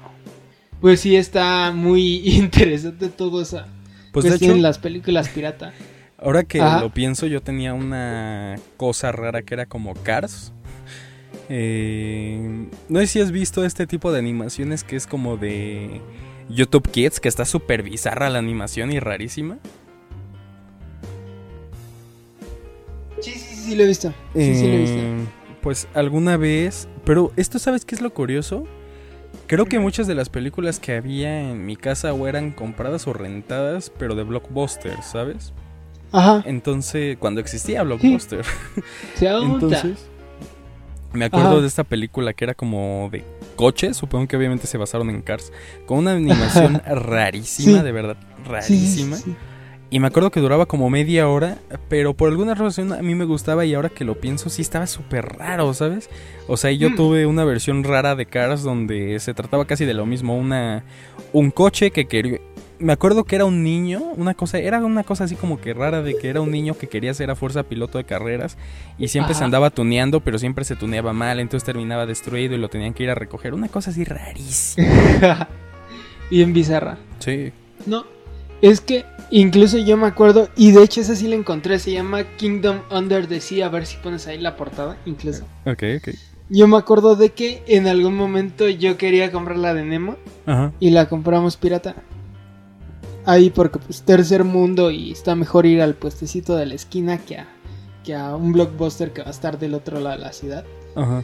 pues 0.82 1.02
sí 1.02 1.16
está 1.16 1.72
muy 1.72 2.18
interesante 2.38 3.10
todo 3.10 3.42
eso. 3.42 3.64
Pues 4.12 4.26
de 4.26 4.36
hecho, 4.36 4.52
en 4.52 4.62
las 4.62 4.80
películas 4.80 5.30
pirata. 5.30 5.74
Ahora 6.18 6.44
que 6.44 6.60
lo 6.60 6.90
pienso, 6.90 7.28
yo 7.28 7.42
tenía 7.42 7.74
una 7.74 8.58
cosa 8.76 9.12
rara 9.12 9.42
que 9.44 9.54
era 9.54 9.66
como 9.68 9.94
Cars. 9.94 10.52
Eh, 11.48 12.68
no 12.90 13.00
sé 13.00 13.08
si 13.08 13.22
has 13.22 13.32
visto 13.32 13.64
este 13.64 13.88
tipo 13.88 14.12
de 14.12 14.20
animaciones 14.20 14.84
que 14.84 14.96
es 14.96 15.08
como 15.08 15.38
de 15.38 16.02
YouTube 16.50 16.90
Kids, 16.90 17.20
que 17.20 17.30
está 17.30 17.46
súper 17.46 17.84
bizarra 17.84 18.30
la 18.30 18.40
animación 18.40 18.92
y 18.92 19.00
rarísima. 19.00 19.58
Sí, 23.22 23.32
sí, 23.32 23.56
sí, 23.56 23.76
lo 23.76 23.84
he 23.84 23.88
visto. 23.88 24.14
Sí, 24.34 24.56
sí, 24.56 24.68
lo 24.68 24.74
he 24.74 24.78
visto. 24.78 24.98
Eh, 24.98 25.26
pues 25.62 25.88
alguna 25.94 26.38
vez. 26.38 26.88
Pero 27.06 27.32
esto, 27.36 27.60
¿sabes 27.60 27.86
qué 27.86 27.96
es 27.96 28.02
lo 28.02 28.14
curioso? 28.14 28.66
Creo 29.48 29.66
que 29.66 29.80
muchas 29.80 30.08
de 30.08 30.16
las 30.16 30.30
películas 30.30 30.80
que 30.80 30.96
había 30.96 31.52
en 31.52 31.66
mi 31.66 31.76
casa 31.76 32.14
o 32.14 32.28
eran 32.28 32.52
compradas 32.52 33.08
o 33.08 33.14
rentadas, 33.14 33.92
pero 33.98 34.16
de 34.16 34.24
Blockbuster, 34.24 35.02
¿sabes? 35.04 35.54
Ajá. 36.12 36.44
Entonces, 36.46 37.18
cuando 37.18 37.42
existía 37.42 37.84
Blockbuster. 37.84 38.44
Sí. 39.16 39.26
Entonces, 39.26 40.08
me 41.14 41.26
acuerdo 41.26 41.62
de 41.62 41.68
esta 41.68 41.84
película 41.84 42.34
que 42.34 42.46
era 42.46 42.54
como 42.54 43.10
de 43.12 43.24
coches, 43.56 43.98
supongo 43.98 44.28
que 44.28 44.38
obviamente 44.38 44.68
se 44.68 44.78
basaron 44.78 45.10
en 45.10 45.22
Cars, 45.22 45.52
con 45.86 46.00
una 46.00 46.14
animación 46.14 46.82
rarísima, 46.88 47.84
de 47.84 47.92
verdad, 47.92 48.18
rarísima. 48.46 49.18
y 49.90 50.00
me 50.00 50.08
acuerdo 50.08 50.32
que 50.32 50.40
duraba 50.40 50.66
como 50.66 50.90
media 50.90 51.28
hora, 51.28 51.58
pero 51.88 52.14
por 52.14 52.30
alguna 52.30 52.54
razón 52.54 52.94
a 52.94 53.02
mí 53.02 53.16
me 53.16 53.26
gustaba 53.26 53.66
y 53.66 53.74
ahora 53.74 53.90
que 53.90 54.06
lo 54.06 54.20
pienso 54.20 54.50
sí 54.50 54.62
estaba 54.62 54.88
súper 54.88 55.26
raro, 55.38 55.74
¿sabes? 55.74 56.10
O 56.48 56.58
sea, 56.58 56.72
yo 56.72 56.92
mm. 56.92 56.96
tuve 56.96 57.26
una 57.26 57.44
versión 57.44 57.84
rara 57.84 58.16
de 58.16 58.26
Cars 58.26 58.64
donde 58.64 59.20
se 59.20 59.34
trataba 59.34 59.66
casi 59.66 59.86
de 59.86 59.94
lo 59.94 60.06
mismo, 60.06 60.38
una 60.38 60.84
un 61.34 61.52
coche 61.52 61.92
que 61.92 62.06
quería 62.06 62.40
me 62.80 62.94
acuerdo 62.94 63.26
que 63.26 63.36
era 63.36 63.46
un 63.46 63.64
niño, 63.64 64.02
una 64.16 64.34
cosa, 64.34 64.58
era 64.58 64.80
una 64.80 65.04
cosa 65.04 65.26
así 65.26 65.36
como 65.36 65.60
que 65.60 65.74
rara 65.74 66.02
de 66.02 66.18
que 66.18 66.30
era 66.30 66.42
un 66.42 66.52
niño 66.52 66.78
que 66.78 66.88
quería 66.88 67.14
ser 67.14 67.30
a 67.30 67.36
fuerza 67.36 67.64
piloto 67.64 67.98
de 67.98 68.06
carreras 68.06 68.58
y 68.98 69.10
siempre 69.10 69.34
se 69.36 69.44
andaba 69.44 69.70
tuneando, 69.70 70.22
pero 70.22 70.40
siempre 70.40 70.64
se 70.64 70.76
tuneaba 70.76 71.14
mal, 71.14 71.40
entonces 71.40 71.66
terminaba 71.66 72.06
destruido 72.06 72.56
y 72.56 72.58
lo 72.58 72.70
tenían 72.70 72.94
que 72.94 73.04
ir 73.04 73.10
a 73.10 73.16
recoger, 73.16 73.54
una 73.54 73.68
cosa 73.68 73.92
así 73.92 74.04
rarísima. 74.04 74.88
Bien 76.32 76.54
bizarra. 76.54 76.98
Sí. 77.20 77.52
No, 77.86 78.06
es 78.62 78.82
que 78.82 79.06
incluso 79.30 79.78
yo 79.78 79.98
me 79.98 80.08
acuerdo, 80.08 80.50
y 80.56 80.72
de 80.72 80.84
hecho 80.84 81.02
esa 81.02 81.16
sí 81.16 81.28
la 81.28 81.36
encontré, 81.36 81.80
se 81.80 81.92
llama 81.92 82.24
Kingdom 82.38 82.80
Under 82.92 83.28
the 83.28 83.42
Sea, 83.42 83.66
a 83.66 83.70
ver 83.70 83.86
si 83.86 83.98
pones 83.98 84.26
ahí 84.28 84.40
la 84.40 84.56
portada, 84.56 84.98
incluso. 85.06 85.44
Ok, 85.66 85.84
ok. 85.98 86.10
Yo 86.52 86.68
me 86.68 86.78
acuerdo 86.78 87.16
de 87.16 87.30
que 87.30 87.62
en 87.68 87.88
algún 87.88 88.16
momento 88.16 88.68
yo 88.70 88.98
quería 88.98 89.32
comprar 89.32 89.58
la 89.58 89.74
de 89.74 89.86
Nemo 89.86 90.16
Ajá. 90.48 90.72
y 90.80 90.90
la 90.90 91.08
compramos 91.08 91.58
pirata 91.58 91.96
ahí 93.26 93.50
porque 93.50 93.80
pues 93.80 94.02
tercer 94.04 94.44
mundo 94.44 94.92
y 94.92 95.12
está 95.12 95.36
mejor 95.36 95.66
ir 95.66 95.82
al 95.82 95.96
puestecito 95.96 96.56
de 96.56 96.66
la 96.66 96.76
esquina 96.76 97.18
que 97.18 97.38
a, 97.38 97.48
que 98.04 98.16
a 98.16 98.36
un 98.36 98.54
blockbuster 98.54 99.12
que 99.12 99.22
va 99.22 99.28
a 99.28 99.32
estar 99.32 99.60
del 99.60 99.74
otro 99.74 100.00
lado 100.00 100.18
de 100.18 100.24
la 100.24 100.34
ciudad. 100.34 100.66
Ajá. 100.96 101.24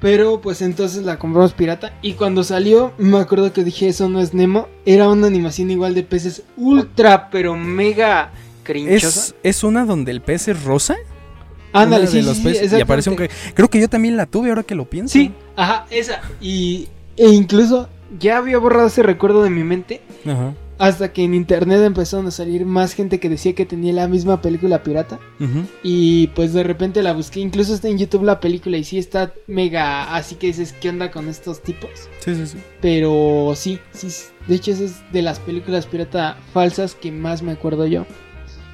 Pero 0.00 0.40
pues 0.40 0.62
entonces 0.62 1.02
la 1.04 1.18
compramos 1.18 1.52
pirata 1.54 1.92
y 2.02 2.12
cuando 2.12 2.44
salió 2.44 2.92
me 2.98 3.18
acuerdo 3.18 3.52
que 3.52 3.64
dije 3.64 3.88
eso 3.88 4.08
no 4.08 4.20
es 4.20 4.32
Nemo, 4.32 4.68
era 4.86 5.08
una 5.08 5.26
animación 5.26 5.70
igual 5.70 5.94
de 5.94 6.04
peces 6.04 6.44
ultra 6.56 7.30
pero 7.30 7.56
mega 7.56 8.30
crinchosa. 8.62 9.34
¿Es, 9.42 9.64
una 9.64 9.84
donde 9.84 10.12
el 10.12 10.20
pez 10.20 10.46
es 10.48 10.62
rosa? 10.62 10.96
Ándale, 11.72 12.06
sí, 12.06 12.22
los 12.22 12.38
peces, 12.38 12.72
y 12.72 12.80
aparece 12.80 13.10
un 13.10 13.16
creo 13.16 13.68
que 13.68 13.80
yo 13.80 13.88
también 13.88 14.16
la 14.16 14.26
tuve 14.26 14.50
ahora 14.50 14.62
que 14.62 14.74
lo 14.74 14.88
pienso. 14.88 15.12
Sí, 15.12 15.32
ajá, 15.56 15.86
esa 15.90 16.22
y 16.40 16.88
e 17.16 17.28
incluso 17.28 17.88
ya 18.18 18.38
había 18.38 18.58
borrado 18.58 18.86
ese 18.86 19.02
recuerdo 19.02 19.42
de 19.42 19.50
mi 19.50 19.64
mente. 19.64 20.00
Ajá. 20.24 20.54
Hasta 20.78 21.12
que 21.12 21.24
en 21.24 21.34
internet 21.34 21.80
empezaron 21.82 22.26
a 22.28 22.30
salir 22.30 22.64
más 22.64 22.92
gente 22.92 23.18
que 23.18 23.28
decía 23.28 23.54
que 23.54 23.66
tenía 23.66 23.92
la 23.92 24.06
misma 24.06 24.40
película 24.40 24.82
pirata. 24.82 25.18
Y 25.82 26.28
pues 26.28 26.52
de 26.52 26.62
repente 26.62 27.02
la 27.02 27.12
busqué. 27.12 27.40
Incluso 27.40 27.74
está 27.74 27.88
en 27.88 27.98
YouTube 27.98 28.22
la 28.24 28.38
película 28.38 28.76
y 28.76 28.84
sí 28.84 28.96
está 28.96 29.32
mega. 29.48 30.14
Así 30.14 30.36
que 30.36 30.48
dices, 30.48 30.72
¿qué 30.72 30.90
onda 30.90 31.10
con 31.10 31.28
estos 31.28 31.62
tipos? 31.62 31.90
Sí, 32.20 32.34
sí, 32.34 32.46
sí. 32.46 32.58
Pero 32.80 33.52
sí, 33.56 33.80
sí. 33.92 34.08
De 34.46 34.54
hecho, 34.54 34.70
esa 34.70 34.84
es 34.84 35.12
de 35.12 35.22
las 35.22 35.40
películas 35.40 35.86
pirata 35.86 36.38
falsas 36.52 36.94
que 36.94 37.10
más 37.10 37.42
me 37.42 37.52
acuerdo 37.52 37.86
yo. 37.86 38.06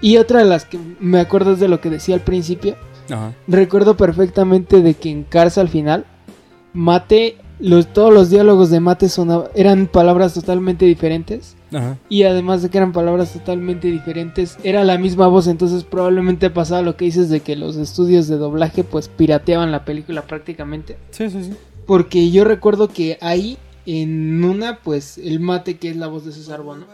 Y 0.02 0.18
otra 0.18 0.40
de 0.40 0.44
las 0.44 0.66
que 0.66 0.78
me 1.00 1.20
acuerdo 1.20 1.54
es 1.54 1.60
de 1.60 1.68
lo 1.68 1.80
que 1.80 1.88
decía 1.88 2.14
al 2.14 2.20
principio. 2.20 2.76
Recuerdo 3.48 3.96
perfectamente 3.96 4.82
de 4.82 4.94
que 4.94 5.10
en 5.10 5.24
Cars 5.24 5.58
al 5.58 5.68
final, 5.68 6.04
Mate 6.74 7.38
los, 7.60 7.92
todos 7.92 8.12
los 8.12 8.30
diálogos 8.30 8.70
de 8.70 8.80
Mate 8.80 9.06
eran 9.54 9.86
palabras 9.86 10.34
totalmente 10.34 10.84
diferentes. 10.84 11.56
Y 12.08 12.22
además 12.24 12.62
de 12.62 12.70
que 12.70 12.78
eran 12.78 12.92
palabras 12.92 13.32
totalmente 13.32 13.88
diferentes, 13.88 14.58
era 14.62 14.84
la 14.84 14.98
misma 14.98 15.26
voz. 15.26 15.46
Entonces 15.46 15.84
probablemente 15.84 16.50
pasaba 16.50 16.82
lo 16.82 16.96
que 16.96 17.06
dices 17.06 17.28
de 17.28 17.40
que 17.40 17.56
los 17.56 17.76
estudios 17.76 18.28
de 18.28 18.36
doblaje 18.36 18.84
pues 18.84 19.08
pirateaban 19.08 19.72
la 19.72 19.84
película 19.84 20.22
prácticamente. 20.22 20.96
Sí, 21.10 21.30
sí, 21.30 21.44
sí. 21.44 21.52
Porque 21.86 22.30
yo 22.30 22.44
recuerdo 22.44 22.88
que 22.88 23.18
ahí, 23.20 23.58
en 23.86 24.42
una, 24.42 24.78
pues 24.78 25.18
el 25.18 25.40
Mate, 25.40 25.76
que 25.76 25.90
es 25.90 25.96
la 25.96 26.06
voz 26.06 26.24
de 26.24 26.32
César 26.32 26.62
Bono, 26.62 26.86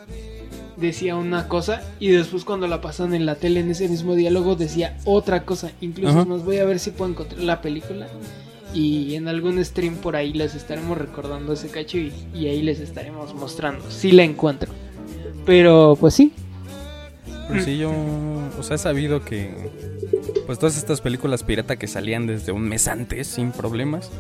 decía 0.76 1.14
una 1.14 1.46
cosa 1.46 1.82
y 2.00 2.08
después 2.08 2.44
cuando 2.44 2.66
la 2.66 2.80
pasan 2.80 3.14
en 3.14 3.26
la 3.26 3.34
tele 3.34 3.60
en 3.60 3.70
ese 3.70 3.88
mismo 3.88 4.14
diálogo 4.14 4.56
decía 4.56 4.96
otra 5.04 5.44
cosa. 5.44 5.70
Incluso 5.80 6.24
nos 6.24 6.44
voy 6.44 6.58
a 6.58 6.64
ver 6.64 6.78
si 6.78 6.90
puedo 6.90 7.10
encontrar 7.10 7.42
la 7.42 7.60
película 7.60 8.08
y 8.74 9.14
en 9.14 9.28
algún 9.28 9.62
stream 9.64 9.96
por 9.96 10.16
ahí 10.16 10.32
les 10.32 10.54
estaremos 10.54 10.96
recordando 10.96 11.52
ese 11.52 11.68
cacho 11.68 11.98
y, 11.98 12.12
ahí 12.34 12.62
les 12.62 12.80
estaremos 12.80 13.34
mostrando, 13.34 13.90
si 13.90 14.12
la 14.12 14.22
encuentro. 14.22 14.72
Pero 15.44 15.96
pues 15.98 16.14
sí. 16.14 16.32
Pues 17.48 17.64
sí, 17.64 17.78
yo, 17.78 17.90
o 18.58 18.62
sea, 18.62 18.76
he 18.76 18.78
sabido 18.78 19.24
que 19.24 19.50
pues 20.46 20.58
todas 20.58 20.76
estas 20.76 21.00
películas 21.00 21.42
pirata 21.42 21.76
que 21.76 21.86
salían 21.86 22.26
desde 22.26 22.52
un 22.52 22.62
mes 22.62 22.86
antes 22.86 23.26
sin 23.26 23.50
problemas, 23.50 24.10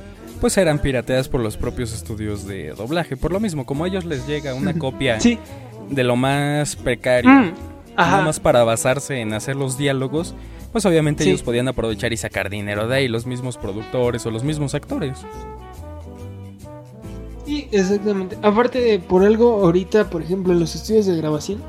pues 0.40 0.56
eran 0.56 0.80
pirateadas 0.80 1.28
por 1.28 1.40
los 1.40 1.56
propios 1.56 1.92
estudios 1.92 2.46
de 2.46 2.70
doblaje. 2.70 3.16
Por 3.16 3.32
lo 3.32 3.40
mismo, 3.40 3.66
como 3.66 3.84
a 3.84 3.88
ellos 3.88 4.04
les 4.04 4.26
llega 4.26 4.54
una 4.54 4.74
copia 4.78 5.18
de 5.18 6.04
lo 6.04 6.16
más 6.16 6.76
precario, 6.76 7.30
mm, 7.30 7.52
nada 7.96 8.22
más 8.22 8.40
para 8.40 8.64
basarse 8.64 9.20
en 9.20 9.32
hacer 9.32 9.56
los 9.56 9.76
diálogos, 9.76 10.34
pues 10.72 10.86
obviamente 10.86 11.24
ellos 11.24 11.42
podían 11.42 11.68
aprovechar 11.68 12.12
y 12.12 12.16
sacar 12.16 12.50
dinero 12.50 12.86
de 12.88 12.96
ahí, 12.96 13.08
los 13.08 13.26
mismos 13.26 13.56
productores 13.56 14.24
o 14.26 14.30
los 14.30 14.44
mismos 14.44 14.74
actores. 14.74 15.18
Sí, 17.46 17.68
exactamente. 17.72 18.38
Aparte 18.42 18.80
de 18.80 18.98
por 19.00 19.24
algo, 19.24 19.64
ahorita, 19.64 20.08
por 20.08 20.22
ejemplo, 20.22 20.52
en 20.52 20.60
los 20.60 20.74
estudios 20.74 21.06
de 21.06 21.16
grabación, 21.16 21.60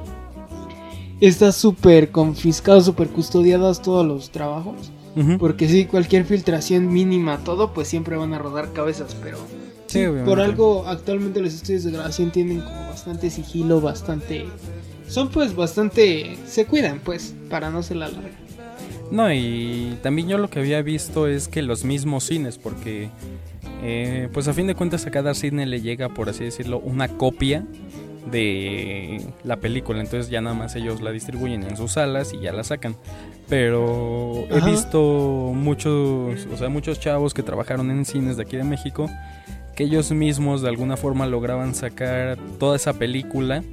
está 1.20 1.52
súper 1.52 2.12
confiscado, 2.12 2.82
súper 2.82 3.08
custodiados 3.10 3.82
todos 3.82 4.06
los 4.06 4.32
trabajos. 4.32 4.92
Porque 5.40 5.68
sí, 5.68 5.86
cualquier 5.86 6.24
filtración 6.24 6.88
mínima, 6.92 7.40
todo, 7.40 7.74
pues 7.74 7.90
siempre 7.90 8.16
van 8.16 8.34
a 8.34 8.40
rodar 8.40 8.72
cabezas, 8.72 9.16
pero... 9.22 9.40
Sí, 9.88 10.06
por 10.24 10.40
algo 10.40 10.86
actualmente 10.88 11.42
los 11.42 11.54
estudios 11.54 11.84
de 11.84 11.92
grabación 11.92 12.32
tienen 12.32 12.62
como 12.62 12.88
bastante 12.88 13.30
sigilo, 13.30 13.82
bastante... 13.82 14.46
Son 15.08 15.28
pues 15.28 15.54
bastante... 15.54 16.38
Se 16.48 16.66
cuidan 16.66 17.02
pues, 17.04 17.36
para 17.50 17.70
no 17.70 17.84
se 17.84 17.96
la 17.96 18.08
larga. 18.08 18.41
No, 19.12 19.32
y 19.32 19.98
también 20.02 20.30
yo 20.30 20.38
lo 20.38 20.50
que 20.50 20.60
había 20.60 20.82
visto 20.82 21.28
es 21.28 21.48
que 21.48 21.62
los 21.62 21.84
mismos 21.84 22.24
cines, 22.24 22.58
porque 22.58 23.10
eh, 23.84 24.30
pues 24.32 24.48
a 24.48 24.54
fin 24.54 24.68
de 24.68 24.76
cuentas 24.76 25.06
a 25.06 25.12
cada 25.12 25.34
cine 25.34 25.66
le 25.66 25.82
llega, 25.82 26.10
por 26.10 26.30
así 26.30 26.46
decirlo, 26.46 26.80
una 26.80 27.10
copia 27.10 27.66
de 28.32 29.22
la 29.44 29.58
película, 29.58 30.00
entonces 30.00 30.30
ya 30.30 30.40
nada 30.40 30.56
más 30.56 30.76
ellos 30.76 31.02
la 31.02 31.12
distribuyen 31.12 31.64
en 31.64 31.76
sus 31.76 31.94
salas 31.94 32.34
y 32.34 32.40
ya 32.40 32.54
la 32.54 32.64
sacan. 32.64 32.96
Pero 33.50 34.46
he 34.50 34.62
visto 34.62 35.52
muchos, 35.54 36.48
o 36.54 36.58
sea, 36.58 36.70
muchos 36.70 37.00
chavos 37.00 37.34
que 37.34 37.44
trabajaron 37.44 37.92
en 37.92 38.06
cines 38.06 38.38
de 38.38 38.44
aquí 38.44 38.56
de 38.56 38.64
México 38.64 39.10
que 39.76 39.86
ellos 39.86 40.12
mismos 40.12 40.62
de 40.62 40.70
alguna 40.70 40.98
forma 40.98 41.26
lograban 41.28 41.74
sacar 41.76 42.38
toda 42.60 42.76
esa 42.76 42.94
película 42.94 43.64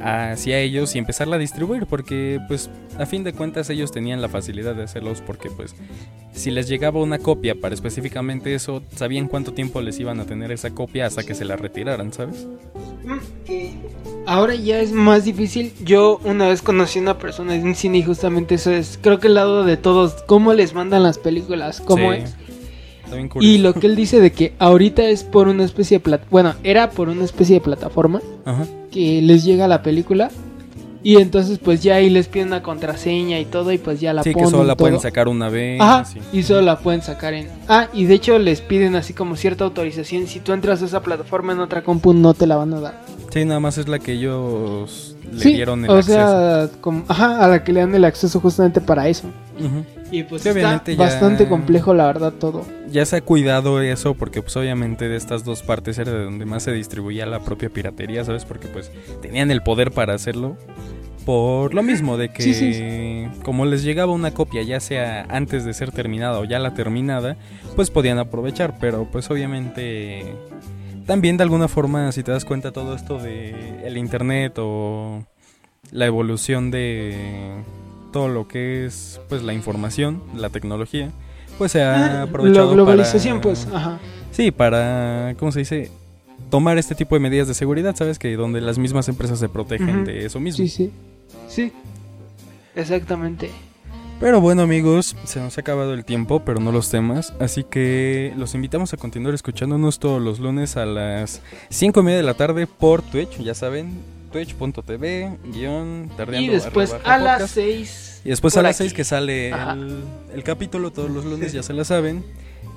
hacia 0.00 0.58
ellos 0.58 0.94
y 0.94 0.98
empezarla 0.98 1.36
a 1.36 1.38
distribuir 1.38 1.86
porque 1.86 2.40
pues 2.48 2.70
a 2.98 3.06
fin 3.06 3.24
de 3.24 3.32
cuentas 3.32 3.70
ellos 3.70 3.92
tenían 3.92 4.22
la 4.22 4.28
facilidad 4.28 4.74
de 4.74 4.84
hacerlos 4.84 5.20
porque 5.20 5.50
pues 5.50 5.74
si 6.32 6.50
les 6.50 6.68
llegaba 6.68 7.00
una 7.00 7.18
copia 7.18 7.54
para 7.54 7.74
específicamente 7.74 8.54
eso 8.54 8.82
sabían 8.96 9.28
cuánto 9.28 9.52
tiempo 9.52 9.80
les 9.80 9.98
iban 10.00 10.20
a 10.20 10.24
tener 10.24 10.52
esa 10.52 10.70
copia 10.70 11.06
hasta 11.06 11.22
que 11.24 11.34
se 11.34 11.44
la 11.44 11.56
retiraran 11.56 12.12
sabes 12.12 12.46
ahora 14.26 14.54
ya 14.54 14.80
es 14.80 14.92
más 14.92 15.24
difícil. 15.24 15.72
Yo 15.82 16.20
una 16.24 16.48
vez 16.48 16.62
conocí 16.62 16.98
a 16.98 17.02
una 17.02 17.18
persona 17.18 17.54
en 17.54 17.64
un 17.64 17.74
cine 17.74 17.98
y 17.98 18.02
justamente 18.02 18.54
eso 18.54 18.70
es 18.70 18.98
creo 19.00 19.18
que 19.18 19.28
el 19.28 19.34
lado 19.34 19.64
de 19.64 19.76
todos 19.76 20.22
cómo 20.26 20.52
les 20.52 20.74
mandan 20.74 21.02
las 21.02 21.18
películas 21.18 21.80
cómo 21.80 22.12
es 22.12 22.34
y 23.40 23.58
lo 23.58 23.74
que 23.74 23.86
él 23.86 23.96
dice 23.96 24.20
de 24.20 24.32
que 24.32 24.52
ahorita 24.58 25.04
es 25.04 25.24
por 25.24 25.48
una 25.48 25.64
especie 25.64 25.98
de 25.98 26.00
plataforma, 26.00 26.30
bueno, 26.30 26.54
era 26.64 26.90
por 26.90 27.08
una 27.08 27.24
especie 27.24 27.54
de 27.56 27.60
plataforma 27.60 28.20
que 28.90 29.22
les 29.22 29.44
llega 29.44 29.68
la 29.68 29.82
película 29.82 30.30
y 31.04 31.16
entonces 31.16 31.58
pues 31.58 31.82
ya 31.82 31.96
ahí 31.96 32.10
les 32.10 32.28
piden 32.28 32.48
una 32.48 32.62
contraseña 32.62 33.40
y 33.40 33.44
todo 33.44 33.72
y 33.72 33.78
pues 33.78 34.00
ya 34.00 34.12
la 34.12 34.22
sí, 34.22 34.34
que 34.34 34.46
solo 34.46 34.64
la 34.64 34.76
pueden 34.76 35.00
sacar 35.00 35.26
una 35.28 35.48
vez. 35.48 35.80
Ajá, 35.80 36.04
y 36.32 36.42
solo 36.44 36.62
la 36.62 36.78
pueden 36.78 37.02
sacar 37.02 37.34
en... 37.34 37.48
Ah, 37.68 37.88
y 37.92 38.04
de 38.04 38.14
hecho 38.14 38.38
les 38.38 38.60
piden 38.60 38.94
así 38.94 39.12
como 39.12 39.36
cierta 39.36 39.64
autorización. 39.64 40.26
Si 40.28 40.38
tú 40.38 40.52
entras 40.52 40.80
a 40.82 40.84
esa 40.84 41.02
plataforma 41.02 41.52
en 41.52 41.60
otra 41.60 41.82
compu 41.82 42.12
no 42.12 42.34
te 42.34 42.46
la 42.46 42.56
van 42.56 42.74
a 42.74 42.80
dar. 42.80 43.00
Sí, 43.30 43.44
nada 43.44 43.60
más 43.60 43.78
es 43.78 43.88
la 43.88 43.98
que 43.98 44.12
ellos 44.12 45.16
le 45.32 45.44
dieron 45.44 45.84
el 45.84 45.90
o 45.90 46.02
sea, 46.02 46.68
como, 46.80 47.04
ajá, 47.08 47.44
a 47.44 47.48
la 47.48 47.64
que 47.64 47.72
le 47.72 47.80
dan 47.80 47.94
el 47.94 48.04
acceso 48.04 48.38
justamente 48.40 48.80
para 48.80 49.08
eso. 49.08 49.28
Y 50.12 50.24
pues 50.24 50.44
está 50.44 50.82
bastante 50.96 51.48
complejo 51.48 51.94
la 51.94 52.06
verdad 52.06 52.32
todo. 52.34 52.66
Ya 52.90 53.06
se 53.06 53.16
ha 53.16 53.20
cuidado 53.22 53.80
eso 53.80 54.14
porque 54.14 54.42
pues 54.42 54.54
obviamente 54.58 55.08
de 55.08 55.16
estas 55.16 55.42
dos 55.42 55.62
partes 55.62 55.98
era 55.98 56.12
de 56.12 56.24
donde 56.24 56.44
más 56.44 56.64
se 56.64 56.72
distribuía 56.72 57.24
la 57.24 57.40
propia 57.40 57.70
piratería, 57.70 58.22
¿sabes? 58.22 58.44
Porque 58.44 58.68
pues 58.68 58.92
tenían 59.22 59.50
el 59.50 59.62
poder 59.62 59.90
para 59.90 60.12
hacerlo. 60.12 60.56
Por 61.24 61.72
lo 61.72 61.82
mismo 61.82 62.18
de 62.18 62.30
que 62.30 63.30
como 63.42 63.64
les 63.64 63.84
llegaba 63.84 64.12
una 64.12 64.32
copia 64.32 64.62
ya 64.62 64.80
sea 64.80 65.24
antes 65.30 65.64
de 65.64 65.72
ser 65.72 65.92
terminada 65.92 66.38
o 66.38 66.44
ya 66.44 66.58
la 66.58 66.74
terminada, 66.74 67.38
pues 67.74 67.90
podían 67.90 68.18
aprovechar, 68.18 68.76
pero 68.80 69.08
pues 69.10 69.30
obviamente 69.30 70.34
también 71.06 71.38
de 71.38 71.44
alguna 71.44 71.68
forma 71.68 72.12
si 72.12 72.22
te 72.22 72.32
das 72.32 72.44
cuenta 72.44 72.72
todo 72.72 72.94
esto 72.94 73.18
de 73.18 73.86
el 73.86 73.96
internet 73.96 74.56
o 74.58 75.24
la 75.90 76.06
evolución 76.06 76.70
de 76.70 77.62
todo 78.12 78.28
lo 78.28 78.46
que 78.46 78.86
es 78.86 79.20
pues 79.28 79.42
la 79.42 79.52
información, 79.52 80.22
la 80.36 80.50
tecnología, 80.50 81.10
pues 81.58 81.72
se 81.72 81.82
ha 81.82 82.20
ah, 82.20 82.22
aprovechado 82.22 82.68
la 82.68 82.72
globalización 82.74 83.40
pues, 83.40 83.66
ajá. 83.72 83.98
Sí, 84.30 84.50
para 84.50 85.34
¿cómo 85.38 85.50
se 85.52 85.60
dice? 85.60 85.90
tomar 86.52 86.76
este 86.76 86.94
tipo 86.94 87.14
de 87.14 87.20
medidas 87.20 87.48
de 87.48 87.54
seguridad, 87.54 87.96
¿sabes? 87.96 88.18
Que 88.18 88.36
donde 88.36 88.60
las 88.60 88.76
mismas 88.78 89.08
empresas 89.08 89.38
se 89.38 89.48
protegen 89.48 90.04
de 90.04 90.26
eso 90.26 90.38
mismo. 90.38 90.58
Sí, 90.58 90.68
sí. 90.68 90.92
Sí. 91.48 91.72
Exactamente. 92.76 93.50
Pero 94.20 94.40
bueno 94.40 94.62
amigos, 94.62 95.16
se 95.24 95.40
nos 95.40 95.56
ha 95.56 95.62
acabado 95.62 95.94
el 95.94 96.04
tiempo, 96.04 96.42
pero 96.44 96.60
no 96.60 96.70
los 96.70 96.90
temas, 96.90 97.32
así 97.40 97.64
que 97.64 98.32
los 98.36 98.54
invitamos 98.54 98.92
a 98.92 98.96
continuar 98.96 99.34
escuchándonos 99.34 99.98
todos 99.98 100.22
los 100.22 100.38
lunes 100.38 100.76
a 100.76 100.86
las 100.86 101.40
5 101.70 102.00
y 102.00 102.02
media 102.04 102.18
de 102.18 102.22
la 102.22 102.34
tarde 102.34 102.66
por 102.66 103.02
Twitch, 103.02 103.38
ya 103.38 103.54
saben, 103.54 103.94
twitch.tv 104.32 105.38
guion 105.52 106.10
Y 106.32 106.48
después 106.48 106.96
a 107.04 107.18
las 107.18 107.50
6. 107.50 108.22
Y 108.24 108.30
después 108.30 108.56
a 108.56 108.62
las 108.62 108.76
6 108.76 108.94
que 108.94 109.04
sale 109.04 109.50
el, 109.50 110.42
capítulo 110.44 110.90
todos 110.90 111.10
los 111.10 111.24
lunes, 111.24 111.52
ya 111.52 111.62
se 111.62 111.72
la 111.72 111.84
saben. 111.84 112.24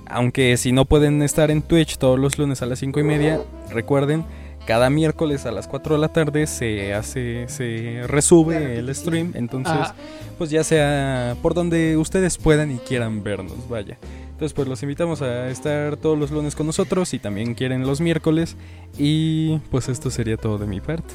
Aunque 0.08 0.58
si 0.58 0.72
no 0.72 0.86
pueden 0.86 1.24
estar 1.24 1.49
en 1.49 1.64
Twitch 1.64 1.97
todos 1.97 2.20
los 2.20 2.38
lunes 2.38 2.62
a 2.62 2.68
las 2.68 2.80
5 2.80 2.99
y 2.99 3.03
media, 3.03 3.41
recuerden, 3.72 4.26
cada 4.66 4.89
miércoles 4.89 5.45
a 5.45 5.51
las 5.51 5.68
4 5.68 5.95
de 5.95 6.01
la 6.01 6.10
tarde 6.10 6.47
se 6.47 6.93
hace, 6.93 7.47
se 7.47 8.03
resube 8.08 8.80
el 8.80 8.93
stream. 8.93 9.32
Entonces, 9.36 9.93
pues 10.38 10.49
ya 10.49 10.64
sea 10.64 11.36
por 11.41 11.53
donde 11.53 11.97
ustedes 11.97 12.38
puedan 12.38 12.72
y 12.72 12.78
quieran 12.78 13.24
vernos, 13.24 13.70
vaya. 13.70 13.97
Entonces, 14.32 14.53
pues 14.53 14.68
los 14.68 14.84
invitamos 14.84 15.22
a 15.22 15.49
estar 15.49 15.95
todos 15.95 16.20
los 16.20 16.30
lunes 16.30 16.56
con 16.56 16.66
nosotros 16.66 17.14
y 17.14 17.20
también 17.20 17.53
quieren 17.53 17.86
los 17.86 18.01
miércoles. 18.01 18.58
Y 18.97 19.60
pues 19.72 19.88
esto 19.88 20.10
sería 20.10 20.38
todo 20.38 20.58
de 20.58 20.66
mi 20.66 20.82
parte 20.82 21.14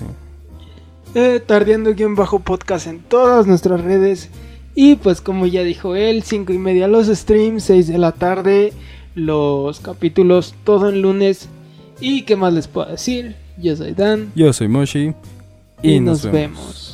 eh, 1.15 1.41
tardeando 1.45 1.95
guion 1.95 2.15
bajo 2.15 2.41
podcast 2.41 2.87
en 2.87 3.01
todas 3.01 3.47
nuestras 3.47 3.81
redes. 3.81 4.31
Y 4.75 4.97
pues 4.97 5.21
como 5.21 5.47
ya 5.47 5.63
dijo 5.63 5.97
él, 5.97 6.23
5 6.23 6.53
y 6.53 6.59
media 6.59 6.89
los 6.89 7.07
streams, 7.09 7.65
6 7.65 7.89
de 7.89 7.99
la 7.99 8.13
tarde 8.13 8.73
los 9.15 9.81
capítulos 9.81 10.55
todo 10.65 10.89
el 10.89 11.03
lunes. 11.03 11.49
¿Y 12.01 12.23
qué 12.23 12.37
más 12.37 12.53
les 12.53 12.69
puedo 12.69 12.91
decir? 12.91 13.37
Yo 13.59 13.77
soy 13.77 13.93
Dan. 13.93 14.33
Yo 14.35 14.53
soy 14.53 14.69
Moshi. 14.69 15.15
Y, 15.83 16.01
nos, 16.01 16.31
vemos. 16.31 16.90